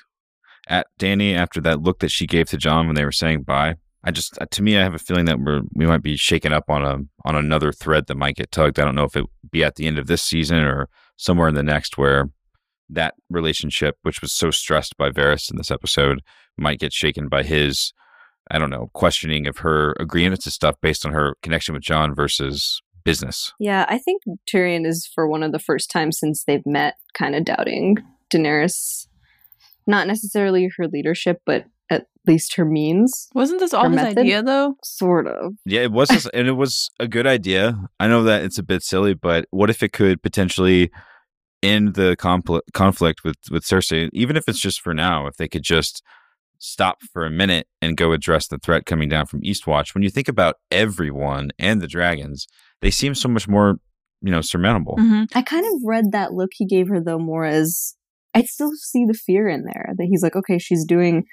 at 0.67 0.87
Danny 0.97 1.35
after 1.35 1.61
that 1.61 1.83
look 1.83 1.99
that 1.99 2.09
she 2.09 2.25
gave 2.25 2.49
to 2.49 2.57
John 2.57 2.87
when 2.87 2.95
they 2.95 3.05
were 3.05 3.11
saying 3.11 3.43
bye? 3.43 3.75
I 4.03 4.09
just 4.09 4.35
uh, 4.41 4.47
to 4.49 4.63
me 4.63 4.79
I 4.79 4.83
have 4.83 4.95
a 4.95 4.99
feeling 4.99 5.25
that 5.25 5.39
we're 5.39 5.61
we 5.75 5.85
might 5.85 6.01
be 6.01 6.17
shaken 6.17 6.53
up 6.53 6.71
on 6.71 6.83
a 6.83 6.97
on 7.23 7.35
another 7.35 7.71
thread 7.71 8.07
that 8.07 8.17
might 8.17 8.35
get 8.35 8.51
tugged. 8.51 8.79
I 8.79 8.83
don't 8.83 8.95
know 8.95 9.03
if 9.03 9.15
it 9.15 9.25
be 9.51 9.63
at 9.63 9.75
the 9.75 9.85
end 9.85 9.99
of 9.99 10.07
this 10.07 10.23
season 10.23 10.57
or 10.57 10.89
somewhere 11.17 11.49
in 11.49 11.55
the 11.55 11.61
next 11.61 11.99
where 11.99 12.29
that 12.89 13.13
relationship, 13.29 13.95
which 14.01 14.23
was 14.23 14.33
so 14.33 14.49
stressed 14.49 14.97
by 14.97 15.11
Varys 15.11 15.51
in 15.51 15.57
this 15.57 15.69
episode, 15.69 16.23
might 16.57 16.79
get 16.79 16.93
shaken 16.93 17.27
by 17.27 17.43
his 17.43 17.93
I 18.49 18.57
don't 18.57 18.71
know, 18.71 18.89
questioning 18.93 19.45
of 19.45 19.59
her 19.59 19.95
agreements 19.99 20.45
to 20.45 20.51
stuff 20.51 20.75
based 20.81 21.05
on 21.05 21.13
her 21.13 21.35
connection 21.43 21.75
with 21.75 21.83
John 21.83 22.15
versus 22.15 22.81
business. 23.03 23.53
Yeah, 23.59 23.85
I 23.89 23.97
think 23.97 24.21
Tyrion 24.51 24.85
is 24.85 25.09
for 25.13 25.27
one 25.27 25.43
of 25.43 25.51
the 25.51 25.59
first 25.59 25.89
times 25.91 26.17
since 26.19 26.43
they've 26.43 26.65
met, 26.65 26.95
kind 27.13 27.35
of 27.35 27.45
doubting 27.45 27.97
Daenerys. 28.33 29.07
Not 29.87 30.07
necessarily 30.07 30.69
her 30.77 30.87
leadership, 30.87 31.41
but 31.45 31.65
at 31.89 32.05
least 32.27 32.55
her 32.55 32.63
means. 32.65 33.27
wasn't 33.33 33.59
this 33.59 33.73
all 33.73 33.83
Her 33.85 33.89
his 33.89 33.95
method? 33.97 34.17
idea 34.19 34.43
though 34.43 34.75
Sort 34.83 35.27
of. 35.27 35.53
Yeah, 35.65 35.81
it 35.81 35.91
was, 35.91 36.07
just- 36.09 36.29
and 36.33 36.47
it 36.47 36.53
was 36.53 36.89
a 36.99 37.07
good 37.07 37.27
idea. 37.27 37.77
I 37.99 38.07
know 38.07 38.23
that 38.23 38.43
it's 38.43 38.57
a 38.59 38.63
bit 38.63 38.83
silly, 38.83 39.13
but 39.13 39.45
what 39.51 39.69
if 39.69 39.81
it 39.83 39.91
could 39.91 40.21
potentially 40.23 40.91
end 41.63 41.95
the 41.95 42.15
compl- 42.17 42.61
conflict 42.73 43.23
with 43.23 43.35
with 43.51 43.63
Cersei, 43.63 44.09
even 44.13 44.37
if 44.37 44.43
it's 44.47 44.59
just 44.61 44.81
for 44.81 44.93
now? 44.93 45.27
If 45.27 45.35
they 45.37 45.47
could 45.47 45.63
just 45.63 46.01
stop 46.63 47.01
for 47.11 47.25
a 47.25 47.31
minute 47.31 47.67
and 47.81 47.97
go 47.97 48.11
address 48.13 48.47
the 48.47 48.59
threat 48.59 48.85
coming 48.85 49.09
down 49.09 49.25
from 49.25 49.41
Eastwatch. 49.41 49.95
When 49.95 50.03
you 50.03 50.11
think 50.11 50.27
about 50.27 50.57
everyone 50.69 51.49
and 51.57 51.81
the 51.81 51.87
dragons, 51.87 52.45
they 52.81 52.91
seem 52.91 53.15
so 53.15 53.29
much 53.29 53.47
more, 53.47 53.79
you 54.21 54.31
know, 54.31 54.41
surmountable. 54.41 54.97
mm-hmm. 54.97 55.23
I 55.37 55.41
kind 55.41 55.65
of 55.65 55.81
read 55.85 56.11
that 56.11 56.33
look 56.33 56.51
he 56.53 56.65
gave 56.65 56.87
her 56.89 57.01
though 57.01 57.19
more 57.19 57.45
as 57.45 57.95
I 58.33 58.43
still 58.43 58.71
see 58.75 59.05
the 59.05 59.13
fear 59.13 59.47
in 59.49 59.65
there 59.65 59.93
that 59.97 60.07
he's 60.09 60.23
like, 60.23 60.35
okay, 60.35 60.57
she's 60.57 60.85
doing, 60.85 61.25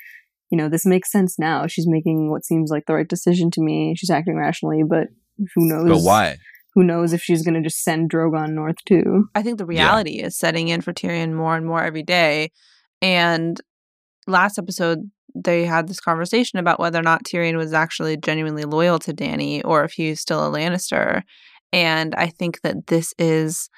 you 0.50 0.58
know, 0.58 0.68
this 0.68 0.84
makes 0.84 1.12
sense 1.12 1.38
now. 1.38 1.66
She's 1.66 1.86
making 1.88 2.30
what 2.30 2.44
seems 2.44 2.70
like 2.70 2.86
the 2.86 2.94
right 2.94 3.08
decision 3.08 3.50
to 3.52 3.60
me. 3.60 3.94
She's 3.96 4.10
acting 4.10 4.36
rationally, 4.36 4.82
but 4.88 5.08
who 5.54 5.68
knows? 5.68 5.88
But 5.88 6.02
why? 6.02 6.36
who 6.78 6.84
knows 6.84 7.12
if 7.12 7.20
she's 7.20 7.42
going 7.42 7.54
to 7.54 7.60
just 7.60 7.82
send 7.82 8.08
Drogon 8.08 8.50
north 8.50 8.76
too. 8.86 9.28
I 9.34 9.42
think 9.42 9.58
the 9.58 9.66
reality 9.66 10.20
is 10.20 10.38
setting 10.38 10.68
in 10.68 10.80
for 10.80 10.92
Tyrion 10.92 11.34
more 11.34 11.56
and 11.56 11.66
more 11.66 11.82
every 11.82 12.04
day. 12.04 12.52
And 13.02 13.60
last 14.28 14.58
episode, 14.58 15.10
they 15.34 15.64
had 15.64 15.88
this 15.88 16.00
conversation 16.00 16.58
about 16.58 16.80
whether 16.80 16.98
or 16.98 17.02
not 17.02 17.24
Tyrion 17.24 17.56
was 17.56 17.72
actually 17.72 18.16
genuinely 18.16 18.64
loyal 18.64 18.98
to 19.00 19.12
Dany 19.12 19.62
or 19.64 19.84
if 19.84 19.92
he's 19.92 20.20
still 20.20 20.46
a 20.46 20.50
Lannister. 20.50 21.22
And 21.72 22.14
I 22.14 22.28
think 22.28 22.62
that 22.62 22.86
this 22.86 23.14
is 23.18 23.68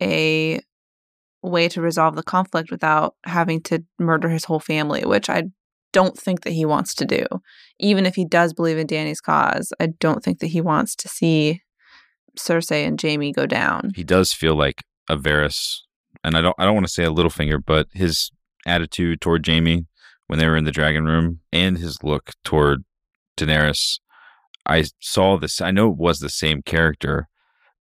a 0.00 0.60
way 1.42 1.68
to 1.68 1.80
resolve 1.80 2.14
the 2.14 2.22
conflict 2.22 2.70
without 2.70 3.16
having 3.24 3.60
to 3.62 3.84
murder 3.98 4.28
his 4.28 4.44
whole 4.44 4.60
family, 4.60 5.04
which 5.04 5.28
I 5.28 5.44
don't 5.92 6.16
think 6.16 6.42
that 6.42 6.52
he 6.52 6.64
wants 6.64 6.94
to 6.94 7.04
do. 7.04 7.26
Even 7.78 8.06
if 8.06 8.14
he 8.14 8.24
does 8.24 8.54
believe 8.54 8.78
in 8.78 8.86
Dany's 8.86 9.20
cause, 9.20 9.72
I 9.80 9.86
don't 9.86 10.22
think 10.22 10.38
that 10.38 10.48
he 10.48 10.60
wants 10.60 10.94
to 10.96 11.08
see 11.08 11.60
Cersei 12.38 12.86
and 12.86 13.00
Jaime 13.00 13.32
go 13.32 13.46
down. 13.46 13.90
He 13.94 14.04
does 14.04 14.32
feel 14.32 14.54
like 14.54 14.82
a 15.08 15.16
Varys, 15.16 15.80
and 16.24 16.36
I 16.36 16.40
don't 16.40 16.54
I 16.58 16.64
don't 16.64 16.74
want 16.74 16.86
to 16.86 16.92
say 16.92 17.04
a 17.04 17.10
Littlefinger, 17.10 17.62
but 17.64 17.88
his 17.92 18.30
attitude 18.64 19.20
toward 19.20 19.46
Jaime 19.46 19.86
when 20.32 20.38
they 20.38 20.48
were 20.48 20.56
in 20.56 20.64
the 20.64 20.72
dragon 20.72 21.04
room 21.04 21.40
and 21.52 21.76
his 21.76 22.02
look 22.02 22.30
toward 22.42 22.84
Daenerys, 23.36 23.98
I 24.64 24.84
saw 24.98 25.36
this. 25.36 25.60
I 25.60 25.70
know 25.72 25.90
it 25.90 25.98
was 25.98 26.20
the 26.20 26.30
same 26.30 26.62
character, 26.62 27.28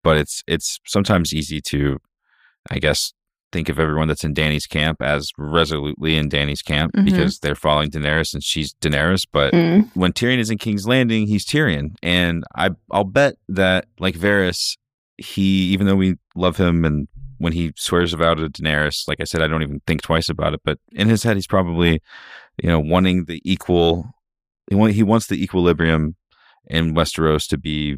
but 0.03 0.17
it's 0.17 0.43
it's 0.47 0.77
sometimes 0.85 1.33
easy 1.33 1.61
to, 1.61 1.99
I 2.69 2.79
guess, 2.79 3.13
think 3.53 3.69
of 3.69 3.79
everyone 3.79 4.09
that's 4.09 4.25
in 4.25 4.33
Dany's 4.33 4.67
camp 4.67 5.01
as 5.01 5.31
resolutely 5.37 6.17
in 6.17 6.27
Dany's 6.27 6.61
camp 6.61 6.91
Mhm. 6.93 7.05
because 7.05 7.39
they're 7.39 7.55
following 7.55 7.89
Daenerys 7.89 8.33
and 8.33 8.43
she's 8.43 8.73
Daenerys. 8.81 9.25
But 9.31 9.53
Mm. 9.53 9.89
when 9.93 10.11
Tyrion 10.11 10.39
is 10.39 10.49
in 10.49 10.57
King's 10.57 10.85
Landing, 10.85 11.27
he's 11.27 11.45
Tyrion, 11.45 11.95
and 12.03 12.43
I 12.57 12.71
I'll 12.91 13.05
bet 13.05 13.35
that 13.47 13.85
like 13.97 14.15
Varys, 14.15 14.75
he 15.17 15.71
even 15.71 15.87
though 15.87 15.95
we 15.95 16.15
love 16.35 16.57
him 16.57 16.83
and 16.83 17.07
when 17.37 17.53
he 17.53 17.71
swears 17.75 18.13
about 18.13 18.37
to 18.37 18.49
Daenerys, 18.49 19.07
like 19.07 19.19
I 19.19 19.23
said, 19.23 19.41
I 19.41 19.47
don't 19.47 19.63
even 19.63 19.81
think 19.87 20.03
twice 20.03 20.29
about 20.29 20.53
it. 20.53 20.59
But 20.63 20.77
in 20.91 21.09
his 21.09 21.23
head, 21.23 21.37
he's 21.37 21.47
probably 21.47 21.99
you 22.61 22.69
know 22.69 22.79
wanting 22.79 23.25
the 23.25 23.41
equal. 23.43 24.11
He 24.69 24.75
want, 24.75 24.93
he 24.93 25.03
wants 25.03 25.27
the 25.27 25.41
equilibrium 25.41 26.15
in 26.67 26.93
Westeros 26.93 27.47
to 27.49 27.57
be 27.57 27.97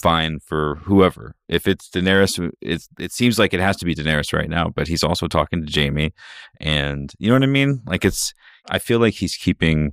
fine 0.00 0.38
for 0.40 0.76
whoever. 0.82 1.34
If 1.48 1.68
it's 1.68 1.88
Daenerys, 1.88 2.50
it's 2.60 2.88
it 2.98 3.12
seems 3.12 3.38
like 3.38 3.54
it 3.54 3.60
has 3.60 3.76
to 3.78 3.84
be 3.84 3.94
Daenerys 3.94 4.32
right 4.32 4.48
now. 4.48 4.68
But 4.68 4.88
he's 4.88 5.04
also 5.04 5.28
talking 5.28 5.64
to 5.64 5.80
Jaime, 5.80 6.12
and 6.60 7.12
you 7.18 7.28
know 7.28 7.34
what 7.36 7.42
I 7.42 7.46
mean. 7.46 7.82
Like 7.86 8.04
it's, 8.04 8.34
I 8.68 8.78
feel 8.78 8.98
like 8.98 9.14
he's 9.14 9.36
keeping 9.36 9.92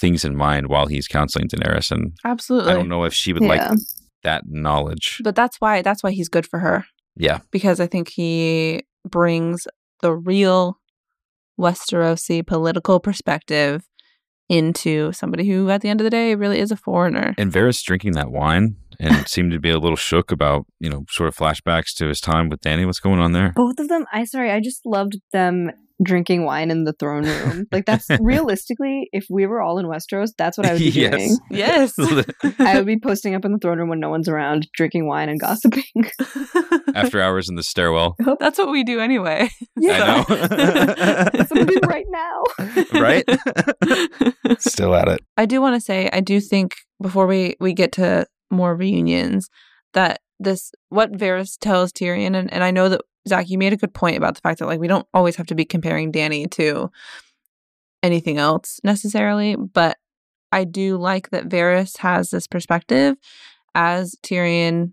things 0.00 0.24
in 0.24 0.34
mind 0.34 0.68
while 0.68 0.86
he's 0.86 1.06
counseling 1.06 1.48
Daenerys, 1.48 1.90
and 1.90 2.16
Absolutely. 2.24 2.72
I 2.72 2.74
don't 2.74 2.88
know 2.88 3.04
if 3.04 3.14
she 3.14 3.32
would 3.32 3.42
like 3.42 3.62
that 4.22 4.44
knowledge. 4.46 5.20
But 5.22 5.36
that's 5.36 5.60
why 5.60 5.82
that's 5.82 6.02
why 6.02 6.12
he's 6.12 6.28
good 6.28 6.46
for 6.46 6.58
her 6.60 6.86
Yeah, 7.16 7.40
because 7.50 7.80
I 7.80 7.86
think 7.86 8.08
he 8.08 8.84
brings 9.08 9.68
the 10.00 10.14
real 10.14 10.78
Westerosi 11.58 12.46
political 12.46 13.00
perspective 13.00 13.86
into 14.48 15.12
somebody 15.12 15.48
who 15.48 15.70
at 15.70 15.80
the 15.80 15.88
end 15.88 16.00
of 16.00 16.04
the 16.04 16.10
day 16.10 16.34
really 16.34 16.58
is 16.58 16.70
a 16.70 16.76
foreigner. 16.76 17.34
and 17.38 17.50
Varys 17.50 17.82
drinking 17.82 18.12
that 18.12 18.30
wine 18.30 18.76
and 19.00 19.26
seemed 19.28 19.52
to 19.52 19.60
be 19.60 19.70
a 19.70 19.78
little 19.78 19.96
shook 19.96 20.30
about 20.30 20.66
you 20.80 20.90
know 20.90 21.04
sort 21.08 21.28
of 21.28 21.36
flashbacks 21.36 21.94
to 21.94 22.06
his 22.08 22.20
time 22.20 22.48
with 22.48 22.60
Dany. 22.60 22.86
What's 22.86 23.00
going 23.00 23.20
on 23.20 23.32
there? 23.32 23.52
Both 23.54 23.78
of 23.78 23.88
them, 23.88 24.06
I 24.12 24.24
sorry, 24.24 24.50
I 24.50 24.60
just 24.60 24.84
loved 24.84 25.20
them 25.32 25.70
drinking 26.02 26.44
wine 26.44 26.70
in 26.70 26.84
the 26.84 26.92
throne 26.94 27.24
room. 27.24 27.66
Like 27.72 27.86
that's 27.86 28.08
realistically, 28.20 29.08
if 29.12 29.26
we 29.30 29.46
were 29.46 29.60
all 29.60 29.78
in 29.78 29.86
Westeros, 29.86 30.30
that's 30.36 30.56
what 30.58 30.66
I 30.66 30.72
would 30.72 30.78
be 30.80 30.90
Yes. 30.90 31.10
doing. 31.16 31.38
Yes. 31.50 31.92
I 32.58 32.76
would 32.76 32.86
be 32.86 32.98
posting 32.98 33.34
up 33.34 33.44
in 33.44 33.52
the 33.52 33.58
throne 33.58 33.78
room 33.78 33.88
when 33.88 34.00
no 34.00 34.10
one's 34.10 34.28
around, 34.28 34.68
drinking 34.74 35.06
wine 35.06 35.28
and 35.28 35.38
gossiping. 35.40 35.84
After 36.94 37.20
hours 37.20 37.48
in 37.48 37.54
the 37.56 37.62
stairwell, 37.62 38.16
That's 38.40 38.58
what 38.58 38.70
we 38.70 38.82
do 38.84 39.00
anyway. 39.00 39.48
I 39.78 41.28
That's 41.32 41.50
what 41.50 41.58
I'm 41.58 41.58
know. 41.58 41.64
doing 41.64 41.80
right 41.86 42.06
now. 42.08 42.42
right? 43.00 43.24
Still 44.60 44.94
at 44.94 45.08
it. 45.08 45.20
I 45.36 45.46
do 45.46 45.60
want 45.60 45.74
to 45.76 45.80
say 45.80 46.10
I 46.12 46.20
do 46.20 46.40
think 46.40 46.74
before 47.00 47.26
we 47.26 47.56
we 47.60 47.72
get 47.72 47.92
to 47.92 48.26
more 48.50 48.76
reunions 48.76 49.48
that 49.94 50.20
this 50.38 50.70
what 50.88 51.12
Varys 51.12 51.56
tells 51.60 51.92
Tyrion 51.92 52.34
and, 52.36 52.52
and 52.52 52.62
I 52.64 52.70
know 52.70 52.88
that 52.88 53.00
Zach 53.28 53.48
you 53.48 53.58
made 53.58 53.72
a 53.72 53.78
good 53.78 53.94
point 53.94 54.16
about 54.16 54.34
the 54.34 54.40
fact 54.40 54.58
that 54.58 54.66
like 54.66 54.80
we 54.80 54.88
don't 54.88 55.06
always 55.14 55.36
have 55.36 55.46
to 55.46 55.54
be 55.54 55.64
comparing 55.64 56.12
Dany 56.12 56.50
to 56.52 56.90
anything 58.02 58.38
else 58.38 58.80
necessarily, 58.84 59.56
but 59.56 59.98
I 60.52 60.64
do 60.64 60.96
like 60.96 61.30
that 61.30 61.48
Varys 61.48 61.98
has 61.98 62.30
this 62.30 62.46
perspective 62.46 63.16
as 63.74 64.16
Tyrion 64.22 64.92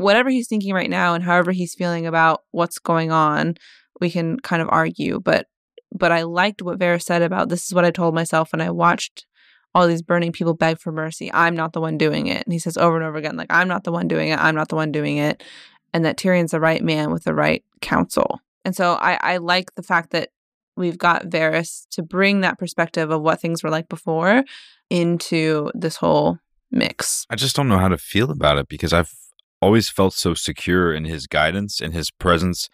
whatever 0.00 0.30
he's 0.30 0.48
thinking 0.48 0.72
right 0.72 0.88
now 0.88 1.14
and 1.14 1.22
however 1.22 1.52
he's 1.52 1.74
feeling 1.74 2.06
about 2.06 2.44
what's 2.52 2.78
going 2.78 3.12
on, 3.12 3.54
we 4.00 4.10
can 4.10 4.40
kind 4.40 4.62
of 4.62 4.68
argue, 4.70 5.20
but 5.20 5.46
but 5.92 6.12
I 6.12 6.22
liked 6.22 6.62
what 6.62 6.78
Varys 6.78 7.02
said 7.02 7.20
about 7.20 7.48
this 7.48 7.66
is 7.66 7.74
what 7.74 7.84
I 7.84 7.90
told 7.90 8.14
myself 8.14 8.52
when 8.52 8.60
I 8.60 8.70
watched 8.70 9.26
all 9.74 9.86
these 9.86 10.02
burning 10.02 10.32
people 10.32 10.54
beg 10.54 10.78
for 10.78 10.92
mercy. 10.92 11.30
I'm 11.32 11.54
not 11.54 11.72
the 11.72 11.80
one 11.80 11.98
doing 11.98 12.26
it. 12.28 12.44
And 12.44 12.52
he 12.52 12.58
says 12.58 12.76
over 12.76 12.96
and 12.96 13.04
over 13.04 13.18
again, 13.18 13.36
like, 13.36 13.50
I'm 13.50 13.68
not 13.68 13.84
the 13.84 13.92
one 13.92 14.08
doing 14.08 14.28
it. 14.30 14.38
I'm 14.38 14.54
not 14.54 14.68
the 14.68 14.76
one 14.76 14.92
doing 14.92 15.18
it. 15.18 15.42
And 15.92 16.04
that 16.04 16.16
Tyrion's 16.16 16.52
the 16.52 16.60
right 16.60 16.82
man 16.82 17.10
with 17.10 17.24
the 17.24 17.34
right 17.34 17.64
counsel. 17.80 18.40
And 18.64 18.76
so 18.76 18.94
I, 18.94 19.18
I 19.20 19.36
like 19.38 19.74
the 19.74 19.82
fact 19.82 20.10
that 20.10 20.30
we've 20.76 20.98
got 20.98 21.26
Varys 21.26 21.86
to 21.90 22.02
bring 22.02 22.40
that 22.40 22.58
perspective 22.58 23.10
of 23.10 23.22
what 23.22 23.40
things 23.40 23.62
were 23.62 23.70
like 23.70 23.88
before 23.88 24.44
into 24.88 25.70
this 25.74 25.96
whole 25.96 26.38
mix. 26.70 27.26
I 27.30 27.36
just 27.36 27.56
don't 27.56 27.68
know 27.68 27.78
how 27.78 27.88
to 27.88 27.98
feel 27.98 28.30
about 28.30 28.58
it 28.58 28.68
because 28.68 28.92
I've 28.92 29.12
always 29.60 29.88
felt 29.88 30.14
so 30.14 30.34
secure 30.34 30.92
in 30.92 31.04
his 31.04 31.26
guidance 31.26 31.80
and 31.80 31.92
his 31.92 32.10
presence 32.10 32.68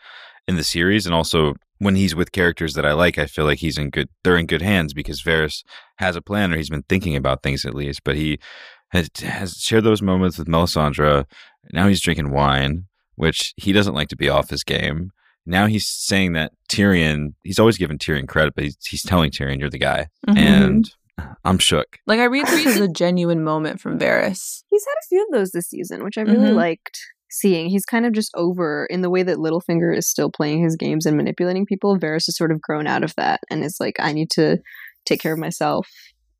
in 0.46 0.56
the 0.56 0.64
series, 0.64 1.06
and 1.06 1.14
also 1.14 1.54
when 1.78 1.96
he's 1.96 2.14
with 2.14 2.32
characters 2.32 2.74
that 2.74 2.86
I 2.86 2.92
like, 2.92 3.18
I 3.18 3.26
feel 3.26 3.44
like 3.44 3.58
he's 3.58 3.78
in 3.78 3.90
good. 3.90 4.08
They're 4.22 4.36
in 4.36 4.46
good 4.46 4.62
hands 4.62 4.94
because 4.94 5.22
Varys 5.22 5.64
has 5.96 6.16
a 6.16 6.22
plan, 6.22 6.52
or 6.52 6.56
he's 6.56 6.70
been 6.70 6.84
thinking 6.88 7.16
about 7.16 7.42
things 7.42 7.64
at 7.64 7.74
least. 7.74 8.02
But 8.04 8.16
he 8.16 8.38
has, 8.90 9.10
has 9.18 9.54
shared 9.54 9.84
those 9.84 10.02
moments 10.02 10.38
with 10.38 10.46
Melisandre. 10.46 11.24
Now 11.72 11.88
he's 11.88 12.00
drinking 12.00 12.30
wine, 12.30 12.86
which 13.16 13.52
he 13.56 13.72
doesn't 13.72 13.94
like 13.94 14.08
to 14.08 14.16
be 14.16 14.28
off 14.28 14.50
his 14.50 14.62
game. 14.64 15.10
Now 15.44 15.66
he's 15.66 15.86
saying 15.86 16.32
that 16.34 16.52
Tyrion. 16.68 17.34
He's 17.44 17.58
always 17.58 17.78
given 17.78 17.98
Tyrion 17.98 18.26
credit, 18.28 18.54
but 18.54 18.64
he's, 18.64 18.76
he's 18.84 19.02
telling 19.02 19.30
Tyrion, 19.30 19.58
"You're 19.60 19.70
the 19.70 19.78
guy," 19.78 20.06
Mhm. 20.28 20.36
and 20.38 20.90
I'm 21.44 21.58
shook. 21.58 21.98
like 22.06 22.20
I 22.20 22.24
read 22.24 22.46
this 22.46 22.66
as 22.66 22.80
a 22.80 22.88
genuine 22.88 23.42
moment 23.44 23.80
from 23.80 23.98
Varys. 23.98 24.62
He's 24.70 24.84
had 24.84 24.94
a 25.02 25.06
few 25.08 25.22
of 25.22 25.28
those 25.32 25.52
this 25.52 25.68
season, 25.68 26.02
which 26.04 26.18
I 26.18 26.22
really 26.22 26.50
Mhm. 26.50 26.54
liked 26.56 26.98
seeing. 27.30 27.68
He's 27.68 27.84
kind 27.84 28.06
of 28.06 28.12
just 28.12 28.30
over 28.34 28.86
in 28.86 29.00
the 29.02 29.10
way 29.10 29.22
that 29.22 29.36
Littlefinger 29.38 29.96
is 29.96 30.08
still 30.08 30.30
playing 30.30 30.62
his 30.62 30.76
games 30.76 31.06
and 31.06 31.16
manipulating 31.16 31.66
people. 31.66 31.98
Varys 31.98 32.26
has 32.26 32.36
sort 32.36 32.50
of 32.52 32.60
grown 32.60 32.86
out 32.86 33.02
of 33.04 33.14
that 33.16 33.40
and 33.50 33.62
is 33.64 33.76
like, 33.80 33.96
I 33.98 34.12
need 34.12 34.30
to 34.32 34.58
take 35.06 35.20
care 35.20 35.32
of 35.32 35.38
myself 35.38 35.88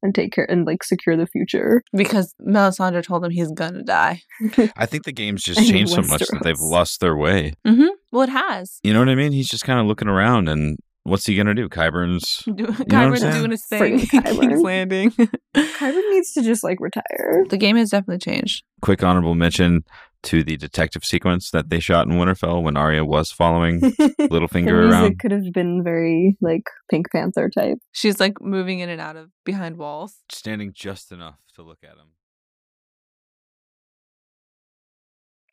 and 0.07 0.15
take 0.15 0.33
care 0.33 0.51
and 0.51 0.67
like 0.67 0.83
secure 0.83 1.17
the 1.17 1.27
future. 1.27 1.83
Because 1.93 2.35
Melisandre 2.41 3.03
told 3.05 3.25
him 3.25 3.31
he's 3.31 3.51
gonna 3.53 3.83
die. 3.83 4.23
I 4.77 4.87
think 4.87 5.05
the 5.05 5.13
game's 5.13 5.43
just 5.43 5.69
changed 5.69 5.93
so 5.93 6.03
much 6.03 6.21
that 6.21 6.41
they've 6.43 6.59
lost 6.59 7.01
their 7.01 7.17
way. 7.17 7.53
Mm-hmm. 7.67 7.89
Well, 8.13 8.23
it 8.23 8.31
has. 8.31 8.79
You 8.83 8.93
know 8.95 9.01
what 9.01 9.09
I 9.09 9.15
mean? 9.15 9.33
He's 9.33 9.49
just 9.49 9.65
kind 9.65 9.79
of 9.81 9.87
looking 9.87 10.09
around, 10.09 10.49
and 10.49 10.79
what's 11.03 11.27
he 11.27 11.37
gonna 11.37 11.55
do? 11.55 11.69
Qyburn's. 11.69 12.43
Do- 12.45 12.65
what 12.67 12.81
I'm 12.81 12.87
Qyburn's 12.87 13.21
saying? 13.21 13.35
doing 13.35 13.51
his 13.51 13.67
thing. 13.67 13.99
Qyburn. 14.01 14.41
King's 14.41 14.63
Landing. 14.63 15.11
Qyburn 15.11 16.11
needs 16.11 16.33
to 16.35 16.43
just 16.43 16.65
like 16.65 16.79
retire. 16.81 17.45
the 17.51 17.59
game 17.59 17.77
has 17.77 17.91
definitely 17.91 18.19
changed. 18.19 18.65
Quick 18.81 19.03
honorable 19.03 19.35
mention 19.35 19.85
to 20.27 20.43
the 20.43 20.57
detective 20.57 21.05
sequence 21.05 21.51
that 21.51 21.71
they 21.71 21.81
shot 21.81 22.07
in 22.07 22.15
Winterfell 22.15 22.63
when 22.63 22.77
Arya 22.77 23.05
was 23.05 23.31
following 23.31 23.81
the 23.81 24.29
Littlefinger 24.31 24.83
music 24.83 24.93
around. 24.93 25.19
could 25.21 25.31
have 25.31 25.53
been 25.53 25.83
very 25.83 26.37
like 26.41 26.65
Pink 26.91 27.07
Panther 27.13 27.49
type. 27.49 27.79
She's 27.93 28.21
like 28.21 28.41
moving 28.41 28.81
in 28.81 28.89
and 28.89 29.01
out 29.01 29.17
of 29.17 29.31
behind 29.45 29.77
walls. 29.77 30.17
standing 30.31 30.73
just 30.75 31.13
enough 31.13 31.39
to 31.55 31.63
look 31.63 31.79
at 31.83 31.91
him. 31.97 32.09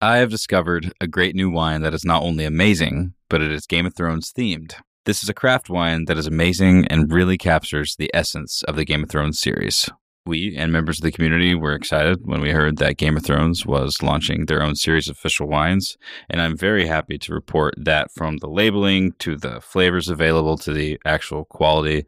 I 0.01 0.17
have 0.17 0.29
discovered 0.29 0.91
a 0.99 1.07
great 1.07 1.33
new 1.33 1.49
wine 1.49 1.81
that 1.83 1.93
is 1.93 2.03
not 2.03 2.23
only 2.23 2.43
amazing, 2.43 3.13
but 3.29 3.41
it 3.41 3.51
is 3.51 3.65
Game 3.65 3.85
of 3.85 3.95
Thrones 3.95 4.33
themed. 4.37 4.73
This 5.05 5.23
is 5.23 5.29
a 5.29 5.33
craft 5.33 5.69
wine 5.69 6.05
that 6.05 6.17
is 6.17 6.27
amazing 6.27 6.87
and 6.87 7.11
really 7.11 7.37
captures 7.37 7.95
the 7.95 8.11
essence 8.13 8.63
of 8.63 8.75
the 8.75 8.85
Game 8.85 9.03
of 9.03 9.09
Thrones 9.09 9.39
series. 9.39 9.89
We 10.25 10.55
and 10.55 10.71
members 10.71 10.99
of 10.99 11.03
the 11.03 11.11
community 11.11 11.53
were 11.53 11.73
excited 11.73 12.25
when 12.25 12.39
we 12.39 12.51
heard 12.51 12.77
that 12.77 12.97
Game 12.97 13.17
of 13.17 13.25
Thrones 13.25 13.65
was 13.65 14.01
launching 14.01 14.45
their 14.45 14.63
own 14.63 14.75
series 14.75 15.09
of 15.09 15.17
official 15.17 15.47
wines, 15.47 15.97
and 16.29 16.41
I'm 16.41 16.55
very 16.55 16.87
happy 16.87 17.17
to 17.17 17.33
report 17.33 17.73
that 17.77 18.09
from 18.15 18.37
the 18.37 18.47
labeling 18.47 19.11
to 19.19 19.35
the 19.35 19.59
flavors 19.59 20.07
available 20.07 20.57
to 20.59 20.71
the 20.71 20.97
actual 21.03 21.43
quality, 21.43 22.05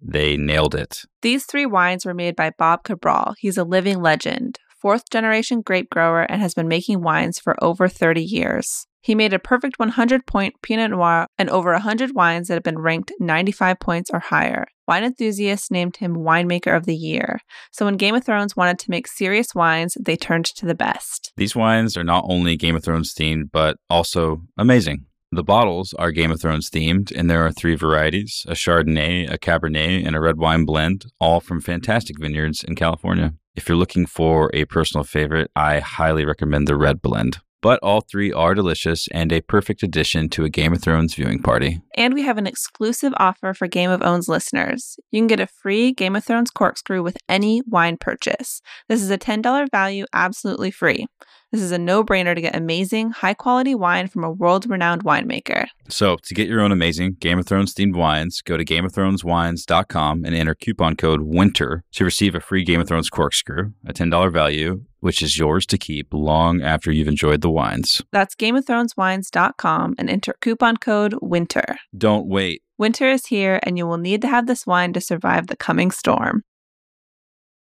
they 0.00 0.38
nailed 0.38 0.74
it. 0.74 1.02
These 1.20 1.44
three 1.44 1.66
wines 1.66 2.06
were 2.06 2.14
made 2.14 2.34
by 2.34 2.52
Bob 2.56 2.82
Cabral. 2.82 3.34
He's 3.38 3.58
a 3.58 3.64
living 3.64 4.00
legend, 4.00 4.58
fourth 4.80 5.10
generation 5.10 5.60
grape 5.60 5.90
grower, 5.90 6.22
and 6.22 6.40
has 6.40 6.54
been 6.54 6.68
making 6.68 7.02
wines 7.02 7.38
for 7.38 7.62
over 7.62 7.88
30 7.88 8.22
years. 8.22 8.86
He 9.02 9.14
made 9.14 9.32
a 9.32 9.38
perfect 9.38 9.78
100 9.78 10.26
point 10.26 10.54
Pinot 10.62 10.90
Noir 10.90 11.26
and 11.38 11.48
over 11.50 11.72
100 11.72 12.14
wines 12.14 12.48
that 12.48 12.54
have 12.54 12.62
been 12.62 12.78
ranked 12.78 13.12
95 13.18 13.80
points 13.80 14.10
or 14.12 14.18
higher. 14.18 14.66
Wine 14.86 15.04
enthusiasts 15.04 15.70
named 15.70 15.96
him 15.96 16.16
Winemaker 16.16 16.76
of 16.76 16.84
the 16.84 16.96
Year. 16.96 17.40
So 17.70 17.84
when 17.84 17.96
Game 17.96 18.14
of 18.14 18.24
Thrones 18.24 18.56
wanted 18.56 18.78
to 18.80 18.90
make 18.90 19.06
serious 19.06 19.54
wines, 19.54 19.96
they 20.00 20.16
turned 20.16 20.46
to 20.46 20.66
the 20.66 20.74
best. 20.74 21.32
These 21.36 21.54
wines 21.56 21.96
are 21.96 22.04
not 22.04 22.24
only 22.28 22.56
Game 22.56 22.76
of 22.76 22.84
Thrones 22.84 23.14
themed, 23.14 23.50
but 23.52 23.76
also 23.88 24.42
amazing. 24.58 25.06
The 25.32 25.44
bottles 25.44 25.94
are 25.94 26.10
Game 26.10 26.32
of 26.32 26.40
Thrones 26.40 26.68
themed, 26.70 27.16
and 27.16 27.30
there 27.30 27.46
are 27.46 27.52
three 27.52 27.76
varieties 27.76 28.44
a 28.48 28.54
Chardonnay, 28.54 29.32
a 29.32 29.38
Cabernet, 29.38 30.04
and 30.04 30.16
a 30.16 30.20
red 30.20 30.38
wine 30.38 30.64
blend, 30.64 31.06
all 31.20 31.38
from 31.38 31.60
fantastic 31.60 32.18
vineyards 32.18 32.64
in 32.64 32.74
California. 32.74 33.34
If 33.54 33.68
you're 33.68 33.78
looking 33.78 34.06
for 34.06 34.50
a 34.52 34.64
personal 34.64 35.04
favorite, 35.04 35.52
I 35.54 35.78
highly 35.78 36.24
recommend 36.24 36.66
the 36.66 36.76
red 36.76 37.00
blend. 37.00 37.38
But 37.62 37.80
all 37.82 38.00
three 38.00 38.32
are 38.32 38.54
delicious 38.54 39.08
and 39.12 39.32
a 39.32 39.42
perfect 39.42 39.82
addition 39.82 40.28
to 40.30 40.44
a 40.44 40.48
Game 40.48 40.72
of 40.72 40.82
Thrones 40.82 41.14
viewing 41.14 41.42
party. 41.42 41.82
And 41.94 42.14
we 42.14 42.22
have 42.22 42.38
an 42.38 42.46
exclusive 42.46 43.12
offer 43.18 43.52
for 43.52 43.66
Game 43.66 43.90
of 43.90 44.02
Owns 44.02 44.28
listeners. 44.28 44.98
You 45.10 45.20
can 45.20 45.26
get 45.26 45.40
a 45.40 45.46
free 45.46 45.92
Game 45.92 46.16
of 46.16 46.24
Thrones 46.24 46.50
corkscrew 46.50 47.02
with 47.02 47.18
any 47.28 47.62
wine 47.66 47.96
purchase. 47.98 48.62
This 48.88 49.02
is 49.02 49.10
a 49.10 49.18
$10 49.18 49.70
value 49.70 50.06
absolutely 50.12 50.70
free. 50.70 51.06
This 51.52 51.62
is 51.62 51.72
a 51.72 51.78
no 51.78 52.04
brainer 52.04 52.32
to 52.32 52.40
get 52.40 52.54
amazing, 52.54 53.10
high 53.10 53.34
quality 53.34 53.74
wine 53.74 54.06
from 54.06 54.22
a 54.22 54.30
world 54.30 54.70
renowned 54.70 55.02
winemaker. 55.02 55.66
So, 55.88 56.16
to 56.22 56.34
get 56.34 56.46
your 56.46 56.60
own 56.60 56.70
amazing 56.70 57.16
Game 57.18 57.40
of 57.40 57.46
Thrones 57.46 57.74
themed 57.74 57.96
wines, 57.96 58.40
go 58.40 58.56
to 58.56 58.64
GameOfThronesWines.com 58.64 60.24
and 60.24 60.34
enter 60.34 60.54
coupon 60.54 60.94
code 60.94 61.22
WINTER 61.22 61.82
to 61.90 62.04
receive 62.04 62.36
a 62.36 62.40
free 62.40 62.62
Game 62.62 62.80
of 62.80 62.86
Thrones 62.86 63.10
corkscrew, 63.10 63.72
a 63.84 63.92
$10 63.92 64.32
value, 64.32 64.84
which 65.00 65.22
is 65.22 65.36
yours 65.36 65.66
to 65.66 65.76
keep 65.76 66.14
long 66.14 66.62
after 66.62 66.92
you've 66.92 67.08
enjoyed 67.08 67.40
the 67.40 67.50
wines. 67.50 68.00
That's 68.12 68.36
GameOfThronesWines.com 68.36 69.96
and 69.98 70.08
enter 70.08 70.36
coupon 70.40 70.76
code 70.76 71.14
WINTER. 71.20 71.78
Don't 71.98 72.28
wait. 72.28 72.62
Winter 72.78 73.10
is 73.10 73.26
here, 73.26 73.58
and 73.64 73.76
you 73.76 73.88
will 73.88 73.98
need 73.98 74.22
to 74.22 74.28
have 74.28 74.46
this 74.46 74.68
wine 74.68 74.92
to 74.92 75.00
survive 75.00 75.48
the 75.48 75.56
coming 75.56 75.90
storm. 75.90 76.44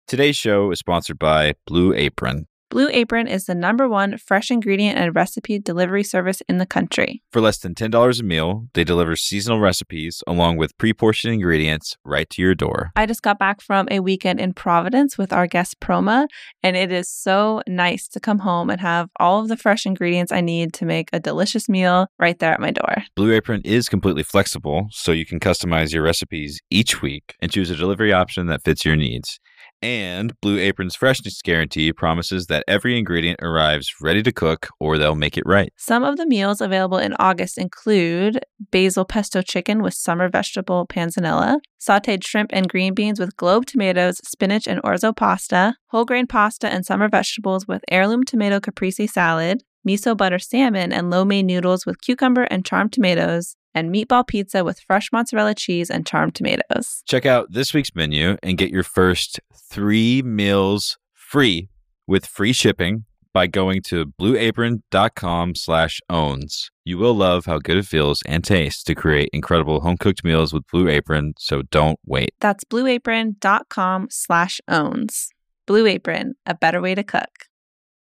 Today's 0.08 0.38
show 0.38 0.72
is 0.72 0.80
sponsored 0.80 1.20
by 1.20 1.56
Blue 1.68 1.94
Apron. 1.94 2.48
Blue 2.76 2.90
Apron 2.90 3.26
is 3.26 3.46
the 3.46 3.56
number 3.56 3.88
one 3.88 4.18
fresh 4.18 4.52
ingredient 4.52 4.98
and 4.98 5.16
recipe 5.16 5.58
delivery 5.60 6.04
service 6.04 6.42
in 6.50 6.58
the 6.58 6.66
country. 6.66 7.24
For 7.32 7.40
less 7.40 7.58
than 7.58 7.74
$10 7.74 8.20
a 8.20 8.24
meal, 8.24 8.68
they 8.74 8.84
deliver 8.84 9.16
seasonal 9.16 9.62
recipes 9.62 10.22
along 10.28 10.58
with 10.58 10.78
pre 10.78 10.92
portioned 10.92 11.36
ingredients 11.36 11.96
right 12.04 12.30
to 12.32 12.42
your 12.42 12.54
door. 12.54 12.92
I 12.98 13.06
just 13.06 13.22
got 13.22 13.40
back 13.40 13.62
from 13.62 13.88
a 13.90 14.02
weekend 14.02 14.42
in 14.42 14.52
Providence 14.52 15.18
with 15.18 15.32
our 15.32 15.48
guest 15.48 15.80
Proma, 15.80 16.28
and 16.64 16.76
it 16.76 16.92
is 16.92 17.08
so 17.08 17.62
nice 17.66 18.10
to 18.10 18.20
come 18.20 18.40
home 18.40 18.70
and 18.70 18.82
have 18.82 19.08
all 19.22 19.40
of 19.40 19.48
the 19.48 19.56
fresh 19.56 19.86
ingredients 19.86 20.34
I 20.34 20.42
need 20.42 20.74
to 20.74 20.86
make 20.86 21.08
a 21.14 21.20
delicious 21.22 21.70
meal 21.70 22.08
right 22.20 22.38
there 22.40 22.52
at 22.52 22.60
my 22.60 22.72
door. 22.72 23.06
Blue 23.16 23.32
Apron 23.32 23.62
is 23.64 23.88
completely 23.88 24.24
flexible, 24.24 24.88
so 24.92 25.14
you 25.14 25.26
can 25.26 25.40
customize 25.40 25.94
your 25.94 26.04
recipes 26.04 26.60
each 26.70 27.02
week 27.02 27.38
and 27.40 27.50
choose 27.50 27.70
a 27.70 27.76
delivery 27.78 28.12
option 28.12 28.48
that 28.48 28.66
fits 28.66 28.84
your 28.84 28.98
needs. 28.98 29.40
And 29.86 30.34
Blue 30.42 30.58
Apron's 30.58 30.96
freshness 30.96 31.44
guarantee 31.44 31.94
promises 31.94 32.48
that 32.48 32.64
every 32.68 32.98
ingredient 32.98 33.40
arrives 33.44 33.94
ready 34.02 34.24
to 34.24 34.32
cook 34.32 34.70
or 34.80 34.98
they'll 34.98 35.14
make 35.14 35.38
it 35.38 35.44
right. 35.46 35.72
Some 35.78 36.04
of 36.04 36.18
the 36.18 36.26
meals 36.26 36.60
available 36.60 36.98
in 36.98 37.14
August 37.20 37.60
include 37.60 38.40
basil 38.72 39.06
pesto 39.06 39.44
chicken 39.44 39.84
with 39.84 39.94
summer 39.94 40.28
vegetable 40.28 40.88
panzanella, 40.88 41.60
sauteed 41.80 42.26
shrimp 42.26 42.50
and 42.52 42.68
green 42.68 42.96
beans 42.96 43.20
with 43.20 43.38
globe 43.38 43.68
tomatoes, 43.68 44.18
spinach, 44.24 44.68
and 44.68 44.82
orzo 44.82 45.16
pasta, 45.16 45.76
whole 45.90 46.04
grain 46.04 46.26
pasta 46.26 46.68
and 46.68 46.84
summer 46.84 47.08
vegetables 47.08 47.68
with 47.68 47.84
heirloom 47.92 48.24
tomato 48.24 48.60
caprese 48.60 49.08
salad, 49.08 49.62
miso 49.88 50.18
butter 50.18 50.40
salmon 50.40 50.92
and 50.92 51.12
lo 51.12 51.24
mein 51.24 51.46
noodles 51.46 51.86
with 51.86 52.02
cucumber 52.02 52.46
and 52.46 52.66
charmed 52.66 52.92
tomatoes, 52.92 53.56
and 53.76 53.94
meatball 53.94 54.26
pizza 54.26 54.64
with 54.64 54.80
fresh 54.80 55.12
mozzarella 55.12 55.54
cheese 55.54 55.92
and 55.92 56.08
charmed 56.08 56.34
tomatoes. 56.34 57.04
Check 57.08 57.28
out 57.28 57.52
this 57.52 57.74
week's 57.74 57.94
menu 57.94 58.38
and 58.42 58.58
get 58.58 58.72
your 58.72 58.84
first 58.84 59.40
three 59.54 60.24
meals 60.24 60.98
free 61.14 61.70
with 62.08 62.26
free 62.26 62.54
shipping 62.54 63.06
by 63.34 63.46
going 63.48 63.82
to 63.82 64.06
blueapron.com 64.20 65.56
slash 65.56 66.00
owns. 66.10 66.72
You 66.86 66.98
will 66.98 67.14
love 67.14 67.46
how 67.46 67.60
good 67.60 67.76
it 67.76 67.86
feels 67.86 68.22
and 68.26 68.46
tastes 68.46 68.82
to 68.86 68.96
create 68.96 69.30
incredible 69.34 69.82
home-cooked 69.82 70.24
meals 70.24 70.54
with 70.54 70.64
Blue 70.72 70.88
Apron, 70.88 71.34
so 71.38 71.62
don't 71.64 72.00
wait. 72.06 72.34
That's 72.40 72.64
blueapron.com 72.64 74.08
slash 74.10 74.62
owns. 74.70 75.30
Blue 75.68 75.86
Apron, 75.86 76.36
a 76.46 76.56
better 76.56 76.80
way 76.80 76.96
to 76.96 77.04
cook. 77.04 77.35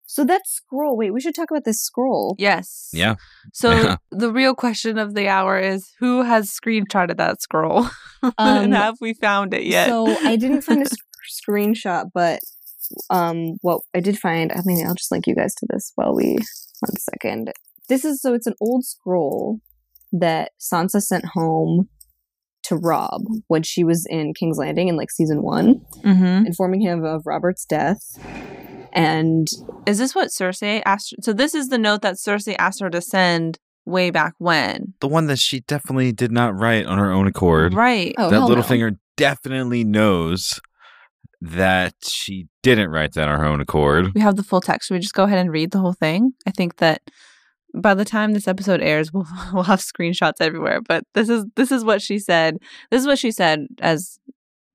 So 0.07 0.25
that 0.25 0.47
scroll. 0.47 0.97
Wait, 0.97 1.13
we 1.13 1.21
should 1.21 1.35
talk 1.35 1.51
about 1.51 1.65
this 1.65 1.81
scroll. 1.81 2.37
Yes. 2.39 2.91
Yeah. 2.93 3.17
So 3.53 3.97
the 4.11 4.33
real 4.33 4.55
question 4.55 4.99
of 4.99 5.15
the 5.15 5.29
hour 5.29 5.59
is 5.59 5.93
who 5.99 6.23
has 6.23 6.51
screenshotted 6.51 7.17
that 7.19 7.43
scroll? 7.43 7.89
Um, 8.23 8.33
and 8.65 8.75
have 8.75 8.97
we 9.01 9.13
found 9.13 9.55
it 9.55 9.65
yet? 9.65 9.89
So 9.89 10.07
I 10.07 10.35
didn't 10.35 10.63
find 10.63 10.83
a 10.83 10.87
sc- 10.89 11.47
screenshot, 11.47 12.07
but 12.13 12.41
um, 13.09 13.59
what 13.61 13.83
I 13.95 14.01
did 14.01 14.19
find. 14.19 14.51
I 14.51 14.63
mean, 14.65 14.85
I'll 14.85 14.95
just 14.95 15.13
link 15.13 15.29
you 15.29 15.35
guys 15.35 15.55
to 15.57 15.67
this 15.71 15.93
while 15.95 16.15
we. 16.15 16.39
One 16.81 16.97
second. 16.99 17.53
This 17.89 18.05
is 18.05 18.21
so 18.21 18.35
it's 18.35 18.47
an 18.47 18.55
old 18.61 18.85
scroll 18.85 19.61
that 20.13 20.53
Sansa 20.61 21.01
sent 21.01 21.27
home 21.35 21.89
to 22.65 22.77
Robb 22.77 23.23
when 23.47 23.63
she 23.63 23.85
was 23.85 24.07
in 24.09 24.35
King's 24.35 24.59
Landing 24.59 24.89
in 24.89 24.97
like 24.97 25.11
season 25.11 25.43
one, 25.43 25.83
mm-hmm. 26.03 26.47
informing 26.47 26.81
him 26.81 27.05
of 27.05 27.23
Robert's 27.27 27.65
death. 27.65 28.01
And 28.97 29.47
Is 29.87 29.99
this 29.99 30.15
what 30.15 30.29
Cersei 30.29 30.83
asked? 30.85 31.15
So 31.23 31.33
this 31.33 31.55
is 31.55 31.69
the 31.69 31.79
note 31.79 32.03
that 32.03 32.15
Cersei 32.15 32.57
asked 32.59 32.81
her 32.81 32.91
to 32.91 33.01
send 33.01 33.59
way 33.85 34.11
back 34.11 34.35
when. 34.39 34.95
The 35.01 35.09
one 35.09 35.27
that 35.27 35.39
she 35.39 35.61
definitely 35.61 36.13
did 36.13 36.33
not 36.33 36.59
write 36.59 36.87
on 36.87 36.99
her 36.99 37.13
own 37.13 37.27
accord. 37.27 37.75
Right. 37.75 38.15
oh, 38.19 38.31
that 38.31 38.37
hell 38.37 38.49
little 38.49 38.63
no. 38.63 38.69
finger 38.69 38.99
definitely 39.17 39.85
knows 39.85 40.61
that 41.41 41.95
she 42.03 42.49
didn't 42.63 42.91
write 42.91 43.13
that 43.13 43.29
on 43.29 43.39
her 43.39 43.45
own 43.45 43.61
accord. 43.61 44.13
We 44.15 44.21
have 44.21 44.37
the 44.37 44.43
full 44.43 44.61
text. 44.61 44.89
Should 44.89 44.95
we 44.95 45.01
just 45.01 45.15
go 45.15 45.25
ahead 45.25 45.39
and 45.39 45.53
read 45.53 45.71
the 45.71 45.79
whole 45.79 45.93
thing? 45.93 46.33
I 46.47 46.51
think 46.51 46.77
that 46.77 47.03
by 47.75 47.95
the 47.95 48.05
time 48.05 48.33
this 48.33 48.49
episode 48.49 48.81
airs, 48.81 49.13
we'll 49.13 49.27
we'll 49.53 49.65
have 49.65 49.81
screenshots 49.81 50.41
everywhere. 50.41 50.81
But 50.81 51.05
this 51.15 51.29
is 51.29 51.45
this 51.57 51.71
is 51.71 51.85
what 51.85 52.03
she 52.03 52.19
said. 52.19 52.59
This 52.91 53.03
is 53.03 53.07
what 53.07 53.19
she 53.19 53.31
said 53.31 53.67
as 53.81 54.19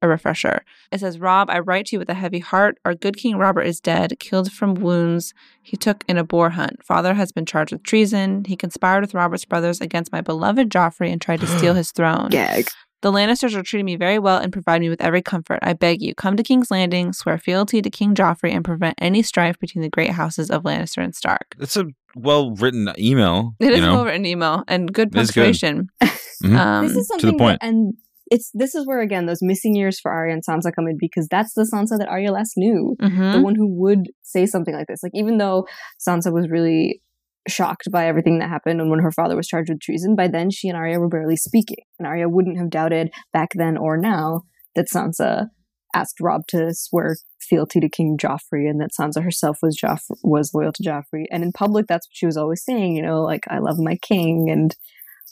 a 0.01 0.07
refresher. 0.07 0.63
It 0.91 0.99
says, 0.99 1.19
Robb, 1.19 1.49
I 1.49 1.59
write 1.59 1.87
to 1.87 1.95
you 1.95 1.99
with 1.99 2.09
a 2.09 2.13
heavy 2.15 2.39
heart. 2.39 2.77
Our 2.85 2.95
good 2.95 3.17
King 3.17 3.37
Robert 3.37 3.63
is 3.63 3.79
dead, 3.79 4.19
killed 4.19 4.51
from 4.51 4.73
wounds 4.75 5.33
he 5.61 5.77
took 5.77 6.03
in 6.07 6.17
a 6.17 6.23
boar 6.23 6.51
hunt. 6.51 6.83
Father 6.83 7.13
has 7.13 7.31
been 7.31 7.45
charged 7.45 7.71
with 7.71 7.83
treason. 7.83 8.43
He 8.45 8.55
conspired 8.55 9.01
with 9.01 9.13
Robert's 9.13 9.45
brothers 9.45 9.79
against 9.81 10.11
my 10.11 10.21
beloved 10.21 10.69
Joffrey 10.69 11.11
and 11.11 11.21
tried 11.21 11.41
to 11.41 11.47
steal 11.57 11.73
his 11.73 11.91
throne. 11.91 12.29
gag. 12.29 12.67
The 13.01 13.11
Lannisters 13.11 13.55
are 13.55 13.63
treating 13.63 13.87
me 13.87 13.95
very 13.95 14.19
well 14.19 14.37
and 14.37 14.53
provide 14.53 14.79
me 14.79 14.87
with 14.87 15.01
every 15.01 15.23
comfort. 15.23 15.57
I 15.63 15.73
beg 15.73 16.03
you, 16.03 16.13
come 16.13 16.37
to 16.37 16.43
King's 16.43 16.69
Landing, 16.69 17.13
swear 17.13 17.39
fealty 17.39 17.81
to 17.81 17.89
King 17.89 18.13
Joffrey, 18.13 18.51
and 18.51 18.63
prevent 18.63 18.93
any 18.99 19.23
strife 19.23 19.57
between 19.59 19.81
the 19.81 19.89
great 19.89 20.11
houses 20.11 20.51
of 20.51 20.61
Lannister 20.61 21.03
and 21.03 21.15
Stark. 21.15 21.55
It's 21.59 21.75
a 21.75 21.85
well 22.15 22.51
written 22.51 22.93
email. 22.99 23.55
It 23.59 23.65
you 23.67 23.71
is 23.71 23.79
a 23.79 23.81
know? 23.87 23.93
well 23.95 24.05
written 24.05 24.25
email 24.27 24.63
and 24.67 24.93
good 24.93 25.15
It 25.15 25.19
is 25.21 25.31
good. 25.31 25.45
punctuation. 25.45 25.89
Mhm. 26.43 26.57
Um, 26.57 26.87
this 26.87 26.97
is 26.97 27.07
to 27.19 27.27
the 27.27 27.33
point. 27.37 27.59
that, 27.61 27.67
and 27.67 27.93
it's 28.31 28.49
this 28.53 28.73
is 28.73 28.87
where 28.87 29.01
again 29.01 29.25
those 29.27 29.41
missing 29.41 29.75
years 29.75 29.99
for 29.99 30.09
Arya 30.11 30.33
and 30.33 30.43
Sansa 30.43 30.73
come 30.73 30.87
in 30.87 30.97
because 30.97 31.27
that's 31.29 31.53
the 31.53 31.69
Sansa 31.71 31.99
that 31.99 32.07
Arya 32.07 32.31
last 32.31 32.53
knew. 32.55 32.95
mhm. 32.99 33.33
the 33.33 33.41
one 33.41 33.55
who 33.55 33.67
would 33.79 34.07
say 34.23 34.45
something 34.45 34.73
like 34.73 34.87
this. 34.87 35.03
Like 35.03 35.11
even 35.13 35.37
though 35.37 35.67
Sansa 36.07 36.33
was 36.33 36.49
really 36.49 37.01
shocked 37.47 37.89
by 37.91 38.07
everything 38.07 38.39
that 38.39 38.49
happened 38.49 38.79
and 38.79 38.89
when 38.89 38.99
her 38.99 39.11
father 39.11 39.35
was 39.35 39.47
charged 39.47 39.69
with 39.69 39.81
treason, 39.81 40.15
by 40.15 40.27
then 40.27 40.49
she 40.49 40.69
and 40.69 40.77
Arya 40.77 40.99
were 40.99 41.09
barely 41.09 41.35
speaking. 41.35 41.83
And 41.99 42.07
Arya 42.07 42.29
wouldn't 42.29 42.57
have 42.57 42.69
doubted 42.69 43.11
back 43.33 43.49
then 43.53 43.77
or 43.77 43.97
now 43.97 44.43
that 44.75 44.87
Sansa 44.87 45.47
asked 45.93 46.21
Robb 46.21 46.43
to 46.47 46.69
swear 46.73 47.17
fealty 47.41 47.81
to 47.81 47.89
King 47.89 48.17
Joffrey 48.17 48.69
and 48.69 48.79
that 48.79 48.91
Sansa 48.97 49.21
herself 49.21 49.57
was 49.61 49.77
Joff- 49.77 50.15
was 50.23 50.51
loyal 50.53 50.71
to 50.71 50.83
Joffrey. 50.83 51.25
And 51.31 51.43
in 51.43 51.51
public 51.51 51.85
that's 51.87 52.07
what 52.07 52.15
she 52.15 52.25
was 52.25 52.37
always 52.37 52.63
saying, 52.63 52.95
you 52.95 53.01
know, 53.01 53.21
like 53.23 53.43
I 53.49 53.59
love 53.59 53.75
my 53.77 53.97
king 54.01 54.49
and 54.49 54.73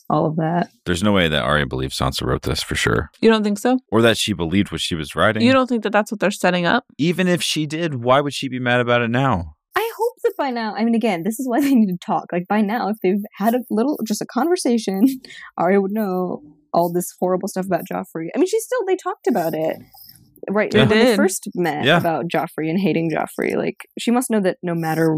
all 0.09 0.25
of 0.25 0.35
that. 0.37 0.69
There's 0.85 1.03
no 1.03 1.11
way 1.11 1.27
that 1.27 1.41
Arya 1.43 1.65
believes 1.67 1.97
Sansa 1.97 2.25
wrote 2.25 2.43
this 2.43 2.61
for 2.63 2.75
sure, 2.75 3.11
You 3.21 3.29
don't 3.29 3.43
think 3.43 3.59
so? 3.59 3.79
or 3.91 4.01
that 4.01 4.17
she 4.17 4.33
believed 4.33 4.71
what 4.71 4.81
she 4.81 4.95
was 4.95 5.15
writing. 5.15 5.41
You 5.43 5.53
don't 5.53 5.67
think 5.67 5.83
that 5.83 5.91
that's 5.91 6.11
what 6.11 6.19
they're 6.19 6.31
setting 6.31 6.65
up? 6.65 6.85
Even 6.97 7.27
if 7.27 7.41
she 7.41 7.65
did, 7.65 8.03
why 8.03 8.21
would 8.21 8.33
she 8.33 8.47
be 8.49 8.59
mad 8.59 8.79
about 8.81 9.01
it 9.01 9.09
now? 9.09 9.55
I 9.75 9.91
hope 9.97 10.13
that 10.23 10.33
by 10.37 10.49
now, 10.51 10.75
I 10.75 10.83
mean, 10.83 10.95
again, 10.95 11.23
this 11.23 11.39
is 11.39 11.47
why 11.47 11.61
they 11.61 11.73
need 11.75 11.87
to 11.87 11.97
talk. 12.05 12.25
Like, 12.31 12.47
by 12.47 12.61
now, 12.61 12.89
if 12.89 12.97
they've 13.03 13.21
had 13.37 13.53
a 13.55 13.59
little, 13.69 13.99
just 14.05 14.21
a 14.21 14.25
conversation, 14.25 15.05
Arya 15.57 15.79
would 15.81 15.91
know 15.91 16.41
all 16.73 16.91
this 16.91 17.13
horrible 17.19 17.47
stuff 17.47 17.65
about 17.65 17.81
Joffrey. 17.91 18.27
I 18.35 18.37
mean, 18.39 18.47
she 18.47 18.59
still, 18.59 18.85
they 18.85 18.95
talked 18.95 19.27
about 19.27 19.53
it, 19.55 19.77
right? 20.49 20.69
They 20.71 20.79
when 20.79 20.89
they 20.89 21.15
first 21.15 21.47
met 21.55 21.85
Yeah. 21.85 21.97
about 21.97 22.25
Joffrey 22.27 22.69
and 22.69 22.79
hating 22.79 23.11
Joffrey. 23.11 23.55
Like, 23.55 23.87
she 23.97 24.11
must 24.11 24.29
know 24.29 24.39
that 24.41 24.57
no 24.63 24.75
matter 24.75 25.17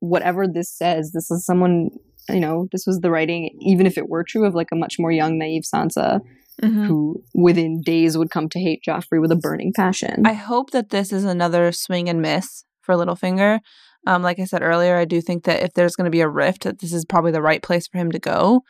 whatever 0.00 0.46
this 0.46 0.70
says, 0.70 1.12
this 1.12 1.30
is 1.30 1.44
someone, 1.44 1.90
you 2.28 2.40
know, 2.40 2.68
this 2.72 2.84
was 2.86 3.00
the 3.00 3.10
writing, 3.10 3.50
even 3.60 3.86
if 3.86 3.98
it 3.98 4.08
were 4.08 4.24
true, 4.24 4.44
of 4.44 4.54
like 4.54 4.68
a 4.72 4.76
much 4.76 4.96
more 4.98 5.12
young, 5.12 5.38
naive 5.38 5.62
Sansa 5.62 6.20
Mhm. 6.62 6.86
who 6.86 7.20
within 7.34 7.80
days 7.84 8.16
would 8.16 8.30
come 8.30 8.48
to 8.50 8.60
hate 8.60 8.80
Joffrey 8.86 9.20
with 9.20 9.32
a 9.32 9.36
burning 9.36 9.72
passion. 9.74 10.22
I 10.24 10.34
hope 10.34 10.70
that 10.70 10.90
this 10.90 11.12
is 11.12 11.24
another 11.24 11.72
swing 11.72 12.08
and 12.08 12.22
miss 12.22 12.64
for 12.80 12.94
Littlefinger. 12.94 13.58
Um, 14.06 14.22
like 14.22 14.38
I 14.38 14.44
said 14.44 14.62
earlier, 14.62 14.96
I 14.96 15.04
do 15.04 15.20
think 15.20 15.44
that 15.44 15.62
if 15.64 15.74
there's 15.74 15.96
going 15.96 16.04
to 16.04 16.10
be 16.12 16.20
a 16.20 16.28
rift, 16.28 16.62
that 16.62 16.78
this 16.78 16.92
is 16.92 17.04
probably 17.04 17.32
the 17.32 17.42
right 17.42 17.60
place 17.60 17.88
for 17.88 17.98
him 17.98 18.12
to 18.12 18.20
go. 18.20 18.60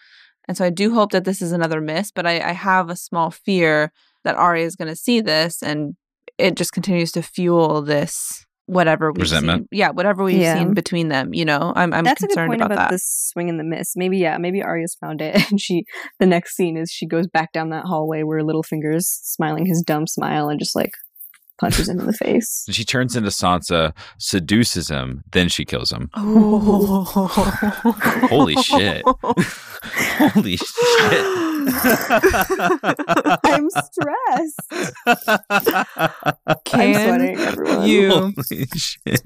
And 0.49 0.57
so 0.57 0.65
I 0.65 0.71
do 0.71 0.95
hope 0.95 1.13
that 1.13 1.25
this 1.25 1.43
is 1.43 1.53
another 1.53 1.83
miss, 1.83 2.11
but 2.11 2.27
I, 2.27 2.41
I 2.41 2.53
have 2.53 2.89
a 2.89 2.97
small 2.97 3.31
fear 3.31 3.93
that 4.25 4.37
Arya 4.37 4.65
is 4.65 4.77
going 4.77 4.89
to 4.89 4.97
see 4.97 5.21
this 5.21 5.63
and 5.63 5.95
it 6.39 6.55
just 6.57 6.73
continues 6.73 7.13
to 7.13 7.23
fuel 7.23 7.83
this 7.83 8.44
whatever 8.67 9.12
we've 9.12 9.21
Resentment. 9.23 9.62
seen. 9.62 9.79
Yeah, 9.79 9.91
whatever 9.91 10.25
we've 10.25 10.39
Yeah. 10.41 10.59
seen 10.59 10.75
between 10.75 11.09
them. 11.09 11.35
You 11.35 11.45
know, 11.45 11.73
I'm 11.77 11.93
I'm 11.93 12.05
That's 12.05 12.23
a 12.23 12.27
good 12.27 12.31
concerned 12.31 12.51
point 12.51 12.61
about, 12.62 12.73
about, 12.73 12.91
that. 12.91 12.95
the 12.95 13.01
swing 13.03 13.49
and 13.51 13.59
the 13.61 13.65
miss. 13.65 13.95
Maybe 13.97 14.19
yeah, 14.19 14.39
maybe 14.39 14.62
Arya's 14.62 14.97
found 15.01 15.21
it, 15.21 15.35
and 15.51 15.61
she. 15.61 15.85
The 16.21 16.27
next 16.27 16.57
scene 16.57 16.77
is 16.77 16.91
she 16.91 17.07
goes 17.07 17.27
back 17.27 17.53
down 17.53 17.71
that 17.71 17.85
hallway 17.85 18.23
where 18.23 18.41
Littlefinger's 18.43 19.09
smiling 19.23 19.67
his 19.67 19.83
dumb 19.83 20.07
smile 20.07 20.49
and 20.49 20.59
just 20.59 20.75
like 20.77 20.93
punches 21.59 21.89
him 21.89 22.01
in 22.01 22.07
the 22.07 22.13
face. 22.13 22.65
She 22.71 22.85
turns 22.85 23.17
into 23.17 23.31
Sansa, 23.31 23.93
seduces 24.19 24.89
him, 24.89 25.23
then 25.33 25.49
she 25.49 25.65
kills 25.65 25.91
him. 25.93 26.11
Oh. 26.15 27.05
Holy 28.29 28.55
shit. 28.57 29.03
Holy 29.85 30.57
shit. 30.57 31.25
I'm 33.45 33.69
stressed. 33.71 34.61
I'm 36.47 36.57
Can 36.65 36.95
sweating, 36.95 37.39
everyone. 37.39 37.87
you 37.87 38.11
Holy 38.51 38.67
shit. 38.77 39.23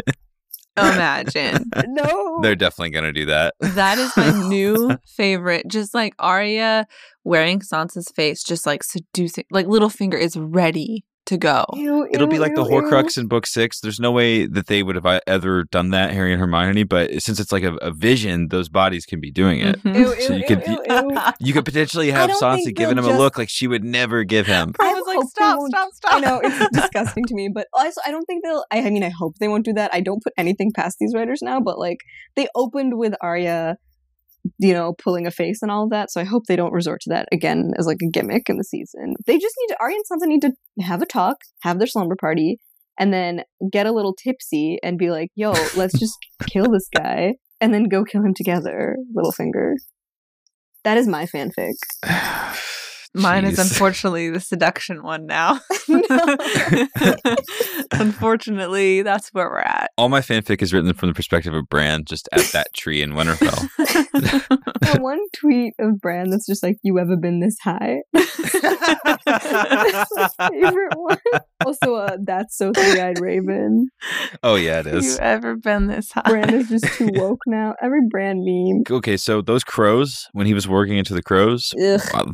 imagine? 0.76 1.64
no. 1.88 2.40
They're 2.42 2.54
definitely 2.56 2.90
going 2.90 3.04
to 3.04 3.12
do 3.12 3.26
that. 3.26 3.54
That 3.60 3.98
is 3.98 4.16
my 4.16 4.30
new 4.48 4.96
favorite. 5.16 5.66
Just 5.68 5.94
like 5.94 6.14
Arya 6.18 6.86
wearing 7.24 7.60
Sansa's 7.60 8.10
face, 8.14 8.42
just 8.42 8.66
like 8.66 8.82
seducing, 8.84 9.44
like 9.50 9.66
Littlefinger 9.66 10.20
is 10.20 10.36
ready 10.36 11.04
to 11.28 11.38
go. 11.38 11.64
Ew, 11.74 12.06
It'll 12.12 12.26
be 12.26 12.36
ew, 12.36 12.42
like 12.42 12.54
the 12.54 12.64
ew, 12.64 12.68
ew. 12.70 12.82
Horcrux 12.82 13.16
in 13.16 13.26
book 13.28 13.46
six. 13.46 13.80
There's 13.80 14.00
no 14.00 14.10
way 14.12 14.46
that 14.46 14.66
they 14.66 14.82
would 14.82 14.94
have 14.96 15.06
uh, 15.06 15.20
ever 15.26 15.64
done 15.64 15.90
that, 15.90 16.12
Harry 16.12 16.32
and 16.32 16.40
Hermione. 16.40 16.82
But 16.84 17.22
since 17.22 17.38
it's 17.40 17.52
like 17.52 17.62
a, 17.62 17.74
a 17.76 17.90
vision, 17.90 18.48
those 18.48 18.68
bodies 18.68 19.06
can 19.06 19.20
be 19.20 19.30
doing 19.30 19.60
it. 19.60 19.82
Mhm. 19.82 19.94
Ew, 19.94 20.14
ew, 20.14 20.20
So 20.22 20.32
you 20.34 20.38
ew, 20.40 20.44
could- 20.46 20.66
ew, 20.66 20.82
ew. 20.88 21.18
You 21.40 21.52
could 21.52 21.64
potentially 21.64 22.10
have 22.10 22.30
Sansa 22.30 22.74
giving 22.74 22.96
they'll 22.96 23.06
him 23.08 23.14
a 23.14 23.18
look 23.18 23.38
like 23.38 23.48
she 23.48 23.66
would 23.66 23.84
never 23.84 24.24
give 24.24 24.46
him. 24.46 24.72
I 24.80 24.88
I 24.88 24.92
was 24.94 25.06
like, 25.06 25.28
stop, 25.28 25.58
stop, 25.68 25.88
stop. 25.94 26.14
I 26.14 26.20
know 26.20 26.40
it's 26.42 26.68
disgusting 26.72 27.24
to 27.26 27.34
me, 27.34 27.48
but 27.52 27.68
also 27.72 28.00
I 28.06 28.10
don't 28.10 28.24
think 28.24 28.42
they'll. 28.44 28.64
I, 28.70 28.78
I 28.80 28.90
mean, 28.90 29.04
I 29.04 29.10
hope 29.10 29.36
they 29.38 29.48
won't 29.48 29.64
do 29.64 29.72
that. 29.74 29.92
I 29.94 30.00
don't 30.00 30.22
put 30.22 30.32
anything 30.36 30.72
past 30.72 30.96
these 30.98 31.14
writers 31.14 31.40
now, 31.42 31.60
but 31.60 31.78
like 31.78 31.98
they 32.36 32.48
opened 32.54 32.98
with 32.98 33.14
Arya, 33.20 33.76
you 34.58 34.72
know, 34.72 34.94
pulling 35.02 35.26
a 35.26 35.30
face 35.30 35.62
and 35.62 35.70
all 35.70 35.84
of 35.84 35.90
that. 35.90 36.10
So 36.10 36.20
I 36.20 36.24
hope 36.24 36.44
they 36.46 36.56
don't 36.56 36.72
resort 36.72 37.00
to 37.02 37.10
that 37.10 37.28
again 37.32 37.72
as 37.78 37.86
like 37.86 37.98
a 38.02 38.10
gimmick 38.10 38.48
in 38.48 38.56
the 38.56 38.64
season. 38.64 39.14
They 39.26 39.38
just 39.38 39.54
need 39.60 39.74
to 39.74 39.80
Arya 39.80 39.96
and 39.96 40.20
Sansa 40.22 40.26
need 40.26 40.42
to 40.42 40.52
have 40.82 41.02
a 41.02 41.06
talk, 41.06 41.38
have 41.62 41.78
their 41.78 41.86
slumber 41.86 42.16
party, 42.16 42.58
and 42.98 43.12
then 43.12 43.42
get 43.70 43.86
a 43.86 43.92
little 43.92 44.14
tipsy 44.14 44.78
and 44.82 44.98
be 44.98 45.10
like, 45.10 45.30
"Yo, 45.34 45.52
let's 45.76 45.98
just 45.98 46.16
kill 46.46 46.70
this 46.70 46.88
guy," 46.94 47.34
and 47.60 47.72
then 47.72 47.84
go 47.84 48.04
kill 48.04 48.22
him 48.22 48.34
together, 48.34 48.96
Littlefinger. 49.16 49.74
That 50.84 50.96
is 50.96 51.06
my 51.06 51.26
fanfic. 51.26 51.74
Mine 53.14 53.44
is 53.44 53.58
unfortunately 53.58 54.30
the 54.30 54.40
seduction 54.40 55.02
one 55.02 55.26
now. 55.26 55.60
Unfortunately, 57.92 59.02
that's 59.02 59.28
where 59.30 59.48
we're 59.48 59.60
at. 59.60 59.90
All 59.96 60.08
my 60.08 60.20
fanfic 60.20 60.62
is 60.62 60.72
written 60.72 60.92
from 60.94 61.08
the 61.08 61.14
perspective 61.14 61.54
of 61.54 61.68
Bran, 61.68 62.04
just 62.04 62.28
at 62.32 62.40
that 62.52 62.68
tree 62.74 63.02
in 63.02 63.12
Winterfell. 63.12 63.68
that 64.80 64.98
one 65.00 65.20
tweet 65.36 65.74
of 65.78 66.00
Bran 66.00 66.30
that's 66.30 66.46
just 66.46 66.62
like, 66.62 66.76
"You 66.82 66.98
ever 66.98 67.16
been 67.16 67.40
this 67.40 67.56
high?" 67.62 67.98
that's 68.12 68.38
my 70.38 70.48
favorite 70.50 70.94
one. 70.96 71.18
Also, 71.64 71.94
uh, 71.94 72.16
that's 72.24 72.56
so 72.56 72.72
three-eyed 72.72 73.20
Raven. 73.20 73.88
oh 74.42 74.56
yeah, 74.56 74.80
it 74.80 74.86
is. 74.86 75.04
you 75.04 75.16
ever 75.20 75.56
been 75.56 75.86
this 75.86 76.12
high? 76.12 76.22
Bran 76.28 76.52
is 76.52 76.68
just 76.68 76.84
too 76.96 77.08
woke 77.14 77.40
now. 77.46 77.74
Every 77.82 78.00
Bran 78.10 78.44
meme. 78.44 78.82
Okay, 78.90 79.16
so 79.16 79.40
those 79.40 79.64
crows, 79.64 80.28
when 80.32 80.46
he 80.46 80.54
was 80.54 80.66
warging 80.66 80.98
into 80.98 81.14
the 81.14 81.22
crows, 81.22 81.72
Ugh, 81.82 82.00
uh, 82.14 82.24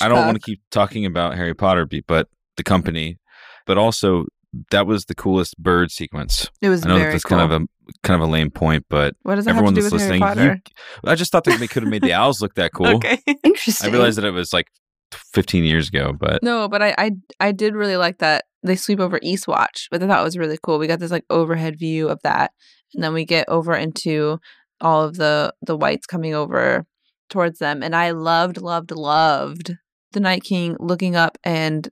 I 0.00 0.08
don't 0.08 0.15
want 0.24 0.36
to 0.36 0.42
keep 0.42 0.60
talking 0.70 1.04
about 1.04 1.34
Harry 1.34 1.54
Potter, 1.54 1.86
but 2.06 2.28
the 2.56 2.64
company, 2.64 3.18
but 3.66 3.76
also 3.78 4.26
that 4.70 4.86
was 4.86 5.04
the 5.06 5.14
coolest 5.14 5.56
bird 5.58 5.90
sequence. 5.90 6.48
It 6.62 6.68
was 6.68 6.84
I 6.84 6.88
know 6.88 6.98
very 6.98 7.12
that's 7.12 7.24
cool. 7.24 7.38
kind 7.38 7.52
of 7.52 7.62
a 7.62 7.66
kind 8.02 8.20
of 8.20 8.28
a 8.28 8.30
lame 8.30 8.50
point, 8.50 8.86
but 8.88 9.14
what 9.22 9.36
does 9.36 9.46
everyone 9.46 9.74
have 9.74 9.76
to 9.76 9.82
that's 9.82 9.92
with 9.92 10.02
listening, 10.02 10.22
Harry 10.22 10.62
you, 10.64 11.10
I 11.10 11.14
just 11.14 11.32
thought 11.32 11.44
that 11.44 11.60
they 11.60 11.66
could 11.66 11.82
have 11.82 11.90
made 11.90 12.02
the 12.02 12.12
owls 12.14 12.40
look 12.40 12.54
that 12.54 12.72
cool. 12.72 12.96
Okay. 12.96 13.18
Interesting. 13.42 13.90
I 13.90 13.92
realized 13.92 14.18
that 14.18 14.24
it 14.24 14.30
was 14.30 14.52
like 14.52 14.68
15 15.12 15.64
years 15.64 15.88
ago, 15.88 16.12
but 16.18 16.42
No, 16.42 16.68
but 16.68 16.82
I, 16.82 16.94
I 16.98 17.10
I 17.40 17.52
did 17.52 17.74
really 17.74 17.96
like 17.96 18.18
that 18.18 18.44
they 18.62 18.76
sweep 18.76 19.00
over 19.00 19.20
Eastwatch, 19.20 19.86
but 19.90 20.02
I 20.02 20.06
thought 20.06 20.20
it 20.20 20.24
was 20.24 20.38
really 20.38 20.58
cool. 20.62 20.78
We 20.78 20.86
got 20.86 20.98
this 20.98 21.12
like 21.12 21.24
overhead 21.30 21.78
view 21.78 22.08
of 22.08 22.20
that, 22.22 22.52
and 22.94 23.02
then 23.02 23.12
we 23.12 23.24
get 23.24 23.48
over 23.48 23.74
into 23.74 24.38
all 24.80 25.04
of 25.04 25.16
the 25.16 25.52
the 25.62 25.76
whites 25.76 26.06
coming 26.06 26.34
over 26.34 26.86
towards 27.28 27.58
them, 27.58 27.82
and 27.82 27.94
I 27.94 28.10
loved, 28.10 28.60
loved, 28.60 28.90
loved 28.90 29.76
the 30.16 30.20
Night 30.20 30.42
King 30.42 30.76
looking 30.80 31.14
up 31.14 31.36
and 31.44 31.88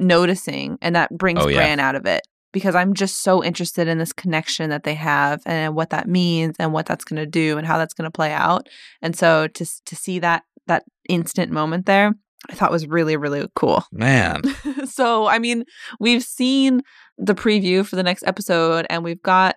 noticing, 0.00 0.78
and 0.80 0.96
that 0.96 1.16
brings 1.16 1.44
Oh, 1.44 1.48
yeah. 1.48 1.58
Bran 1.58 1.78
out 1.78 1.94
of 1.94 2.06
it 2.06 2.22
because 2.52 2.74
I'm 2.74 2.94
just 2.94 3.22
so 3.22 3.44
interested 3.44 3.86
in 3.86 3.98
this 3.98 4.12
connection 4.14 4.70
that 4.70 4.82
they 4.82 4.94
have 4.94 5.42
and 5.46 5.74
what 5.76 5.90
that 5.90 6.08
means 6.08 6.56
and 6.58 6.72
what 6.72 6.86
that's 6.86 7.04
going 7.04 7.18
to 7.20 7.26
do 7.26 7.58
and 7.58 7.66
how 7.66 7.78
that's 7.78 7.94
going 7.94 8.06
to 8.06 8.10
play 8.10 8.32
out. 8.32 8.66
And 9.02 9.14
so 9.14 9.46
to 9.46 9.66
to 9.84 9.94
see 9.94 10.18
that 10.20 10.42
that 10.66 10.84
instant 11.08 11.52
moment 11.52 11.86
there, 11.86 12.14
I 12.48 12.54
thought 12.54 12.70
was 12.70 12.86
really 12.86 13.16
really 13.16 13.46
cool. 13.54 13.84
man, 13.92 14.42
so, 14.86 15.26
I 15.26 15.38
mean, 15.38 15.64
we've 16.00 16.22
seen 16.24 16.80
the 17.18 17.34
preview 17.34 17.86
for 17.86 17.96
the 17.96 18.02
next 18.02 18.24
episode, 18.26 18.86
and 18.88 19.04
we've 19.04 19.22
got 19.22 19.56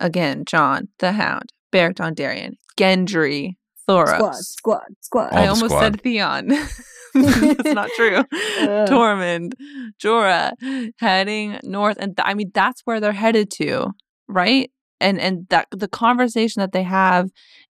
again 0.00 0.44
Jon 0.44 0.88
the 0.98 1.12
Hound, 1.12 1.52
Beric 1.72 1.96
Dondarrion, 1.96 2.52
Gendry, 2.78 3.56
Thoros. 3.88 4.16
squad, 4.16 4.34
squad, 4.34 4.84
squad. 5.00 5.32
All 5.32 5.38
I 5.38 5.46
almost 5.46 5.72
squad. 5.72 5.80
said 5.80 6.02
Theon. 6.02 6.52
That's 7.14 7.74
not 7.74 7.90
true. 7.96 8.16
Ugh. 8.18 8.88
Tormund, 8.88 9.54
Jorah, 10.02 10.52
heading 10.98 11.58
north, 11.62 11.96
and 11.98 12.16
th- 12.16 12.26
I 12.26 12.34
mean 12.34 12.50
that's 12.54 12.82
where 12.84 13.00
they're 13.00 13.12
headed 13.12 13.50
to, 13.52 13.92
right? 14.28 14.70
And 15.00 15.20
and 15.20 15.46
that 15.50 15.68
the 15.70 15.88
conversation 15.88 16.60
that 16.60 16.72
they 16.72 16.82
have 16.82 17.30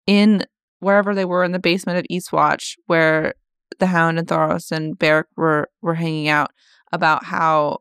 in 0.08 0.46
wherever 0.80 1.16
they 1.16 1.26
were 1.26 1.44
in 1.44 1.52
the 1.52 1.60
basement 1.60 2.00
of 2.00 2.06
Eastwatch, 2.12 2.76
where 2.88 3.34
the 3.80 3.88
Hound 3.88 4.20
and 4.20 4.28
Thoros 4.28 4.72
and 4.72 4.98
Beric 4.98 5.28
were 5.36 5.70
were 5.82 5.96
hanging 5.96 6.28
out 6.28 6.52
about 6.92 7.26
how 7.26 7.80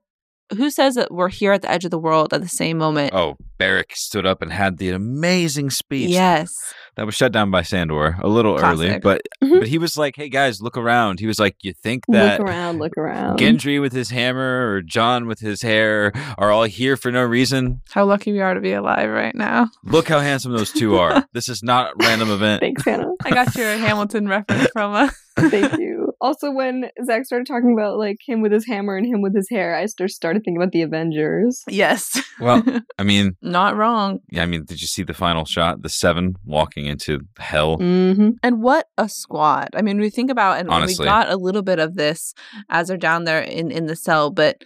who 0.57 0.71
says 0.71 0.95
that 0.95 1.11
we're 1.13 1.29
here 1.29 1.53
at 1.53 1.63
the 1.63 1.71
edge 1.71 1.85
of 1.85 1.91
the 1.91 1.99
world 1.99 2.33
at 2.33 2.41
the 2.43 2.49
same 2.49 2.79
moment. 2.79 3.13
oh, 3.15 3.37
Beric 3.59 3.95
stood 3.95 4.27
up 4.27 4.43
and 4.43 4.53
had 4.53 4.79
the 4.79 4.91
amazing 4.91 5.71
speech 5.71 6.11
yes, 6.11 6.53
that 6.97 7.07
was 7.07 7.15
shut 7.15 7.31
down 7.33 7.51
by 7.53 7.63
Sandor 7.63 8.17
a 8.21 8.29
little 8.29 8.59
early, 8.59 8.87
Classic. 8.89 9.03
but 9.03 9.23
Mhm. 9.43 9.61
but 9.61 9.69
he 9.69 9.79
was 9.79 9.97
like, 9.97 10.15
"Hey 10.17 10.29
guys, 10.29 10.61
look 10.61 10.77
around." 10.77 11.21
He 11.21 11.27
was 11.27 11.39
like, 11.39 11.55
"You 11.63 11.73
think 11.73 12.03
that 12.09 12.41
look 12.41 12.49
around, 12.49 12.79
look 12.81 12.97
around. 12.99 13.39
Gendry 13.39 13.81
with 13.81 13.93
his 13.93 14.11
hammer 14.11 14.69
or 14.73 14.83
Jon 14.83 15.27
with 15.29 15.39
his 15.41 15.63
hair 15.63 16.13
are 16.39 16.51
all 16.51 16.65
here 16.65 16.97
for 16.97 17.13
no 17.13 17.23
reason. 17.23 17.81
how 17.93 18.05
lucky 18.05 18.33
we 18.33 18.41
are 18.41 18.55
to 18.55 18.61
be 18.61 18.73
alive 18.73 19.09
right 19.11 19.35
now. 19.35 19.69
Look 19.85 20.09
how 20.09 20.19
handsome 20.21 20.53
those 20.53 20.73
two 20.73 20.97
are. 20.97 21.25
This 21.33 21.49
is 21.49 21.63
not 21.63 21.93
a 21.93 21.95
random 22.05 22.31
event. 22.31 22.61
Thanks, 22.61 22.85
Hannah. 22.85 23.13
I 23.25 23.31
got 23.31 23.55
your 23.55 23.77
Hamilton 23.77 24.27
reference 24.29 24.69
from 24.73 24.93
uh 24.95 25.09
Thank 25.39 25.79
you. 25.79 26.02
Also, 26.23 26.53
when 26.53 26.89
Zach 27.05 27.27
started 27.27 27.47
talking 27.49 27.73
about 27.73 27.99
like 27.99 28.18
him 28.25 28.41
with 28.41 28.53
his 28.53 28.64
hammer 28.64 28.97
and 28.97 29.05
him 29.05 29.20
with 29.23 29.35
his 29.35 29.51
hair, 29.51 29.75
I 29.75 29.87
st- 29.87 30.09
started 30.11 30.45
thinking 30.45 30.57
about 30.62 30.70
the 30.73 30.83
Avengers. 30.83 31.62
Yes. 31.68 32.18
Well, 32.41 32.64
I 32.99 33.03
mean, 33.05 33.37
Not 33.43 33.77
wrong. 33.77 34.18
yeah, 34.31 34.43
I 34.43 34.47
mean, 34.47 34.64
did 34.64 34.81
you 34.81 34.87
see 34.89 35.03
the 35.05 35.14
final 35.14 35.45
shot? 35.45 35.83
The 35.83 35.89
seven 35.89 36.35
walking 36.45 36.87
into 36.87 37.20
hell. 37.39 37.79
Mm-hmm. 37.79 38.31
And 38.43 38.62
what 38.62 38.89
a 38.99 39.09
squad. 39.09 39.68
I 39.77 39.83
mean, 39.83 40.01
we 40.01 40.11
think 40.11 40.31
about 40.31 40.59
and 40.59 40.68
Honestly. 40.68 41.05
we 41.05 41.07
got 41.07 41.31
a 41.31 41.37
little 41.37 41.62
bit 41.62 41.79
of 41.79 41.95
this 41.95 42.35
as 42.68 42.89
they're 42.89 42.97
down 42.97 43.25
there 43.25 43.43
in, 43.43 43.70
in 43.70 43.87
the 43.87 43.95
cell, 43.95 44.31
but 44.31 44.64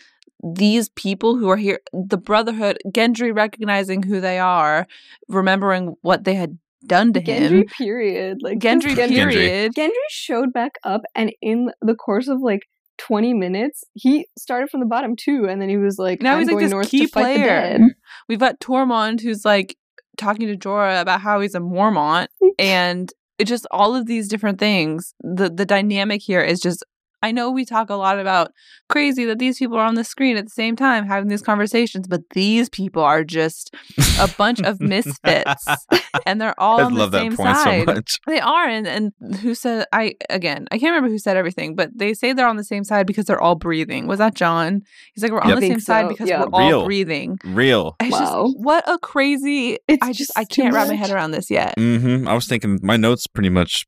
these 0.55 0.89
people 0.91 1.37
who 1.37 1.49
are 1.49 1.57
here, 1.57 1.81
the 1.93 2.17
Brotherhood, 2.17 2.79
Gendry 2.89 3.35
recognizing 3.35 4.03
who 4.03 4.21
they 4.21 4.39
are, 4.39 4.87
remembering 5.29 5.97
what 6.03 6.25
they 6.25 6.35
had 6.35 6.57
done 6.87 7.13
to 7.13 7.21
him. 7.21 7.65
Gendry, 7.65 7.71
period. 7.71 8.39
Like 8.41 8.59
Gendry, 8.61 8.95
Gendry, 8.95 9.33
period. 9.33 9.75
Gendry 9.75 9.91
showed 10.11 10.53
back 10.53 10.73
up, 10.85 11.03
and 11.15 11.33
in 11.43 11.71
the 11.83 11.95
course 11.95 12.29
of 12.29 12.41
like 12.41 12.63
20 12.99 13.35
minutes, 13.35 13.85
he 13.95 14.27
started 14.39 14.71
from 14.71 14.81
the 14.81 14.87
bottom 14.87 15.17
too, 15.17 15.47
and 15.49 15.61
then 15.61 15.69
he 15.69 15.77
was 15.77 15.99
like, 15.99 16.23
Now 16.23 16.35
I'm 16.35 16.41
he's, 16.41 16.49
like, 16.49 16.55
going 16.55 16.65
this 16.65 16.73
north 16.73 16.91
key 16.91 17.07
to 17.07 17.13
player. 17.13 17.79
We've 18.29 18.39
got 18.39 18.61
Tormund 18.61 19.21
who's 19.21 19.45
like 19.45 19.77
talking 20.17 20.47
to 20.49 20.57
Jorah 20.57 21.01
about 21.01 21.21
how 21.21 21.41
he's 21.41 21.55
a 21.55 21.61
Mormont 21.61 22.29
and 22.59 23.13
it 23.39 23.45
just 23.45 23.67
all 23.71 23.95
of 23.95 24.07
these 24.07 24.29
different 24.29 24.59
things. 24.59 25.15
The 25.21 25.51
the 25.51 25.67
dynamic 25.67 26.23
here 26.23 26.41
is 26.41 26.61
just 26.61 26.85
I 27.27 27.33
know 27.33 27.51
we 27.51 27.65
talk 27.65 27.91
a 27.91 27.95
lot 27.97 28.19
about 28.21 28.53
crazy 28.89 29.25
that 29.25 29.39
these 29.41 29.59
people 29.59 29.77
are 29.77 29.85
on 29.85 29.97
the 29.97 30.05
screen 30.05 30.37
at 30.37 30.45
the 30.45 30.51
same 30.51 30.77
time 30.77 31.07
having 31.07 31.29
these 31.29 31.43
conversations, 31.43 32.07
but 32.07 32.21
these 32.35 32.69
people 32.69 33.03
are 33.03 33.25
just 33.25 33.75
a 34.21 34.29
bunch 34.39 34.61
of 34.63 34.81
misfits 34.81 35.67
and 36.27 36.41
they're 36.41 36.59
all 36.61 36.79
I 36.81 36.85
on 36.85 36.95
love 36.95 37.11
the 37.11 37.19
that 37.19 37.23
same 37.25 37.37
point 37.37 37.57
side. 37.57 37.81
so 37.89 37.95
much. 37.95 38.21
They 38.29 38.39
are, 38.39 38.67
and 38.69 38.87
and 38.87 39.13
who 39.41 39.55
said 39.57 39.87
I 39.93 40.15
again? 40.31 40.67
I 40.71 40.79
can't 40.79 40.91
remember 40.93 41.09
who 41.09 41.19
said 41.19 41.37
everything, 41.37 41.75
but 41.75 41.91
they 41.97 42.15
say 42.15 42.33
they're 42.33 42.47
on 42.47 42.57
the 42.57 42.65
same 42.65 42.85
side 42.85 43.07
because 43.09 43.25
they're 43.27 43.41
all 43.41 43.57
breathing. 43.57 44.07
Was 44.07 44.19
that 44.19 44.35
Jon? 44.35 44.83
He's 45.15 45.23
like, 45.25 45.33
we're 45.33 45.41
on 45.41 45.51
the 45.51 45.61
Think 45.61 45.73
same 45.75 45.81
side 45.81 46.09
because 46.09 46.29
yeah. 46.29 46.41
we're 46.43 46.51
all 46.53 46.69
Real. 46.69 46.85
breathing. 46.85 47.39
Real. 47.45 47.97
It's 48.01 48.13
Wow. 48.13 48.45
just 48.47 48.59
what 48.61 48.89
a 48.89 48.99
crazy. 48.99 49.79
It's 49.89 50.03
I 50.03 50.13
just 50.13 50.31
I 50.37 50.43
just 50.43 50.53
too 50.53 50.63
can't 50.63 50.75
wrap 50.75 50.87
my 50.89 50.95
head 50.95 51.11
around 51.11 51.33
this 51.33 51.51
yet. 51.51 51.75
Mm-hmm. 51.77 52.29
I 52.29 52.35
was 52.35 52.47
thinking 52.47 52.79
my 52.83 52.97
notes 52.97 53.27
pretty 53.27 53.49
much 53.51 53.85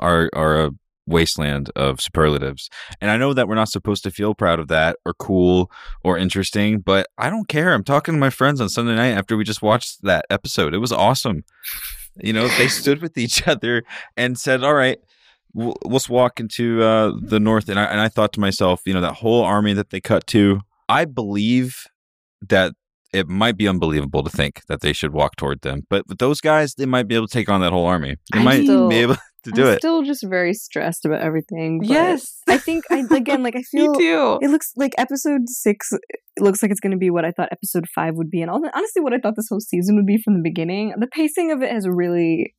are 0.00 0.28
are 0.34 0.64
a 0.64 0.70
wasteland 1.06 1.70
of 1.76 2.00
superlatives, 2.00 2.68
and 3.00 3.10
I 3.10 3.16
know 3.16 3.32
that 3.34 3.48
we're 3.48 3.54
not 3.54 3.68
supposed 3.68 4.02
to 4.04 4.10
feel 4.10 4.34
proud 4.34 4.58
of 4.60 4.68
that 4.68 4.96
or 5.04 5.14
cool 5.14 5.70
or 6.04 6.16
interesting, 6.18 6.80
but 6.80 7.06
I 7.18 7.30
don't 7.30 7.48
care. 7.48 7.72
I'm 7.72 7.84
talking 7.84 8.14
to 8.14 8.20
my 8.20 8.30
friends 8.30 8.60
on 8.60 8.68
Sunday 8.68 8.94
night 8.94 9.16
after 9.18 9.36
we 9.36 9.44
just 9.44 9.62
watched 9.62 10.02
that 10.02 10.24
episode. 10.30 10.74
It 10.74 10.78
was 10.78 10.92
awesome. 10.92 11.44
You 12.16 12.32
know, 12.32 12.48
they 12.48 12.68
stood 12.68 13.00
with 13.02 13.16
each 13.18 13.46
other 13.48 13.82
and 14.16 14.38
said, 14.38 14.62
"All 14.64 14.74
right." 14.74 14.98
w- 15.54 15.74
Let's 15.84 16.08
walk 16.08 16.38
into 16.40 16.82
uh, 16.82 17.12
the 17.20 17.40
north, 17.40 17.68
and 17.68 17.78
I 17.78 17.84
and 17.84 18.00
I 18.00 18.08
thought 18.08 18.32
to 18.34 18.40
myself, 18.40 18.82
you 18.86 18.94
know, 18.94 19.00
that 19.00 19.14
whole 19.14 19.42
army 19.42 19.72
that 19.74 19.90
they 19.90 20.00
cut 20.00 20.26
to. 20.28 20.60
I 20.88 21.04
believe 21.04 21.84
that 22.48 22.72
it 23.12 23.28
might 23.28 23.56
be 23.56 23.66
unbelievable 23.68 24.22
to 24.22 24.30
think 24.30 24.62
that 24.68 24.80
they 24.80 24.92
should 24.92 25.12
walk 25.12 25.36
toward 25.36 25.62
them. 25.62 25.82
But 25.90 26.06
with 26.08 26.18
those 26.18 26.40
guys, 26.40 26.74
they 26.74 26.86
might 26.86 27.08
be 27.08 27.14
able 27.16 27.26
to 27.26 27.32
take 27.32 27.48
on 27.48 27.60
that 27.60 27.72
whole 27.72 27.86
army. 27.86 28.16
They 28.32 28.38
I'm 28.38 28.44
might 28.44 28.62
still- 28.64 28.88
be 28.88 28.96
able 28.96 29.16
to 29.44 29.50
do 29.52 29.62
I'm 29.66 29.74
it. 29.74 29.78
still 29.78 30.02
just 30.02 30.24
very 30.28 30.52
stressed 30.54 31.04
about 31.04 31.20
everything. 31.20 31.78
but 31.80 31.88
Yes, 31.88 32.40
I 32.48 32.58
think 32.58 32.84
I 32.90 33.04
again 33.10 33.42
like 33.42 33.54
I 33.56 33.58
me 33.58 33.64
feel 33.86 33.94
too. 33.94 34.38
it 34.42 34.50
looks 34.50 34.72
like 34.76 34.92
episode 34.98 35.42
six. 35.48 35.90
Looks 36.38 36.62
like 36.62 36.70
it's 36.70 36.80
going 36.80 36.92
to 36.92 36.98
be 36.98 37.10
what 37.10 37.24
I 37.24 37.32
thought 37.32 37.48
episode 37.52 37.86
five 37.94 38.14
would 38.16 38.30
be, 38.30 38.40
and 38.42 38.50
all 38.50 38.62
honestly, 38.74 39.02
what 39.02 39.12
I 39.12 39.18
thought 39.18 39.34
this 39.36 39.48
whole 39.50 39.60
season 39.60 39.96
would 39.96 40.06
be 40.06 40.18
from 40.22 40.34
the 40.34 40.42
beginning. 40.42 40.94
The 40.98 41.06
pacing 41.06 41.50
of 41.52 41.62
it 41.62 41.70
has 41.70 41.86
really 41.88 42.54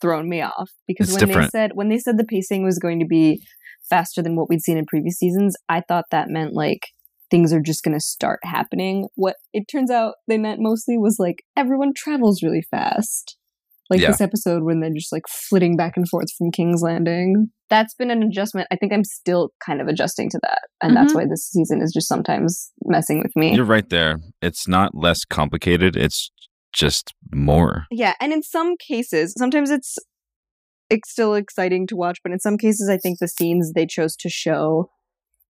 thrown 0.00 0.28
me 0.28 0.42
off 0.42 0.70
because 0.86 1.08
It's 1.10 1.18
when 1.20 1.28
different. 1.28 1.52
they 1.52 1.58
said 1.58 1.70
when 1.74 1.88
they 1.88 1.98
said 1.98 2.18
the 2.18 2.24
pacing 2.24 2.64
was 2.64 2.78
going 2.78 3.00
to 3.00 3.06
be 3.06 3.42
faster 3.88 4.22
than 4.22 4.36
what 4.36 4.48
we'd 4.48 4.60
seen 4.62 4.76
in 4.76 4.84
previous 4.86 5.16
seasons, 5.16 5.56
I 5.68 5.82
thought 5.88 6.04
that 6.10 6.28
meant 6.28 6.52
like 6.54 6.88
things 7.30 7.52
are 7.52 7.60
just 7.60 7.82
going 7.82 7.96
to 7.96 8.00
start 8.04 8.40
happening. 8.42 9.08
What 9.14 9.36
it 9.52 9.64
turns 9.70 9.90
out 9.90 10.14
they 10.26 10.38
meant 10.38 10.60
mostly 10.60 10.96
was 10.98 11.16
like 11.18 11.42
everyone 11.56 11.92
travels 11.96 12.42
really 12.42 12.62
fast. 12.70 13.36
Like 13.90 14.00
Yeah. 14.00 14.08
this 14.08 14.20
episode 14.20 14.64
when 14.64 14.80
they're 14.80 14.92
just 14.92 15.12
like 15.12 15.22
flitting 15.48 15.76
back 15.76 15.96
and 15.96 16.06
forth 16.08 16.28
from 16.36 16.50
King's 16.50 16.82
Landing. 16.82 17.50
That's 17.70 17.94
been 17.94 18.10
an 18.10 18.22
adjustment. 18.22 18.68
I 18.70 18.76
think 18.76 18.92
I'm 18.92 19.04
still 19.04 19.50
kind 19.64 19.80
of 19.80 19.88
adjusting 19.88 20.28
to 20.30 20.40
that. 20.42 20.60
And 20.82 20.94
that's 20.96 21.12
Mhm. 21.12 21.16
why 21.16 21.24
this 21.26 21.48
season 21.48 21.80
is 21.82 21.92
just 21.92 22.08
sometimes 22.08 22.70
messing 22.84 23.18
with 23.22 23.32
me. 23.34 23.54
You're 23.54 23.64
right 23.64 23.88
there. 23.88 24.18
It's 24.42 24.68
not 24.68 24.94
less 24.94 25.24
complicated. 25.24 25.96
It's 25.96 26.30
just 26.74 27.14
more. 27.32 27.84
Yeah, 27.90 28.14
and 28.20 28.32
in 28.32 28.42
some 28.42 28.76
cases, 28.76 29.34
sometimes 29.36 29.70
it's 29.70 29.96
it's 30.90 31.10
still 31.10 31.34
exciting 31.34 31.86
to 31.86 31.96
watch, 31.96 32.18
but 32.22 32.32
in 32.32 32.38
some 32.40 32.56
cases, 32.56 32.88
I 32.88 32.96
think 32.96 33.18
the 33.18 33.28
scenes 33.28 33.72
they 33.74 33.84
chose 33.86 34.16
to 34.16 34.30
show 34.30 34.90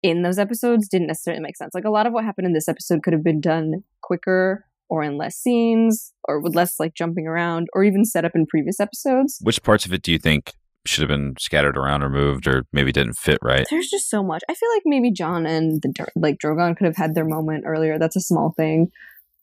in 0.03 0.21
those 0.21 0.37
episodes 0.37 0.87
didn't 0.89 1.07
necessarily 1.07 1.41
make 1.41 1.55
sense. 1.55 1.71
Like 1.73 1.85
a 1.85 1.89
lot 1.89 2.05
of 2.07 2.11
what 2.13 2.25
happened 2.25 2.47
in 2.47 2.53
this 2.53 2.67
episode 2.67 3.03
could 3.03 3.13
have 3.13 3.23
been 3.23 3.39
done 3.41 3.83
quicker 4.01 4.65
or 4.89 5.03
in 5.03 5.17
less 5.17 5.35
scenes 5.35 6.13
or 6.27 6.39
with 6.41 6.55
less 6.55 6.79
like 6.79 6.93
jumping 6.95 7.27
around 7.27 7.67
or 7.73 7.83
even 7.83 8.03
set 8.05 8.25
up 8.25 8.31
in 8.35 8.45
previous 8.47 8.79
episodes. 8.79 9.37
Which 9.41 9.61
parts 9.63 9.85
of 9.85 9.93
it 9.93 10.01
do 10.01 10.11
you 10.11 10.17
think 10.19 10.53
should 10.85 11.01
have 11.01 11.09
been 11.09 11.35
scattered 11.37 11.77
around 11.77 12.03
or 12.03 12.09
moved 12.09 12.47
or 12.47 12.63
maybe 12.73 12.91
didn't 12.91 13.13
fit 13.13 13.37
right? 13.43 13.67
There's 13.69 13.89
just 13.89 14.09
so 14.09 14.23
much. 14.23 14.41
I 14.49 14.53
feel 14.53 14.69
like 14.75 14.83
maybe 14.85 15.11
Jon 15.11 15.45
and 15.45 15.81
the 15.81 15.93
like 16.15 16.37
Drogon 16.43 16.75
could 16.77 16.85
have 16.85 16.95
had 16.97 17.15
their 17.15 17.25
moment 17.25 17.65
earlier. 17.67 17.99
That's 17.99 18.15
a 18.15 18.21
small 18.21 18.53
thing. 18.57 18.87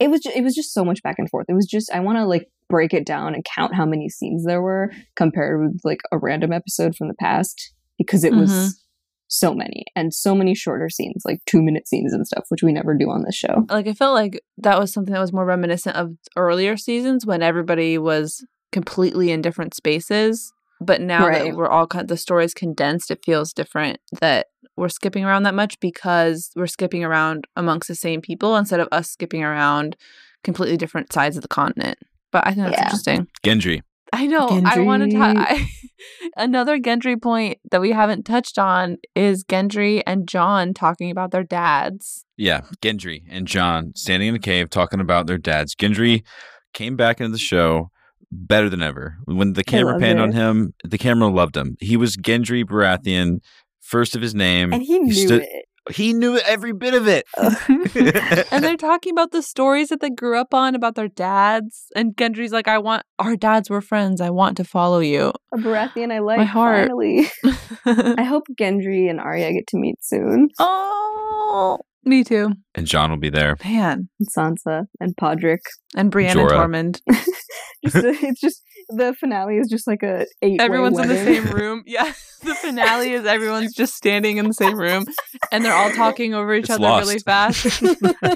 It 0.00 0.10
was 0.10 0.20
ju- 0.20 0.32
it 0.34 0.42
was 0.42 0.54
just 0.54 0.72
so 0.74 0.84
much 0.84 1.02
back 1.02 1.16
and 1.18 1.28
forth. 1.30 1.46
It 1.48 1.54
was 1.54 1.66
just 1.66 1.90
I 1.92 2.00
want 2.00 2.18
to 2.18 2.26
like 2.26 2.46
break 2.68 2.92
it 2.92 3.06
down 3.06 3.34
and 3.34 3.44
count 3.44 3.74
how 3.74 3.86
many 3.86 4.08
scenes 4.08 4.44
there 4.44 4.60
were 4.60 4.90
compared 5.14 5.60
with 5.60 5.80
like 5.84 6.00
a 6.10 6.18
random 6.18 6.52
episode 6.52 6.96
from 6.96 7.08
the 7.08 7.14
past 7.20 7.72
because 7.96 8.24
it 8.24 8.32
Mhm. 8.32 8.40
was 8.40 8.82
so 9.28 9.52
many 9.54 9.84
and 9.94 10.14
so 10.14 10.34
many 10.34 10.54
shorter 10.54 10.88
scenes, 10.88 11.22
like 11.24 11.40
two 11.46 11.62
minute 11.62 11.88
scenes 11.88 12.12
and 12.12 12.26
stuff, 12.26 12.44
which 12.48 12.62
we 12.62 12.72
never 12.72 12.94
do 12.94 13.10
on 13.10 13.22
this 13.24 13.34
show. 13.34 13.66
like 13.68 13.86
I 13.86 13.92
felt 13.92 14.14
like 14.14 14.40
that 14.58 14.78
was 14.78 14.92
something 14.92 15.12
that 15.12 15.20
was 15.20 15.32
more 15.32 15.44
reminiscent 15.44 15.96
of 15.96 16.14
earlier 16.36 16.76
seasons 16.76 17.26
when 17.26 17.42
everybody 17.42 17.98
was 17.98 18.44
completely 18.72 19.30
in 19.32 19.42
different 19.42 19.74
spaces. 19.74 20.52
But 20.80 21.00
now 21.00 21.26
Right. 21.26 21.44
that 21.44 21.56
we're 21.56 21.68
all 21.70 21.86
kind 21.86 22.06
the 22.06 22.16
stories 22.18 22.52
condensed, 22.52 23.10
it 23.10 23.24
feels 23.24 23.52
different 23.54 23.98
that 24.20 24.48
we're 24.76 24.90
skipping 24.90 25.24
around 25.24 25.44
that 25.44 25.54
much 25.54 25.80
because 25.80 26.50
we're 26.54 26.66
skipping 26.66 27.02
around 27.02 27.46
amongst 27.56 27.88
the 27.88 27.94
same 27.94 28.20
people 28.20 28.56
instead 28.56 28.78
of 28.80 28.88
us 28.92 29.08
skipping 29.10 29.42
around 29.42 29.96
completely 30.44 30.76
different 30.76 31.12
sides 31.12 31.34
of 31.36 31.42
the 31.42 31.48
continent. 31.48 31.98
But 32.30 32.46
I 32.46 32.50
think 32.52 32.66
that's 32.66 32.76
Yeah. 32.78 32.82
interesting. 32.82 33.26
Gendry. 33.42 33.82
I 34.12 34.26
know. 34.26 34.48
I 34.64 34.80
want 34.80 35.10
to 35.10 35.16
talk. 35.16 35.36
I, 35.36 35.68
another 36.36 36.78
Gendry 36.78 37.20
point 37.20 37.58
that 37.70 37.80
we 37.80 37.92
haven't 37.92 38.24
touched 38.24 38.58
on 38.58 38.98
is 39.14 39.44
Gendry 39.44 40.02
and 40.06 40.28
Jon 40.28 40.74
talking 40.74 41.10
about 41.10 41.30
their 41.30 41.42
dads. 41.42 42.24
Yeah, 42.36 42.62
Gendry 42.80 43.22
and 43.28 43.46
Jon 43.46 43.92
standing 43.94 44.28
in 44.28 44.34
a 44.34 44.40
cave 44.40 44.70
talking 44.70 45.00
about 45.00 45.26
their 45.26 45.38
dads. 45.38 45.74
Gendry 45.74 46.22
came 46.72 46.96
back 46.96 47.20
into 47.20 47.32
the 47.32 47.38
show 47.38 47.90
better 48.30 48.68
than 48.68 48.82
ever. 48.82 49.16
When 49.24 49.54
the 49.54 49.64
camera 49.64 49.98
panned 49.98 50.18
it. 50.18 50.22
on 50.22 50.32
him, 50.32 50.74
the 50.84 50.98
camera 50.98 51.28
loved 51.28 51.56
him. 51.56 51.76
He 51.80 51.96
was 51.96 52.16
Gendry 52.16 52.64
Baratheon, 52.64 53.40
first 53.80 54.14
of 54.14 54.22
his 54.22 54.34
name. 54.34 54.72
And 54.72 54.82
he 54.82 54.98
knew 54.98 55.12
stood- 55.12 55.42
it. 55.42 55.66
He 55.90 56.12
knew 56.12 56.38
every 56.38 56.72
bit 56.72 56.94
of 56.94 57.06
it. 57.06 57.24
and 58.50 58.64
they're 58.64 58.76
talking 58.76 59.12
about 59.12 59.30
the 59.30 59.42
stories 59.42 59.88
that 59.88 60.00
they 60.00 60.10
grew 60.10 60.38
up 60.38 60.52
on 60.52 60.74
about 60.74 60.94
their 60.94 61.08
dads. 61.08 61.86
And 61.94 62.16
Gendry's 62.16 62.52
like, 62.52 62.68
I 62.68 62.78
want 62.78 63.04
our 63.18 63.36
dads 63.36 63.70
were 63.70 63.80
friends. 63.80 64.20
I 64.20 64.30
want 64.30 64.56
to 64.56 64.64
follow 64.64 64.98
you. 65.00 65.32
A 65.52 65.56
Baratheon 65.56 66.12
I 66.12 66.18
like. 66.18 66.38
My 66.38 66.44
heart. 66.44 66.88
Finally. 66.88 67.28
I 67.84 68.24
hope 68.28 68.44
Gendry 68.58 69.08
and 69.08 69.20
Arya 69.20 69.52
get 69.52 69.66
to 69.68 69.76
meet 69.78 69.96
soon. 70.02 70.48
oh, 70.58 71.78
me 72.04 72.22
too. 72.24 72.50
and 72.74 72.86
Jon 72.86 73.10
will 73.10 73.18
be 73.18 73.30
there. 73.30 73.56
Man. 73.64 74.08
And 74.18 74.28
Sansa 74.36 74.84
and 75.00 75.16
Podrick. 75.16 75.58
And 75.96 76.10
Brienne 76.10 76.38
and 76.38 76.48
Jorah. 76.48 76.66
Tormund. 76.66 77.00
Just, 77.84 77.96
it's 78.04 78.40
just 78.40 78.62
the 78.88 79.14
finale 79.18 79.58
is 79.58 79.68
just 79.68 79.86
like 79.86 80.02
a 80.02 80.26
eight. 80.42 80.60
Everyone's 80.60 80.98
in 80.98 81.08
the 81.08 81.16
same 81.16 81.44
room. 81.50 81.82
Yeah. 81.86 82.12
The 82.42 82.54
finale 82.62 83.12
is 83.12 83.24
everyone's 83.26 83.74
just 83.74 83.94
standing 83.94 84.36
in 84.38 84.46
the 84.46 84.54
same 84.54 84.78
room 84.78 85.06
and 85.50 85.64
they're 85.64 85.72
all 85.74 85.90
talking 85.90 86.34
over 86.34 86.54
each 86.54 86.64
It's 86.64 86.70
other 86.70 86.82
lost. 86.82 87.06
really 87.08 87.18
fast. 87.20 87.82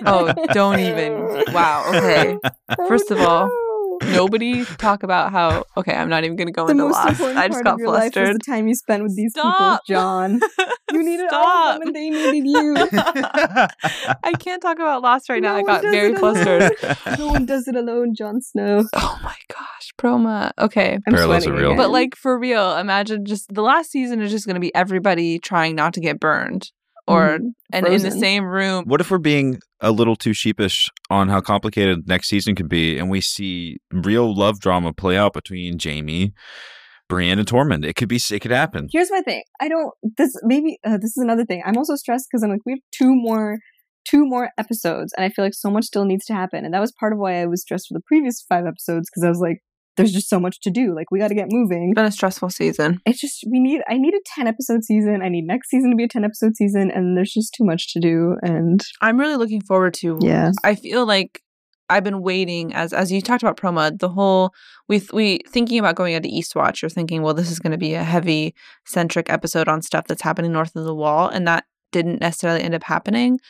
Oh, 0.06 0.32
don't 0.52 0.80
even. 0.80 1.44
Wow. 1.52 1.84
Okay. 1.94 2.36
First 2.88 3.10
of 3.10 3.20
all, 3.20 3.50
Nobody 4.02 4.64
talk 4.64 5.02
about 5.02 5.30
how. 5.30 5.64
Okay, 5.76 5.92
I'm 5.94 6.08
not 6.08 6.24
even 6.24 6.34
going 6.34 6.46
to 6.46 6.54
go 6.54 6.64
the 6.64 6.70
into 6.72 6.84
most 6.84 6.94
lost. 6.94 7.10
important 7.10 7.38
I 7.38 7.48
just 7.48 7.56
part 7.56 7.64
got 7.66 7.74
of 7.74 7.80
your 7.80 7.88
life 7.90 8.04
was 8.04 8.12
flustered. 8.14 8.34
the 8.36 8.38
time 8.50 8.66
you 8.66 8.74
spent 8.74 9.02
with 9.02 9.14
these 9.14 9.32
Stop. 9.32 9.82
people, 9.84 9.94
Jon. 9.94 10.40
You 10.90 11.02
needed 11.04 11.26
all 11.30 11.72
of 11.72 11.80
them, 11.80 11.88
and 11.88 11.94
they 11.94 12.08
needed 12.08 12.46
you. 12.48 12.74
I 12.80 14.32
can't 14.38 14.62
talk 14.62 14.78
about 14.78 15.02
Lost 15.02 15.28
right 15.28 15.42
now. 15.42 15.54
I 15.54 15.62
got 15.62 15.82
very 15.82 16.12
it 16.12 16.18
flustered. 16.18 16.72
no 17.18 17.26
one 17.28 17.44
does 17.44 17.68
it 17.68 17.76
alone, 17.76 18.14
Jon 18.14 18.40
Snow. 18.40 18.84
Oh 18.94 19.20
my 19.22 19.36
gosh, 19.48 19.79
Proma. 20.00 20.52
Okay. 20.58 20.94
I'm 21.06 21.12
Parallels 21.14 21.46
are 21.46 21.52
real. 21.52 21.76
But 21.76 21.90
like 21.90 22.16
for 22.16 22.38
real, 22.38 22.76
imagine 22.76 23.24
just 23.24 23.52
the 23.52 23.62
last 23.62 23.90
season 23.90 24.20
is 24.22 24.30
just 24.30 24.46
going 24.46 24.54
to 24.54 24.60
be 24.60 24.74
everybody 24.74 25.38
trying 25.38 25.76
not 25.76 25.92
to 25.94 26.00
get 26.00 26.18
burned 26.18 26.70
or 27.06 27.38
Mhm. 27.38 27.52
and 27.72 27.86
in 27.86 28.02
the 28.02 28.10
same 28.10 28.44
room. 28.44 28.84
What 28.86 29.00
if 29.00 29.10
we're 29.10 29.18
being 29.18 29.58
a 29.80 29.90
little 29.90 30.16
too 30.16 30.32
sheepish 30.32 30.88
on 31.10 31.28
how 31.28 31.40
complicated 31.40 32.06
next 32.06 32.28
season 32.28 32.54
could 32.54 32.68
be, 32.68 32.98
and 32.98 33.10
we 33.10 33.20
see 33.20 33.78
real 33.92 34.34
love 34.36 34.60
drama 34.60 34.92
play 34.92 35.16
out 35.16 35.32
between 35.32 35.78
Jaime, 35.82 36.32
Brienne, 37.08 37.38
and 37.38 37.48
Tormund? 37.48 37.84
It 37.84 37.94
could 37.96 38.08
be. 38.08 38.20
It 38.30 38.40
could 38.40 38.50
happen. 38.50 38.88
Here's 38.92 39.10
my 39.10 39.22
thing. 39.22 39.42
I 39.60 39.68
don't. 39.68 39.92
This 40.16 40.34
maybe 40.42 40.78
uh, 40.84 40.96
this 40.98 41.16
is 41.16 41.22
another 41.22 41.44
thing. 41.44 41.62
I'm 41.64 41.76
also 41.76 41.96
stressed 41.96 42.26
because 42.30 42.42
I'm 42.42 42.50
like 42.50 42.60
we 42.66 42.72
have 42.72 42.80
two 42.92 43.12
more, 43.14 43.58
two 44.04 44.24
more 44.26 44.50
episodes, 44.58 45.12
and 45.16 45.24
I 45.24 45.30
feel 45.30 45.44
like 45.44 45.54
so 45.54 45.70
much 45.70 45.84
still 45.86 46.04
needs 46.04 46.24
to 46.26 46.34
happen. 46.34 46.64
And 46.64 46.72
that 46.74 46.80
was 46.80 46.92
part 46.92 47.12
of 47.12 47.18
why 47.18 47.40
I 47.40 47.46
was 47.46 47.62
stressed 47.62 47.88
for 47.88 47.94
the 47.94 48.04
previous 48.06 48.44
five 48.48 48.66
episodes 48.66 49.08
because 49.10 49.24
I 49.24 49.28
was 49.30 49.40
like, 49.40 49.62
there's 49.96 50.12
just 50.12 50.28
so 50.28 50.40
much 50.40 50.60
to 50.60 50.70
do. 50.70 50.94
Like 50.94 51.10
we 51.10 51.18
got 51.18 51.28
to 51.28 51.34
get 51.34 51.48
moving. 51.50 51.90
It's 51.90 51.94
been 51.94 52.06
a 52.06 52.12
stressful 52.12 52.50
season. 52.50 53.00
It's 53.06 53.20
just 53.20 53.44
we 53.50 53.60
need. 53.60 53.82
I 53.88 53.98
need 53.98 54.14
a 54.14 54.20
ten 54.34 54.46
episode 54.46 54.84
season. 54.84 55.20
I 55.22 55.28
need 55.28 55.44
next 55.46 55.70
season 55.70 55.90
to 55.90 55.96
be 55.96 56.04
a 56.04 56.08
ten 56.08 56.24
episode 56.24 56.56
season, 56.56 56.90
and 56.90 57.16
there's 57.16 57.32
just 57.32 57.54
too 57.54 57.64
much 57.64 57.92
to 57.92 58.00
do. 58.00 58.36
And 58.42 58.80
I'm 59.00 59.18
really 59.18 59.36
looking 59.36 59.62
forward 59.62 59.94
to 59.94 60.18
yeah, 60.20 60.52
I 60.64 60.74
feel 60.74 61.06
like 61.06 61.42
I've 61.90 62.04
been 62.04 62.22
waiting 62.22 62.72
as 62.72 62.92
as 62.92 63.10
you 63.10 63.20
talked 63.20 63.42
about 63.42 63.56
Proma, 63.56 63.98
the 63.98 64.08
whole 64.08 64.54
we 64.88 65.02
we 65.12 65.40
thinking 65.48 65.78
about 65.78 65.96
going 65.96 66.14
into 66.14 66.28
Eastwatch, 66.28 66.80
you're 66.80 66.88
thinking, 66.88 67.22
well, 67.22 67.34
this 67.34 67.50
is 67.50 67.58
going 67.58 67.72
to 67.72 67.78
be 67.78 67.94
a 67.94 68.04
heavy 68.04 68.54
centric 68.86 69.28
episode 69.28 69.68
on 69.68 69.82
stuff 69.82 70.06
that's 70.06 70.22
happening 70.22 70.52
north 70.52 70.74
of 70.76 70.84
the 70.84 70.94
wall, 70.94 71.28
and 71.28 71.46
that 71.48 71.64
didn't 71.92 72.20
necessarily 72.20 72.62
end 72.62 72.74
up 72.74 72.84
happening. 72.84 73.40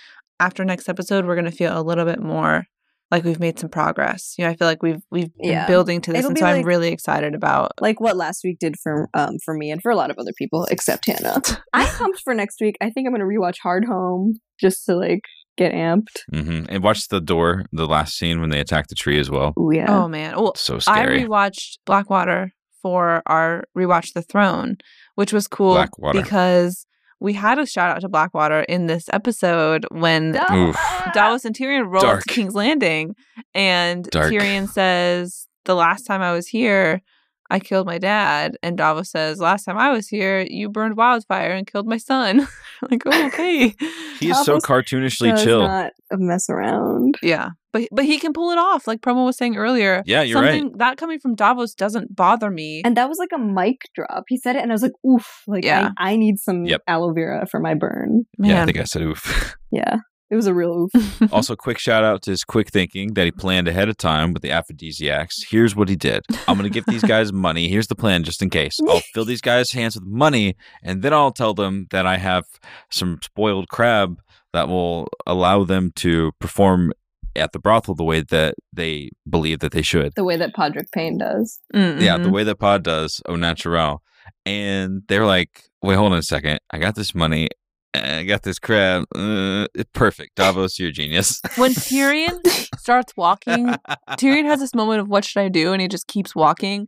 After 0.41 0.64
next 0.64 0.88
episode, 0.88 1.26
we're 1.26 1.34
going 1.34 1.45
to 1.45 1.51
feel 1.51 1.78
a 1.78 1.82
little 1.82 2.07
bit 2.07 2.20
more 2.20 2.64
like 3.11 3.25
we've 3.25 3.41
made 3.41 3.59
some 3.59 3.71
progress. 3.71 4.35
You 4.39 4.45
know, 4.45 4.51
I 4.51 4.57
feel 4.57 4.69
like 4.69 4.83
we've 4.83 5.03
we've 5.11 5.35
been 5.37 5.51
Yeah. 5.51 5.67
building 5.67 6.01
to 6.03 6.13
this, 6.13 6.21
It'll 6.21 6.29
and 6.29 6.35
be 6.35 6.41
so 6.41 6.47
I'm 6.47 6.65
really 6.65 6.89
excited 6.93 7.35
about. 7.35 7.73
like 7.81 8.01
what 8.01 8.17
last 8.17 8.43
week 8.45 8.59
did 8.59 8.77
for 8.83 9.09
um 9.15 9.37
for 9.45 9.55
me 9.55 9.71
and 9.71 9.81
for 9.83 9.91
a 9.91 9.97
lot 9.97 10.11
of 10.11 10.19
other 10.19 10.33
people 10.37 10.67
except 10.71 11.07
Hannah. 11.07 11.41
I'm 11.73 11.89
pumped 11.97 12.21
for 12.23 12.35
next 12.35 12.61
week. 12.61 12.77
I 12.81 12.91
think 12.91 13.07
I'm 13.07 13.13
gonna 13.13 13.25
rewatch 13.25 13.57
Hardhome 13.65 14.35
just 14.61 14.85
to 14.87 14.95
like 14.97 15.23
get 15.59 15.73
amped. 15.73 16.21
hmm 16.33 16.65
And 16.69 16.83
watch 16.83 17.09
the 17.09 17.21
door, 17.21 17.65
the 17.73 17.87
last 17.87 18.17
scene 18.17 18.41
when 18.41 18.51
they 18.51 18.61
attack 18.61 18.87
the 18.89 18.95
tree 18.95 19.19
as 19.19 19.29
well. 19.31 19.53
Ooh, 19.59 19.71
yeah. 19.73 19.87
Oh 19.89 20.09
man, 20.09 20.35
well, 20.37 20.55
So 20.57 20.77
I 20.77 20.79
scary. 20.79 21.25
rewatched 21.25 21.79
Blackwater 21.87 22.53
for 22.81 23.23
our 23.27 23.65
rewatch 23.77 24.13
The 24.15 24.23
Throne, 24.23 24.77
which 25.17 25.33
was 25.35 25.47
cool 25.49 25.75
Blackwater. 25.75 26.21
because 26.23 26.87
we 27.21 27.35
had 27.35 27.59
a 27.59 27.66
shout 27.66 27.95
out 27.95 28.01
to 28.01 28.09
Blackwater 28.09 28.61
in 28.61 28.87
this 28.87 29.09
episode 29.12 29.87
when 29.91 30.37
Oof. 30.51 30.77
Davos 31.14 31.45
and 31.45 31.55
Tyrion 31.55 31.91
roll 31.91 32.03
Dark. 32.03 32.25
to 32.25 32.35
King's 32.35 32.55
Landing, 32.55 33.14
and 33.55 34.05
Dark. 34.05 34.33
Tyrion 34.33 34.68
says, 34.68 35.47
"The 35.64 35.75
last 35.75 36.05
time 36.07 36.23
I 36.23 36.33
was 36.33 36.49
here, 36.49 37.03
I 37.51 37.59
killed 37.59 37.86
my 37.86 37.98
dad," 37.98 38.57
and 38.62 38.76
Davos 38.78 39.11
says, 39.11 39.38
"Last 39.40 39.64
time 39.64 39.76
I 39.78 39.90
was 39.90 40.09
here, 40.09 40.40
you 40.48 40.68
burned 40.68 40.96
wildfire 40.96 41.51
and 41.53 41.66
killed 41.66 41.86
my 41.86 41.98
son." 41.98 42.46
like, 42.90 43.03
oh, 43.07 43.26
okay, 43.26 43.74
He 44.20 44.30
is 44.30 44.44
so 44.44 44.59
cartoonishly 44.59 45.42
chill. 45.42 45.62
not 45.66 45.92
mess 46.12 46.48
around. 46.48 47.16
yeah, 47.22 47.51
but 47.72 47.88
but 47.92 48.05
he 48.05 48.18
can 48.18 48.32
pull 48.32 48.51
it 48.51 48.59
off, 48.59 48.86
like 48.86 49.01
Proma 49.01 49.24
was 49.24 49.36
saying 49.36 49.57
earlier. 49.57 50.03
Yeah, 50.07 50.22
you're 50.22 50.40
right. 50.40 50.53
Something 50.61 50.78
that 50.78 50.96
coming 50.96 51.18
from 51.18 51.34
Davos 51.34 51.74
doesn't 51.74 52.14
bother 52.14 52.51
me. 52.51 52.82
And 52.84 52.96
that 52.96 53.09
was 53.09 53.18
like 53.18 53.30
a 53.34 53.38
mic 53.38 53.82
drop. 53.94 54.24
He 54.28 54.36
said 54.36 54.57
it, 54.57 54.62
and 54.62 54.70
I 54.70 54.74
was 54.74 54.82
like, 54.82 54.92
"Oof!" 55.07 55.42
Like, 55.46 55.64
Yeah. 55.64 55.90
I, 55.98 56.12
I 56.12 56.16
need 56.16 56.38
some 56.38 56.64
Yep. 56.64 56.82
aloe 56.86 57.12
vera 57.12 57.46
for 57.51 57.61
my 57.61 57.74
burn. 57.74 58.24
Man, 58.38 58.51
Yeah, 58.51 58.62
I 58.62 58.66
think 58.66 58.78
I 58.78 58.84
said 58.84 59.03
oof. 59.03 59.57
Yeah, 59.72 59.98
it 60.31 60.37
was 60.37 60.47
a 60.47 60.55
real 60.55 60.89
oof. 60.95 61.22
also, 61.33 61.57
quick 61.57 61.78
shout 61.78 62.05
out 62.05 62.22
to 62.22 62.31
his 62.31 62.45
quick 62.45 62.70
thinking 62.70 63.14
that 63.14 63.24
he 63.24 63.31
planned 63.31 63.68
ahead 63.68 63.89
of 63.89 63.97
time 63.97 64.33
with 64.33 64.43
the 64.43 64.51
aphrodisiacs. 64.51 65.45
Here's 65.51 65.74
what 65.76 65.89
he 65.89 65.97
did 65.97 66.22
I'm 66.49 66.57
going 66.57 66.70
to 66.70 66.74
give 66.74 66.87
these 66.87 67.03
guys 67.03 67.33
money. 67.33 67.68
Here's 67.68 67.89
the 67.89 67.95
plan, 67.97 68.22
just 68.24 68.41
in 68.43 68.51
case. 68.51 68.78
I'll 68.89 69.01
fill 69.12 69.24
these 69.24 69.41
guys' 69.41 69.72
hands 69.72 69.95
with 69.97 70.05
money, 70.05 70.57
and 70.83 71.03
then 71.03 71.12
I'll 71.12 71.33
tell 71.33 71.55
them 71.55 71.87
that 71.91 72.07
I 72.07 72.16
have 72.18 72.45
some 72.91 73.18
spoiled 73.22 73.68
crab 73.68 74.18
that 74.53 74.68
will 74.68 75.09
allow 75.26 75.64
them 75.64 75.93
to 75.97 76.33
perform 76.41 76.93
at 77.37 77.53
the 77.53 77.61
brothel 77.61 77.95
the 77.95 78.03
way 78.05 78.20
that 78.22 78.55
they 78.72 79.11
believe 79.28 79.61
that 79.61 79.70
they 79.72 79.83
should. 79.83 80.12
the 80.16 80.24
way 80.24 80.37
that 80.37 80.53
Podrick 80.55 80.91
Payne 80.93 81.18
does. 81.18 81.61
Yeah, 81.72 82.16
Mhm. 82.18 82.24
the 82.24 82.31
way 82.31 82.43
that 82.43 82.57
Pod 82.59 82.83
does, 82.83 83.20
au 83.26 83.37
naturel. 83.37 84.03
And 84.47 85.03
they're 85.09 85.26
like, 85.26 85.64
wait, 85.83 85.95
hold 85.97 86.12
on 86.12 86.18
a 86.18 86.22
second. 86.22 86.59
I 86.70 86.78
got 86.78 86.95
this 86.97 87.14
money. 87.14 87.49
I 87.95 88.22
got 88.24 88.43
this 88.43 88.59
crab. 88.59 89.05
Uh, 89.14 89.66
it's 89.74 89.91
perfect. 89.93 90.36
Davos, 90.36 90.78
you're 90.78 90.91
a 90.91 90.93
genius. 90.93 91.41
when 91.57 91.72
Tyrion 91.74 92.38
starts 92.78 93.16
walking, 93.16 93.74
Tyrion 94.11 94.45
has 94.47 94.61
this 94.61 94.74
moment 94.74 95.01
of 95.01 95.09
what 95.09 95.24
should 95.24 95.41
I 95.41 95.49
do, 95.49 95.72
and 95.72 95.82
he 95.82 95.88
just 95.88 96.07
keeps 96.07 96.34
walking. 96.34 96.86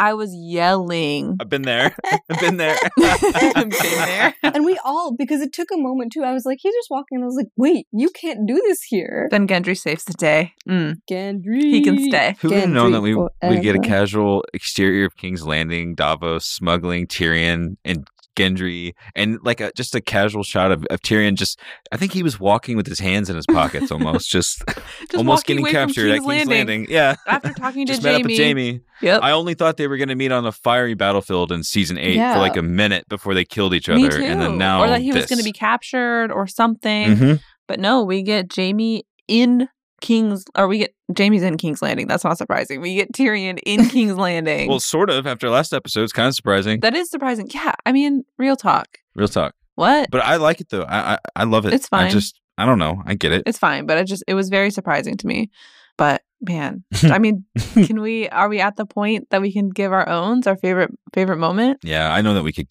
I 0.00 0.14
was 0.14 0.32
yelling. 0.32 1.36
I've 1.40 1.48
been 1.48 1.62
there. 1.62 1.94
I've 2.30 2.40
been 2.40 2.56
there. 2.56 2.76
I've 3.00 3.54
been 3.54 3.70
there. 3.70 4.34
and 4.42 4.64
we 4.64 4.78
all, 4.84 5.14
because 5.18 5.40
it 5.40 5.52
took 5.52 5.68
a 5.72 5.76
moment 5.76 6.12
too. 6.12 6.22
I 6.22 6.32
was 6.32 6.44
like, 6.44 6.58
he's 6.62 6.74
just 6.74 6.88
walking, 6.90 7.16
and 7.16 7.24
I 7.24 7.26
was 7.26 7.36
like, 7.36 7.48
wait, 7.56 7.86
you 7.92 8.08
can't 8.10 8.46
do 8.46 8.54
this 8.66 8.82
here. 8.82 9.28
Then 9.30 9.48
Gendry 9.48 9.76
saves 9.76 10.04
the 10.04 10.12
day. 10.14 10.54
Mm, 10.68 10.96
Gendry. 11.10 11.62
he 11.62 11.82
can 11.82 11.98
stay. 11.98 12.36
Who 12.40 12.48
would 12.50 12.58
have 12.58 12.70
known 12.70 12.92
that 12.92 13.00
we 13.00 13.12
Gendry 13.12 13.28
we 13.50 13.60
get 13.60 13.76
a 13.76 13.80
casual 13.80 14.44
exterior 14.54 15.06
of 15.06 15.16
King's 15.16 15.46
Landing, 15.46 15.94
Davos 15.94 16.46
smuggling 16.46 17.06
Tyrion 17.06 17.76
and 17.84 18.06
Gendry, 18.38 18.94
and 19.14 19.38
like 19.42 19.60
a, 19.60 19.72
just 19.76 19.94
a 19.94 20.00
casual 20.00 20.42
shot 20.42 20.70
of, 20.72 20.84
of 20.90 21.00
Tyrion. 21.02 21.34
Just, 21.34 21.58
I 21.92 21.96
think 21.96 22.12
he 22.12 22.22
was 22.22 22.38
walking 22.38 22.76
with 22.76 22.86
his 22.86 22.98
hands 23.00 23.28
in 23.28 23.36
his 23.36 23.46
pockets, 23.46 23.90
almost, 23.90 24.28
just, 24.30 24.62
Just 24.66 25.14
almost 25.16 25.44
getting 25.46 25.64
captured 25.66 26.10
at 26.10 26.20
King's 26.20 26.26
King's 26.26 26.26
Landing. 26.26 26.56
Landing. 26.56 26.86
Yeah, 26.88 27.16
After 27.26 27.52
talking 27.52 27.86
to 27.86 27.92
just 27.92 28.02
met 28.02 28.14
up 28.14 28.22
Jaime. 28.22 28.36
Jaime. 28.36 28.80
Yep. 29.02 29.22
I 29.22 29.30
only 29.32 29.54
thought 29.54 29.76
they 29.76 29.86
were 29.88 29.96
going 29.96 30.08
to 30.08 30.14
meet 30.14 30.32
on 30.32 30.46
a 30.46 30.52
fiery 30.52 30.94
battlefield 30.94 31.52
in 31.52 31.62
season 31.62 31.98
eight 31.98 32.16
Yeah. 32.16 32.34
for 32.34 32.40
like 32.40 32.56
a 32.56 32.62
minute 32.62 33.08
before 33.08 33.34
they 33.34 33.44
killed 33.44 33.74
each 33.74 33.88
other, 33.88 34.20
and 34.22 34.40
then 34.40 34.58
now 34.58 34.82
or 34.82 34.88
that 34.88 35.00
he 35.02 35.12
was 35.12 35.26
going 35.26 35.38
to 35.38 35.44
be 35.44 35.52
captured 35.52 36.32
or 36.32 36.46
something. 36.46 37.16
Mhm. 37.16 37.40
But 37.66 37.80
no, 37.80 38.02
we 38.04 38.22
get 38.22 38.54
Jaime 38.54 39.04
in 39.28 39.68
King's, 40.00 40.44
or 40.56 40.68
we 40.68 40.78
get 40.78 40.94
Jaime's 41.16 41.42
in 41.42 41.56
King's 41.56 41.82
Landing. 41.82 42.06
That's 42.06 42.24
not 42.24 42.38
surprising. 42.38 42.80
We 42.80 42.94
get 42.94 43.12
Tyrion 43.12 43.58
in 43.66 43.88
King's 43.90 44.16
Landing. 44.16 44.68
Well, 44.68 44.80
sort 44.80 45.10
of. 45.10 45.26
After 45.26 45.48
last 45.50 45.72
episode, 45.72 46.02
it's 46.02 46.12
kind 46.12 46.28
of 46.28 46.34
surprising. 46.34 46.80
that 46.80 46.94
is 46.94 47.10
surprising. 47.10 47.48
Yeah, 47.52 47.72
I 47.86 47.92
mean, 47.92 48.24
real 48.38 48.56
talk. 48.56 48.98
Real 49.14 49.28
talk, 49.28 49.54
What? 49.74 50.10
but 50.10 50.22
I 50.24 50.36
like 50.36 50.60
it 50.60 50.68
though. 50.70 50.82
I 50.82 51.14
I, 51.14 51.18
I 51.36 51.44
love 51.44 51.66
it. 51.66 51.72
It's 51.74 51.88
fine. 51.88 52.06
I 52.06 52.10
just 52.10 52.40
I 52.56 52.66
don't 52.66 52.78
know. 52.78 53.02
I 53.06 53.14
get 53.14 53.32
it. 53.32 53.42
it's 53.46 53.58
fine, 53.58 53.86
but 53.86 53.98
I 53.98 54.04
just 54.04 54.22
it 54.28 54.34
was 54.34 54.48
very 54.48 54.70
surprising 54.70 55.16
to 55.16 55.26
me. 55.26 55.50
But 55.96 56.22
man, 56.40 56.84
I 57.04 57.18
mean, 57.18 57.44
can 57.74 58.00
we? 58.00 58.28
Are 58.28 58.48
we 58.48 58.60
at 58.60 58.76
the 58.76 58.86
point 58.86 59.30
that 59.30 59.40
we 59.40 59.52
can 59.52 59.68
give 59.70 59.92
our 59.92 60.08
owns 60.08 60.46
our 60.46 60.56
favorite 60.56 60.90
favorite 61.12 61.38
moment? 61.38 61.80
Yeah, 61.82 62.12
I 62.12 62.20
know 62.22 62.34
that 62.34 62.44
we 62.44 62.52
could 62.52 62.68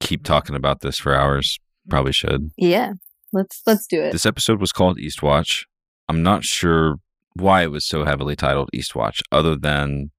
keep 0.00 0.24
talking 0.24 0.56
about 0.56 0.80
this 0.80 0.98
for 0.98 1.14
hours. 1.14 1.58
Probably 1.90 2.12
should. 2.12 2.50
Yeah, 2.56 2.92
let's 3.32 3.60
let's 3.66 3.86
do 3.86 4.00
it. 4.02 4.12
This 4.12 4.24
episode 4.26 4.60
was 4.60 4.72
called 4.72 4.98
Eastwatch. 4.98 5.64
I'm 6.08 6.22
not 6.22 6.44
sure 6.44 6.96
why 7.34 7.62
it 7.62 7.70
was 7.70 7.86
so 7.86 8.04
heavily 8.04 8.36
titled 8.36 8.70
Eastwatch, 8.74 9.20
other 9.32 9.56
than 9.56 10.10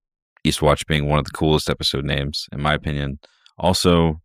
Eastwatch 0.45 0.85
being 0.85 1.07
one 1.07 1.19
of 1.19 1.25
the 1.25 1.31
coolest 1.31 1.69
episode 1.69 2.05
names, 2.05 2.45
in 2.51 2.61
my 2.61 2.73
opinion. 2.73 3.19
Also, 3.57 4.21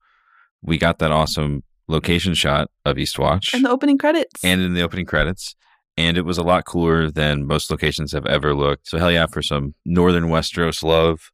we 0.63 0.79
got 0.79 0.99
that 0.99 1.11
awesome 1.13 1.63
location 1.89 2.35
shot 2.35 2.69
of 2.85 2.97
Eastwatch 2.97 3.53
And 3.55 3.65
the 3.65 3.71
opening 3.71 3.99
credits. 3.99 4.45
and 4.45 4.61
in 4.61 4.75
the 4.75 4.83
opening 4.83 5.07
credits. 5.07 5.55
And 5.97 6.17
it 6.17 6.23
was 6.23 6.39
a 6.39 6.43
lot 6.43 6.65
cooler 6.65 7.11
than 7.11 7.47
most 7.47 7.71
locations 7.71 8.13
have 8.13 8.25
ever 8.27 8.55
looked. 8.55 8.89
So, 8.89 8.99
hell 8.99 9.11
yeah, 9.13 9.27
for 9.27 9.43
some 9.43 9.75
Northern 9.85 10.25
Westeros 10.25 10.83
love 10.83 11.31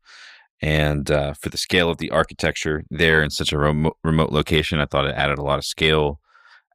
and 0.60 1.10
uh, 1.10 1.34
for 1.34 1.48
the 1.48 1.58
scale 1.58 1.88
of 1.90 1.98
the 1.98 2.10
architecture 2.10 2.82
there 2.90 3.22
in 3.22 3.30
such 3.30 3.52
a 3.52 3.58
remote, 3.58 3.96
remote 4.02 4.32
location, 4.32 4.80
I 4.80 4.86
thought 4.86 5.06
it 5.06 5.14
added 5.14 5.38
a 5.38 5.42
lot 5.42 5.58
of 5.58 5.64
scale 5.64 6.20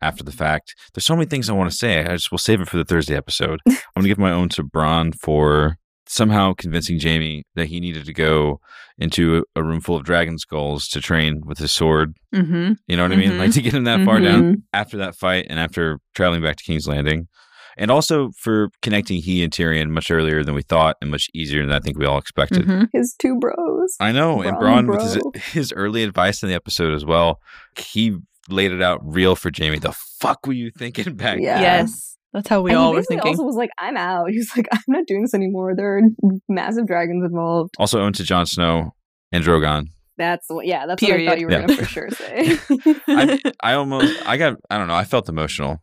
after 0.04 0.24
the 0.24 0.32
fact. 0.32 0.76
There's 0.94 1.06
so 1.06 1.16
many 1.16 1.26
things 1.28 1.50
I 1.50 1.54
want 1.54 1.72
to 1.72 1.76
say. 1.76 2.02
I 2.02 2.14
just 2.14 2.32
will 2.32 2.38
save 2.38 2.62
it 2.62 2.68
for 2.70 2.78
the 2.78 2.86
Thursday 2.86 3.16
episode. 3.16 3.60
I'm 3.68 3.74
going 3.96 4.04
to 4.04 4.08
give 4.10 4.18
my 4.20 4.32
own 4.32 4.50
to 4.50 4.64
Bronn 4.64 5.16
for 5.16 5.78
somehow 6.06 6.54
convincing 6.54 7.00
Jaime 7.00 7.44
that 7.56 7.68
he 7.68 7.80
needed 7.80 8.06
to 8.06 8.14
go 8.14 8.60
into 9.00 9.46
a 9.56 9.64
room 9.64 9.80
full 9.82 9.96
of 9.96 10.04
dragon 10.04 10.38
skulls 10.38 10.88
to 10.90 11.02
train 11.02 11.42
with 11.46 11.58
his 11.58 11.72
sword. 11.72 12.16
mm-hmm. 12.36 12.74
You 12.88 12.98
know 12.98 13.04
what 13.04 13.12
I 13.14 13.16
mean? 13.16 13.38
Like 13.40 13.54
to 13.54 13.62
get 13.62 13.74
him 13.74 13.86
that 13.86 14.04
far 14.06 14.20
down 14.20 14.44
Mhm. 14.44 14.62
after 14.74 14.98
that 14.98 15.16
fight 15.16 15.48
and 15.50 15.60
after 15.60 16.00
traveling 16.14 16.44
back 16.44 16.58
to 16.58 16.64
King's 16.64 16.88
Landing. 16.88 17.28
And 17.76 17.90
also 17.90 18.30
for 18.38 18.70
connecting 18.84 19.20
he 19.22 19.44
and 19.44 19.52
Tyrion 19.52 19.90
much 19.90 20.12
earlier 20.12 20.44
than 20.44 20.54
we 20.54 20.62
thought 20.62 20.98
and 21.02 21.10
much 21.10 21.28
easier 21.34 21.66
than 21.66 21.74
I 21.74 21.80
think 21.80 21.98
we 21.98 22.06
all 22.06 22.20
expected. 22.20 22.68
Mm-hmm. 22.68 22.84
His 22.94 23.16
two 23.18 23.40
bros. 23.40 23.96
I 24.00 24.12
know. 24.12 24.44
and 24.44 24.56
Bronn, 24.58 24.86
Bronn, 24.86 24.90
with 25.24 25.34
his, 25.34 25.44
his 25.54 25.74
early 25.74 26.04
advice 26.04 26.44
in 26.44 26.50
the 26.50 26.56
episode 26.56 26.94
as 26.94 27.04
well, 27.04 27.40
he 27.76 28.18
laid 28.50 28.72
it 28.72 28.82
out 28.82 29.00
real 29.04 29.36
for 29.36 29.52
Jaime. 29.56 29.80
The 29.80 29.94
fuck 30.20 30.46
were 30.46 30.54
you 30.54 30.72
thinking 30.72 31.16
back 31.16 31.40
Yeah. 31.40 31.56
then? 31.56 31.62
Yes, 31.88 32.18
that's 32.34 32.48
how 32.50 32.62
we 32.62 32.72
and 32.72 32.80
he 32.80 32.84
all 32.84 32.94
were 32.94 33.04
thinking. 33.04 33.28
also 33.30 33.44
was 33.44 33.56
like, 33.56 33.70
I'm 33.78 33.98
out. 33.98 34.30
He 34.32 34.38
was 34.38 34.50
like, 34.56 34.68
I'm 34.72 34.80
not 34.88 35.06
doing 35.08 35.22
this 35.22 35.34
anymore. 35.34 35.76
There 35.76 35.98
are 35.98 36.02
massive 36.50 36.88
dragons 36.88 37.24
involved. 37.26 37.76
Also 37.78 38.02
owned 38.02 38.16
to 38.16 38.24
Jon 38.24 38.46
Snow 38.46 38.92
and 39.32 39.44
Drogon. 39.44 39.88
That's 40.18 40.46
what, 40.48 40.66
yeah, 40.68 40.86
that's 40.86 41.00
Period. 41.00 41.26
what 41.26 41.32
I 41.32 41.36
thought 41.36 41.40
you 41.40 41.46
were 41.48 41.52
Yeah. 41.54 41.66
going 41.66 41.70
to 41.70 41.76
for 41.78 41.86
sure 41.86 42.10
say. 42.12 42.60
I, 43.08 43.40
I 43.62 43.74
almost, 43.74 44.28
I 44.28 44.38
got, 44.38 44.58
I 44.70 44.78
don't 44.78 44.88
know, 44.88 44.94
I 44.96 45.06
felt 45.06 45.28
emotional 45.28 45.78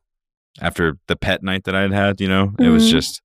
after 0.60 0.94
the 1.08 1.16
pet 1.16 1.42
night 1.42 1.64
that 1.64 1.74
I 1.74 1.82
had 1.82 1.92
had, 1.92 2.20
you 2.20 2.28
know? 2.28 2.52
It 2.60 2.68
was 2.68 2.86
Mhm. 2.86 2.90
just, 2.90 3.22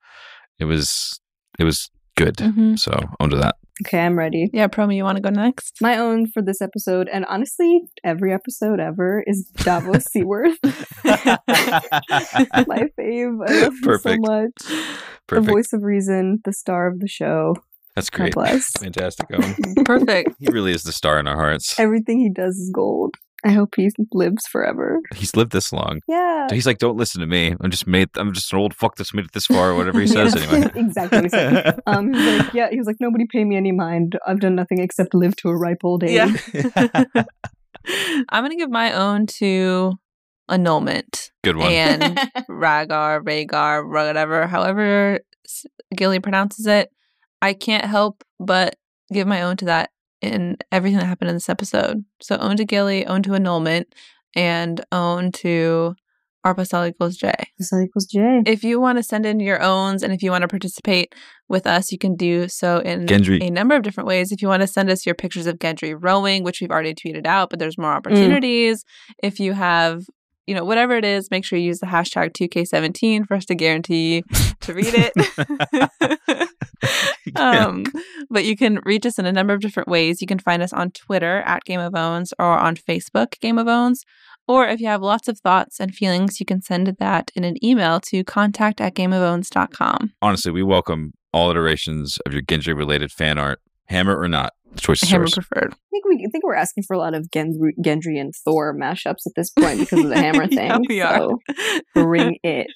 it 0.59 0.65
was, 0.65 1.19
it 1.59 1.63
was 1.63 1.91
good. 2.15 2.35
Mhm. 2.37 2.77
So 2.79 2.91
owned 3.19 3.31
to 3.31 3.37
that. 3.37 3.55
okay, 3.85 3.99
I'm 3.99 4.17
ready. 4.17 4.49
Yeah, 4.53 4.67
Proma, 4.67 4.95
you 4.95 5.03
want 5.03 5.17
to 5.17 5.21
go 5.21 5.29
next? 5.29 5.77
My 5.81 5.97
own 5.97 6.27
for 6.27 6.41
this 6.41 6.61
episode, 6.61 7.09
and 7.11 7.25
honestly, 7.25 7.81
every 8.03 8.33
episode 8.33 8.79
ever, 8.79 9.23
is 9.27 9.45
Davos 9.57 10.05
Seaworth. 10.11 10.57
My 11.03 12.83
fave. 12.97 13.37
I 13.47 13.61
love 13.63 13.73
him 13.73 13.73
so 13.73 13.83
Perfect. 13.83 14.25
The 15.27 15.41
voice 15.41 15.73
of 15.73 15.81
reason, 15.83 16.39
the 16.45 16.53
star 16.53 16.87
of 16.87 16.99
the 16.99 17.07
show. 17.07 17.55
That's 17.95 18.09
God 18.09 18.17
great. 18.23 18.33
bless. 18.33 18.71
Fantastic. 18.71 19.27
Owen. 19.33 19.55
Perfect. 19.85 20.31
he 20.39 20.47
really 20.51 20.73
is 20.73 20.83
the 20.83 20.91
star 20.91 21.19
in 21.19 21.27
our 21.27 21.35
hearts. 21.37 21.79
Everything 21.79 22.19
he 22.19 22.29
does 22.29 22.55
is 22.57 22.69
gold. 22.73 23.15
I 23.45 23.51
hope 23.51 23.75
he 23.75 23.91
lives 24.11 24.47
forever. 24.47 25.01
He's 25.15 25.35
lived 25.35 25.51
this 25.51 25.71
long. 25.71 26.01
Yeah. 26.07 26.47
He's 26.51 26.65
like, 26.65 26.79
don't 26.79 26.97
listen 26.97 27.21
to 27.21 27.27
me. 27.27 27.55
I'm 27.61 27.69
just 27.69 27.85
made. 27.85 28.09
I'm 28.15 28.33
just 28.33 28.51
an 28.51 28.57
old 28.59 28.73
fuck 28.73 28.95
that's 28.95 29.13
made 29.13 29.25
it 29.25 29.33
this 29.33 29.45
far, 29.45 29.69
or 29.71 29.75
whatever 29.75 29.99
he 29.99 30.07
says. 30.17 30.33
Yeah, 30.35 30.49
Anyway. 30.51 30.71
exactly 30.75 31.17
what 31.19 31.25
he 31.25 31.29
said. 31.29 31.79
Um, 31.85 32.11
he 32.13 32.19
was 32.19 32.39
like, 32.39 32.53
yeah, 32.55 32.69
he 32.71 32.77
was 32.77 32.87
like, 32.87 32.97
nobody 32.99 33.25
pay 33.31 33.43
me 33.43 33.55
any 33.55 33.71
mind. 33.71 34.17
I've 34.25 34.39
done 34.39 34.55
nothing 34.55 34.79
except 34.79 35.13
live 35.13 35.35
to 35.37 35.49
a 35.49 35.55
ripe 35.55 35.81
old 35.83 36.03
age. 36.03 36.13
Yeah. 36.13 36.33
I'm 38.29 38.41
going 38.43 38.49
to 38.49 38.57
give 38.57 38.71
my 38.71 38.93
own 38.93 39.27
to 39.27 39.93
annulment 40.49 41.31
Good 41.43 41.57
one. 41.57 41.71
and 41.71 42.17
Ragar, 42.49 43.21
Rhaegar, 43.23 43.87
whatever, 43.89 44.47
however 44.47 45.19
Gilly 45.95 46.19
pronounces 46.19 46.65
it. 46.65 46.89
I 47.41 47.53
can't 47.53 47.85
help 47.85 48.23
but 48.39 48.75
give 49.13 49.27
my 49.27 49.43
own 49.43 49.57
to 49.57 49.65
that 49.65 49.91
in 50.25 50.57
everything 50.71 50.99
that 50.99 51.05
happened 51.05 51.29
in 51.29 51.35
this 51.35 51.49
episode. 51.49 52.03
So 52.21 52.37
own 52.37 52.57
to 52.57 52.65
Gilly, 52.65 53.05
own 53.05 53.23
to 53.23 53.35
annulment, 53.35 53.93
and 54.35 54.83
own 54.91 55.31
to 55.33 55.95
R 56.43 56.53
plus 56.53 56.73
L 56.73 56.85
equals 56.85 57.17
J. 57.17 57.33
So 57.59 57.79
equals 57.79 58.05
J. 58.05 58.43
If 58.45 58.63
you 58.63 58.79
want 58.79 58.99
to 58.99 59.03
send 59.03 59.25
in 59.25 59.39
your 59.39 59.61
owns 59.61 60.03
and 60.03 60.13
if 60.13 60.21
you 60.21 60.29
want 60.29 60.43
to 60.43 60.47
participate 60.47 61.15
with 61.49 61.65
us, 61.65 61.91
you 61.91 61.97
can 61.97 62.15
do 62.15 62.47
so 62.47 62.79
in 62.79 63.07
Gendry. 63.07 63.41
a 63.41 63.49
number 63.49 63.75
of 63.75 63.81
different 63.81 64.07
ways. 64.07 64.31
If 64.31 64.41
you 64.43 64.47
want 64.47 64.61
to 64.61 64.67
send 64.67 64.91
us 64.91 65.05
your 65.05 65.15
pictures 65.15 65.47
of 65.47 65.57
Gendry 65.57 65.97
rowing, 65.99 66.43
which 66.43 66.61
we've 66.61 66.69
already 66.69 66.93
tweeted 66.93 67.25
out, 67.25 67.49
but 67.49 67.57
there's 67.57 67.77
more 67.77 67.91
opportunities. 67.91 68.85
If 69.23 69.39
you 69.39 69.53
have, 69.53 70.03
you 70.47 70.53
know, 70.53 70.63
whatever 70.63 70.95
it 70.95 71.05
is, 71.05 71.31
make 71.31 71.43
sure 71.43 71.57
you 71.57 71.65
use 71.65 71.79
the 71.79 71.87
hashtag 71.87 72.33
2K17 72.33 73.27
for 73.27 73.35
us 73.35 73.45
to 73.45 73.55
guarantee 73.55 74.23
to 74.61 74.73
read 74.73 74.93
it. 74.93 76.49
um, 77.35 77.85
but 78.29 78.45
you 78.45 78.55
can 78.55 78.79
reach 78.85 79.05
us 79.05 79.17
in 79.17 79.25
a 79.25 79.31
number 79.31 79.53
of 79.53 79.61
different 79.61 79.89
ways. 79.89 80.21
You 80.21 80.27
can 80.27 80.39
find 80.39 80.61
us 80.61 80.73
on 80.73 80.91
Twitter 80.91 81.39
at 81.41 81.63
Game 81.63 81.79
of 81.79 81.95
Owns 81.95 82.33
or 82.37 82.57
on 82.57 82.75
Facebook, 82.75 83.39
Game 83.39 83.57
of 83.57 83.67
Owns. 83.67 84.03
Or 84.47 84.67
if 84.67 84.79
you 84.79 84.87
have 84.87 85.01
lots 85.01 85.27
of 85.27 85.39
thoughts 85.39 85.79
and 85.79 85.93
feelings, 85.93 86.39
you 86.39 86.45
can 86.45 86.61
send 86.61 86.87
that 86.99 87.31
in 87.35 87.43
an 87.43 87.63
email 87.65 87.99
to 88.01 88.23
contact 88.23 88.79
at 88.79 88.93
gameofowns.com. 88.93 90.13
Honestly, 90.21 90.51
we 90.51 90.61
welcome 90.61 91.13
all 91.33 91.49
iterations 91.49 92.19
of 92.25 92.33
your 92.33 92.43
Gendry 92.43 92.77
related 92.77 93.11
fan 93.11 93.39
art, 93.39 93.59
hammer 93.85 94.17
or 94.17 94.27
not. 94.27 94.53
The 94.75 94.81
choice 94.81 95.03
is 95.03 95.09
Hammer 95.09 95.23
yours. 95.23 95.33
preferred. 95.33 95.73
I 95.73 95.77
think 95.91 96.05
we 96.05 96.15
I 96.25 96.29
think 96.31 96.43
we're 96.43 96.55
asking 96.55 96.83
for 96.87 96.93
a 96.95 96.99
lot 96.99 97.13
of 97.13 97.27
Gendry, 97.33 97.71
Gendry 97.83 98.19
and 98.19 98.33
Thor 98.43 98.75
mashups 98.77 99.25
at 99.25 99.33
this 99.35 99.49
point 99.51 99.79
because 99.79 100.03
of 100.03 100.09
the 100.09 100.17
hammer 100.17 100.47
thing. 100.47 100.57
yeah, 100.69 100.79
we 100.87 101.01
are. 101.01 101.17
So 101.17 101.39
bring 101.95 102.37
it. 102.43 102.67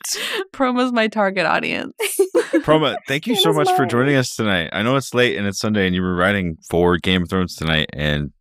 Proma's 0.54 0.92
my 0.92 1.08
target 1.08 1.46
audience. 1.46 1.94
Proma, 2.64 2.96
thank 3.08 3.28
you 3.28 3.36
so 3.36 3.50
was 3.50 3.68
much 3.68 3.76
for 3.76 3.86
joining 3.86 4.16
us 4.16 4.36
tonight. 4.36 4.70
I 4.74 4.82
know 4.84 4.96
it's 4.96 5.14
late 5.14 5.38
and 5.38 5.46
it's 5.48 5.60
Sunday 5.60 5.86
and 5.86 5.96
you 5.96 6.02
were 6.02 6.16
writing 6.16 6.56
for 6.70 6.98
Game 6.98 7.24
of 7.24 7.30
Thrones 7.30 7.56
tonight 7.56 7.90
and 7.94 8.32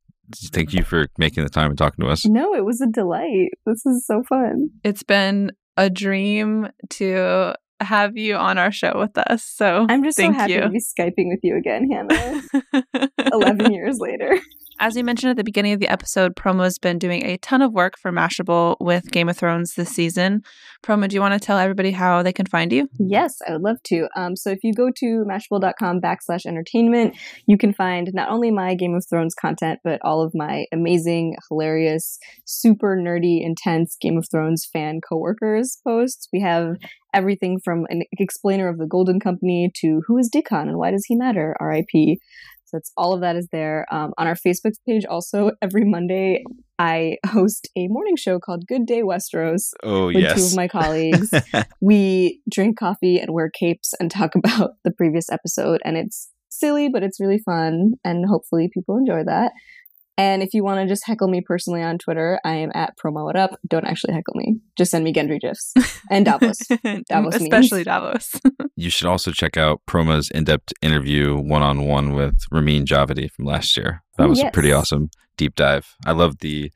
thank 0.52 0.72
you 0.72 0.82
for 0.84 1.06
making 1.18 1.42
the 1.42 1.50
time 1.50 1.70
and 1.70 1.78
talking 1.78 2.04
to 2.04 2.10
us. 2.10 2.24
No, 2.26 2.54
it 2.54 2.64
was 2.64 2.80
a 2.80 2.86
delight. 2.86 3.50
This 3.66 3.84
is 3.86 4.04
so 4.06 4.22
fun. 4.28 4.68
it's 4.84 5.02
been 5.02 5.52
a 5.76 5.88
dream 5.90 6.68
to 6.90 7.54
have 7.80 8.16
you 8.16 8.36
on 8.36 8.58
our 8.58 8.72
show 8.72 8.94
with 8.98 9.16
us. 9.18 9.44
So 9.44 9.86
I'm 9.88 10.02
just 10.02 10.16
so 10.16 10.32
happy 10.32 10.54
you. 10.54 10.60
to 10.60 10.68
be 10.68 10.80
skyping 10.80 11.28
with 11.28 11.40
you 11.42 11.56
again, 11.56 11.90
Hannah. 11.90 13.08
Eleven 13.32 13.72
years 13.72 13.98
later. 13.98 14.40
As 14.80 14.94
we 14.94 15.02
mentioned 15.02 15.30
at 15.30 15.36
the 15.36 15.42
beginning 15.42 15.72
of 15.72 15.80
the 15.80 15.88
episode, 15.88 16.36
Proma's 16.36 16.78
been 16.78 17.00
doing 17.00 17.26
a 17.26 17.36
ton 17.38 17.62
of 17.62 17.72
work 17.72 17.94
for 18.00 18.12
Mashable 18.12 18.76
with 18.78 19.10
Game 19.10 19.28
of 19.28 19.36
Thrones 19.36 19.74
this 19.74 19.88
season. 19.88 20.42
Proma, 20.84 21.08
do 21.08 21.16
you 21.16 21.20
want 21.20 21.34
to 21.34 21.44
tell 21.44 21.58
everybody 21.58 21.90
how 21.90 22.22
they 22.22 22.32
can 22.32 22.46
find 22.46 22.72
you? 22.72 22.88
Yes, 22.96 23.34
I 23.48 23.52
would 23.52 23.62
love 23.62 23.82
to. 23.86 24.06
Um, 24.14 24.36
so 24.36 24.50
if 24.50 24.60
you 24.62 24.72
go 24.72 24.90
to 24.94 25.24
mashable.com 25.28 26.00
backslash 26.00 26.46
entertainment, 26.46 27.16
you 27.46 27.58
can 27.58 27.72
find 27.72 28.10
not 28.14 28.28
only 28.28 28.52
my 28.52 28.76
Game 28.76 28.94
of 28.94 29.04
Thrones 29.10 29.34
content, 29.34 29.80
but 29.82 30.00
all 30.04 30.22
of 30.22 30.30
my 30.32 30.66
amazing, 30.72 31.34
hilarious, 31.48 32.16
super 32.44 32.96
nerdy, 32.96 33.44
intense 33.44 33.96
Game 34.00 34.16
of 34.16 34.28
Thrones 34.30 34.64
fan 34.72 35.00
coworkers 35.00 35.78
posts. 35.84 36.28
We 36.32 36.40
have 36.40 36.76
everything 37.14 37.58
from 37.62 37.86
an 37.88 38.02
explainer 38.12 38.68
of 38.68 38.78
the 38.78 38.86
Golden 38.86 39.20
Company 39.20 39.70
to 39.80 40.02
who 40.06 40.18
is 40.18 40.28
Dickon 40.30 40.68
and 40.68 40.78
why 40.78 40.90
does 40.90 41.04
he 41.06 41.16
matter, 41.16 41.56
RIP. 41.60 42.18
So 42.64 42.76
that's 42.76 42.92
all 42.98 43.14
of 43.14 43.22
that 43.22 43.36
is 43.36 43.48
there. 43.50 43.86
Um, 43.90 44.12
on 44.18 44.26
our 44.26 44.34
Facebook 44.34 44.74
page, 44.86 45.06
also 45.06 45.52
every 45.62 45.84
Monday, 45.84 46.44
I 46.78 47.16
host 47.26 47.68
a 47.76 47.88
morning 47.88 48.16
show 48.16 48.38
called 48.38 48.66
Good 48.66 48.86
Day 48.86 49.02
Westeros 49.02 49.70
Oh, 49.82 50.06
with 50.06 50.36
two 50.36 50.44
of 50.44 50.54
my 50.54 50.68
colleagues 50.78 51.30
we 51.80 52.40
drink 52.48 52.78
coffee 52.78 53.18
and 53.18 53.32
wear 53.32 53.50
capes 53.50 53.94
and 53.98 54.10
talk 54.10 54.34
about 54.36 54.72
the 54.84 54.92
previous 54.92 55.30
episode 55.30 55.80
and 55.84 55.96
it's 55.96 56.28
silly 56.50 56.88
but 56.88 57.02
it's 57.02 57.20
really 57.20 57.38
fun 57.38 57.92
and 58.04 58.26
hopefully 58.26 58.70
people 58.72 58.96
enjoy 58.96 59.22
that 59.24 59.52
and 60.18 60.42
if 60.42 60.52
you 60.52 60.62
want 60.62 60.80
to 60.80 60.86
just 60.86 61.06
heckle 61.06 61.28
me 61.28 61.40
personally 61.40 61.82
on 61.82 61.96
twitter 61.96 62.38
i 62.44 62.54
am 62.54 62.70
at 62.74 62.94
promo 62.98 63.30
it 63.30 63.36
up 63.36 63.58
don't 63.66 63.86
actually 63.86 64.12
heckle 64.12 64.34
me 64.34 64.58
just 64.76 64.90
send 64.90 65.04
me 65.04 65.12
gendry 65.12 65.40
gifs 65.40 65.72
and 66.10 66.26
davos 66.26 66.58
Davos 67.08 67.36
Especially 67.36 67.78
memes. 67.78 67.86
Davos. 67.86 68.40
you 68.76 68.90
should 68.90 69.06
also 69.06 69.30
check 69.30 69.56
out 69.56 69.80
Proma's 69.86 70.30
in 70.30 70.44
depth 70.44 70.72
interview 70.82 71.36
one 71.36 71.62
on 71.62 71.86
one 71.86 72.14
with 72.14 72.44
Ramin 72.50 72.84
Djawadi 72.84 73.30
from 73.30 73.44
last 73.44 73.76
year. 73.76 74.02
That 74.16 74.28
was 74.28 74.40
a 74.40 74.50
pretty 74.50 74.72
awesome 74.72 75.10
deep 75.36 75.54
dive. 75.54 75.94
I 76.04 76.12
love 76.12 76.38
the 76.40 76.72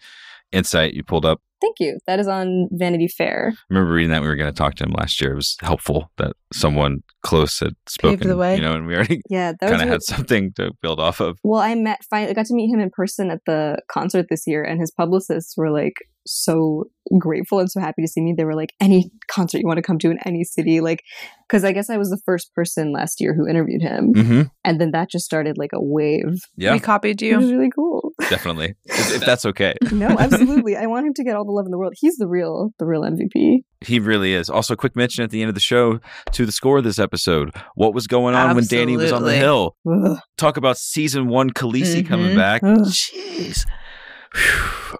insight 0.52 0.94
you 0.94 1.02
pulled 1.02 1.24
up. 1.24 1.40
thank 1.60 1.76
you 1.80 1.98
that 2.06 2.18
is 2.18 2.28
on 2.28 2.68
vanity 2.72 3.08
fair 3.08 3.52
I 3.54 3.62
remember 3.70 3.92
reading 3.92 4.10
that 4.10 4.22
we 4.22 4.28
were 4.28 4.36
going 4.36 4.52
to 4.52 4.56
talk 4.56 4.74
to 4.76 4.84
him 4.84 4.92
last 4.92 5.20
year. 5.20 5.32
It 5.32 5.36
was 5.36 5.56
helpful 5.60 6.10
that 6.18 6.32
someone 6.52 7.02
close 7.22 7.60
had 7.60 7.74
spoken, 7.88 8.28
the 8.28 8.36
way. 8.36 8.56
you 8.56 8.62
know, 8.62 8.74
and 8.74 8.86
we 8.86 8.94
already 8.94 9.20
yeah 9.30 9.52
that 9.52 9.60
kind 9.60 9.74
of 9.74 9.80
really- 9.80 9.90
had 9.90 10.02
something 10.02 10.52
to 10.54 10.72
build 10.82 11.00
off 11.00 11.20
of. 11.20 11.38
well 11.42 11.60
i 11.60 11.74
met 11.74 12.00
finally 12.10 12.34
got 12.34 12.46
to 12.46 12.54
meet 12.54 12.72
him 12.72 12.80
in 12.80 12.90
person 12.90 13.30
at 13.30 13.40
the 13.46 13.78
concert 13.90 14.26
this 14.30 14.44
year 14.46 14.62
and 14.62 14.80
his 14.80 14.90
publicists 14.90 15.56
were 15.56 15.70
like 15.70 15.94
so 16.26 16.84
grateful 17.18 17.58
and 17.58 17.70
so 17.70 17.80
happy 17.80 18.00
to 18.00 18.08
see 18.08 18.20
me 18.20 18.32
they 18.36 18.44
were 18.44 18.54
like 18.54 18.72
any 18.80 19.10
concert 19.28 19.58
you 19.58 19.66
want 19.66 19.76
to 19.76 19.82
come 19.82 19.98
to 19.98 20.08
in 20.10 20.18
any 20.24 20.44
city 20.44 20.80
like 20.80 21.02
because 21.48 21.64
i 21.64 21.72
guess 21.72 21.90
i 21.90 21.96
was 21.96 22.10
the 22.10 22.20
first 22.24 22.54
person 22.54 22.92
last 22.92 23.20
year 23.20 23.34
who 23.34 23.46
interviewed 23.46 23.82
him 23.82 24.12
Mm-hmm. 24.14 24.42
and 24.64 24.80
then 24.80 24.92
that 24.92 25.10
just 25.10 25.24
started 25.24 25.58
like 25.58 25.70
a 25.74 25.82
wave 25.82 26.38
Yeah, 26.56 26.72
We 26.72 26.80
copied 26.80 27.20
it 27.20 27.36
was 27.36 27.50
you. 27.50 27.56
really 27.58 27.70
cool 27.74 28.12
definitely. 28.30 28.74
If, 28.86 29.16
if 29.16 29.20
that's 29.26 29.44
okay. 29.46 29.74
no 29.90 30.06
absolutely 30.08 30.76
i 30.76 30.86
want 30.86 31.06
him 31.06 31.14
to 31.14 31.24
get 31.24 31.34
all 31.34 31.44
the 31.44 31.50
love 31.50 31.66
in 31.66 31.70
the 31.72 31.78
world 31.78 31.94
he's 31.96 32.16
the 32.16 32.28
real 32.28 32.70
the 32.78 32.86
real 32.86 33.02
mvp 33.02 33.64
He 33.80 33.98
really 33.98 34.32
is. 34.32 34.48
Also, 34.48 34.76
quick 34.76 34.94
mention 34.94 35.24
at 35.24 35.30
the 35.30 35.42
end 35.42 35.48
of 35.48 35.54
the 35.54 35.60
show 35.60 35.98
to 36.32 36.46
the 36.46 36.52
score 36.52 36.78
of 36.78 36.84
this 36.84 37.00
episode. 37.00 37.50
What 37.74 37.94
was 37.94 38.06
going 38.06 38.36
on 38.36 38.54
when 38.54 38.64
Dany 38.64 38.96
was 38.96 39.10
on 39.10 39.24
the 39.24 39.34
hill? 39.34 39.74
Ugh. 39.90 40.18
Talk 40.36 40.56
about 40.56 40.78
season 40.78 41.26
one 41.26 41.50
Khaleesi 41.50 42.06
coming 42.06 42.30
Mhm. 42.32 42.36
back. 42.36 42.62
Ugh. 42.62 42.78
Jeez. 42.86 43.66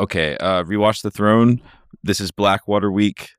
Okay, 0.01 0.37
uh, 0.39 0.65
rewatch 0.65 1.03
the 1.03 1.11
throne. 1.11 1.61
This 2.03 2.21
is 2.21 2.31
Blackwater 2.31 2.91
week. 2.91 3.31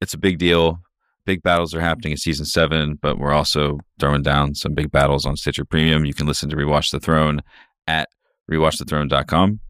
It's 0.00 0.14
a 0.14 0.18
big 0.18 0.38
deal. 0.38 0.80
Big 1.26 1.42
battles 1.42 1.74
are 1.74 1.80
happening 1.80 2.12
in 2.12 2.16
season 2.16 2.46
seven, 2.46 2.98
but 3.02 3.18
we're 3.18 3.32
also 3.32 3.80
throwing 3.98 4.22
down 4.22 4.54
some 4.54 4.74
big 4.74 4.90
battles 4.90 5.26
on 5.26 5.36
Stitcher 5.36 5.64
Premium. 5.64 6.04
You 6.04 6.14
can 6.14 6.26
listen 6.26 6.48
to 6.50 6.56
Rewatch 6.56 6.90
the 6.90 7.00
Throne 7.00 7.42
at 7.86 8.08
rewatchthethrone.com, 8.50 9.60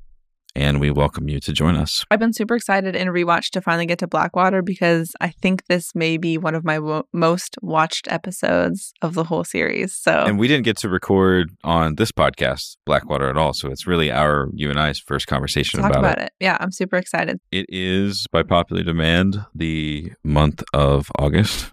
and 0.58 0.80
we 0.80 0.90
welcome 0.90 1.28
you 1.28 1.38
to 1.38 1.52
join 1.52 1.76
us. 1.76 2.04
I've 2.10 2.18
been 2.18 2.32
super 2.32 2.56
excited 2.56 2.96
in 2.96 3.08
rewatch 3.08 3.50
to 3.50 3.60
finally 3.60 3.86
get 3.86 4.00
to 4.00 4.08
Blackwater 4.08 4.60
because 4.60 5.12
I 5.20 5.28
think 5.28 5.66
this 5.66 5.94
may 5.94 6.16
be 6.16 6.36
one 6.36 6.56
of 6.56 6.64
my 6.64 6.80
wo- 6.80 7.04
most 7.12 7.56
watched 7.62 8.08
episodes 8.10 8.92
of 9.00 9.14
the 9.14 9.24
whole 9.24 9.44
series. 9.44 9.94
So 9.94 10.10
And 10.10 10.38
we 10.38 10.48
didn't 10.48 10.64
get 10.64 10.76
to 10.78 10.88
record 10.88 11.50
on 11.62 11.94
this 11.94 12.10
podcast, 12.10 12.76
Blackwater, 12.84 13.30
at 13.30 13.36
all. 13.36 13.54
So 13.54 13.70
it's 13.70 13.86
really 13.86 14.10
our, 14.10 14.48
you 14.52 14.68
and 14.68 14.80
I's 14.80 14.98
first 14.98 15.28
conversation 15.28 15.78
about, 15.78 15.96
about 15.96 16.18
it. 16.18 16.24
it. 16.24 16.32
Yeah, 16.40 16.56
I'm 16.58 16.72
super 16.72 16.96
excited. 16.96 17.38
It 17.52 17.66
is, 17.68 18.26
by 18.32 18.42
popular 18.42 18.82
demand, 18.82 19.44
the 19.54 20.12
month 20.24 20.64
of 20.74 21.08
August. 21.18 21.72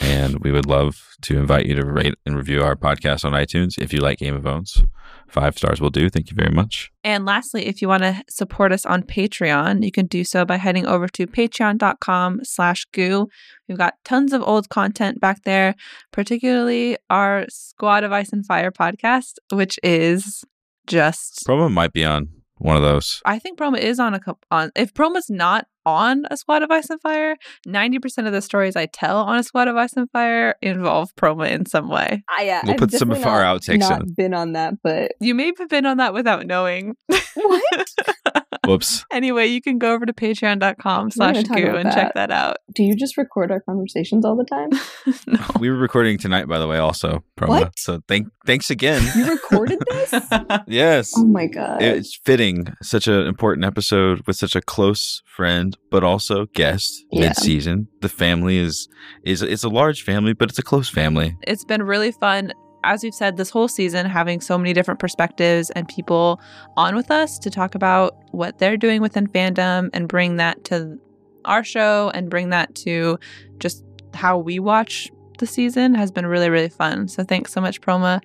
And 0.00 0.38
we 0.40 0.52
would 0.52 0.66
love 0.66 1.16
to 1.22 1.38
invite 1.38 1.66
you 1.66 1.74
to 1.74 1.84
rate 1.84 2.14
and 2.24 2.36
review 2.36 2.62
our 2.62 2.76
podcast 2.76 3.24
on 3.24 3.32
iTunes 3.32 3.78
if 3.78 3.92
you 3.92 4.00
like 4.00 4.18
Game 4.18 4.36
of 4.36 4.46
Owns. 4.46 4.82
Five 5.28 5.58
stars 5.58 5.80
will 5.80 5.90
do. 5.90 6.08
Thank 6.08 6.30
you 6.30 6.36
very 6.36 6.50
much. 6.50 6.90
And 7.04 7.26
lastly, 7.26 7.66
if 7.66 7.82
you 7.82 7.88
want 7.88 8.02
to 8.02 8.22
support 8.30 8.72
us 8.72 8.86
on 8.86 9.02
Patreon, 9.02 9.84
you 9.84 9.92
can 9.92 10.06
do 10.06 10.24
so 10.24 10.44
by 10.44 10.56
heading 10.56 10.86
over 10.86 11.06
to 11.08 11.26
patreon.com 11.26 12.40
slash 12.44 12.86
goo. 12.92 13.28
We've 13.68 13.76
got 13.76 13.94
tons 14.04 14.32
of 14.32 14.42
old 14.42 14.70
content 14.70 15.20
back 15.20 15.44
there, 15.44 15.74
particularly 16.12 16.96
our 17.10 17.44
Squad 17.50 18.04
of 18.04 18.12
Ice 18.12 18.32
and 18.32 18.46
Fire 18.46 18.70
podcast, 18.70 19.34
which 19.52 19.78
is 19.82 20.44
just 20.86 21.44
Proma 21.46 21.70
might 21.70 21.92
be 21.92 22.04
on 22.04 22.28
one 22.56 22.76
of 22.76 22.82
those. 22.82 23.20
I 23.24 23.38
think 23.38 23.58
Proma 23.58 23.78
is 23.78 24.00
on 24.00 24.14
a 24.14 24.20
couple 24.20 24.46
on 24.50 24.72
if 24.74 24.94
Proma's 24.94 25.30
not 25.30 25.66
on 25.94 26.24
a 26.30 26.36
Squad 26.36 26.62
of 26.62 26.70
Ice 26.70 26.90
and 26.90 27.00
Fire, 27.00 27.36
90% 27.66 28.26
of 28.26 28.32
the 28.32 28.42
stories 28.42 28.76
I 28.76 28.86
tell 28.86 29.18
on 29.18 29.38
a 29.38 29.42
Squad 29.42 29.68
of 29.68 29.76
Ice 29.76 29.94
and 29.94 30.10
Fire 30.10 30.54
involve 30.62 31.14
Proma 31.16 31.50
in 31.50 31.66
some 31.66 31.88
way. 31.88 32.22
I, 32.28 32.48
uh, 32.50 32.60
We'll 32.64 32.72
I've 32.72 32.78
put 32.78 32.92
some 32.92 33.10
of 33.10 33.18
definitely 33.18 33.24
our 33.24 33.42
not- 33.44 33.60
outtakes 33.62 33.78
not 33.90 34.02
in. 34.02 34.14
been 34.14 34.34
on 34.34 34.52
that 34.52 34.74
but 34.82 35.12
You 35.20 35.34
may 35.34 35.52
have 35.58 35.68
been 35.68 35.86
on 35.86 35.96
that 35.98 36.14
without 36.14 36.46
knowing. 36.46 36.94
what 37.36 37.88
Whoops. 38.68 39.04
anyway, 39.12 39.46
you 39.46 39.60
can 39.62 39.78
go 39.78 39.92
over 39.92 40.04
to 40.06 40.12
patreon.com 40.12 41.10
slash 41.10 41.42
goo 41.44 41.62
about 41.64 41.76
and 41.76 41.92
check 41.92 42.12
that 42.14 42.30
out. 42.30 42.58
do 42.74 42.82
you 42.84 42.94
just 42.94 43.16
record 43.16 43.50
our 43.50 43.60
conversations 43.60 44.24
all 44.24 44.36
the 44.36 44.44
time 44.44 44.68
no. 45.26 45.40
We 45.58 45.70
were 45.70 45.76
recording 45.76 46.18
tonight, 46.18 46.46
by 46.46 46.58
the 46.58 46.66
way, 46.66 46.78
also, 46.78 47.24
Proma. 47.36 47.48
What? 47.48 47.78
So 47.78 48.00
thank, 48.08 48.28
thanks 48.46 48.70
again. 48.70 49.02
you 49.16 49.30
recorded 49.30 49.78
this 49.90 50.12
yes. 50.66 51.12
oh 51.16 51.24
my 51.24 51.46
god 51.46 51.82
it's 51.82 52.18
fitting 52.24 52.66
such 52.82 53.06
an 53.08 53.26
important 53.26 53.64
episode 53.64 54.22
with 54.26 54.36
such 54.36 54.54
a 54.54 54.60
close 54.60 55.22
friend 55.26 55.76
but 55.90 56.04
also 56.04 56.46
guest 56.54 57.04
Yeah. 57.10 57.28
mid-season 57.28 57.88
the 58.00 58.08
family 58.08 58.58
is 58.58 58.88
is 59.24 59.42
it's 59.42 59.64
a 59.64 59.68
large 59.68 60.02
family 60.02 60.32
but 60.34 60.50
it's 60.50 60.58
a 60.58 60.62
close 60.62 60.88
family 60.88 61.36
it's 61.46 61.64
been 61.64 61.82
really 61.82 62.12
fun 62.12 62.52
as 62.84 63.02
we've 63.02 63.14
said 63.14 63.36
this 63.36 63.50
whole 63.50 63.68
season 63.68 64.06
having 64.06 64.40
so 64.40 64.56
many 64.58 64.72
different 64.72 65.00
perspectives 65.00 65.70
and 65.70 65.86
people 65.88 66.40
on 66.76 66.94
with 66.94 67.10
us 67.10 67.38
to 67.40 67.50
talk 67.50 67.74
about 67.74 68.16
what 68.32 68.58
they're 68.58 68.76
doing 68.76 69.00
within 69.02 69.26
fandom 69.26 69.90
and 69.92 70.08
bring 70.08 70.36
that 70.36 70.62
to 70.64 70.98
our 71.44 71.64
show 71.64 72.10
and 72.14 72.30
bring 72.30 72.50
that 72.50 72.74
to 72.74 73.18
just 73.58 73.84
how 74.14 74.36
we 74.38 74.58
watch 74.58 75.10
the 75.38 75.46
season 75.46 75.94
has 75.94 76.10
been 76.10 76.26
really 76.26 76.50
really 76.50 76.68
fun. 76.68 77.08
So 77.08 77.22
thanks 77.24 77.52
so 77.52 77.60
much 77.60 77.80
proma. 77.80 78.20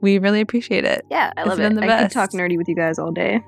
We 0.00 0.18
really 0.18 0.40
appreciate 0.40 0.84
it. 0.84 1.04
Yeah 1.10 1.32
i 1.36 1.40
It's 1.40 1.48
love 1.48 1.58
been 1.58 1.76
it. 1.82 1.90
i 1.90 2.02
could 2.02 2.10
talk 2.10 2.30
nerdy 2.30 2.56
with 2.56 2.68
you 2.68 2.74
guys 2.76 2.98
all 2.98 3.12
day 3.12 3.42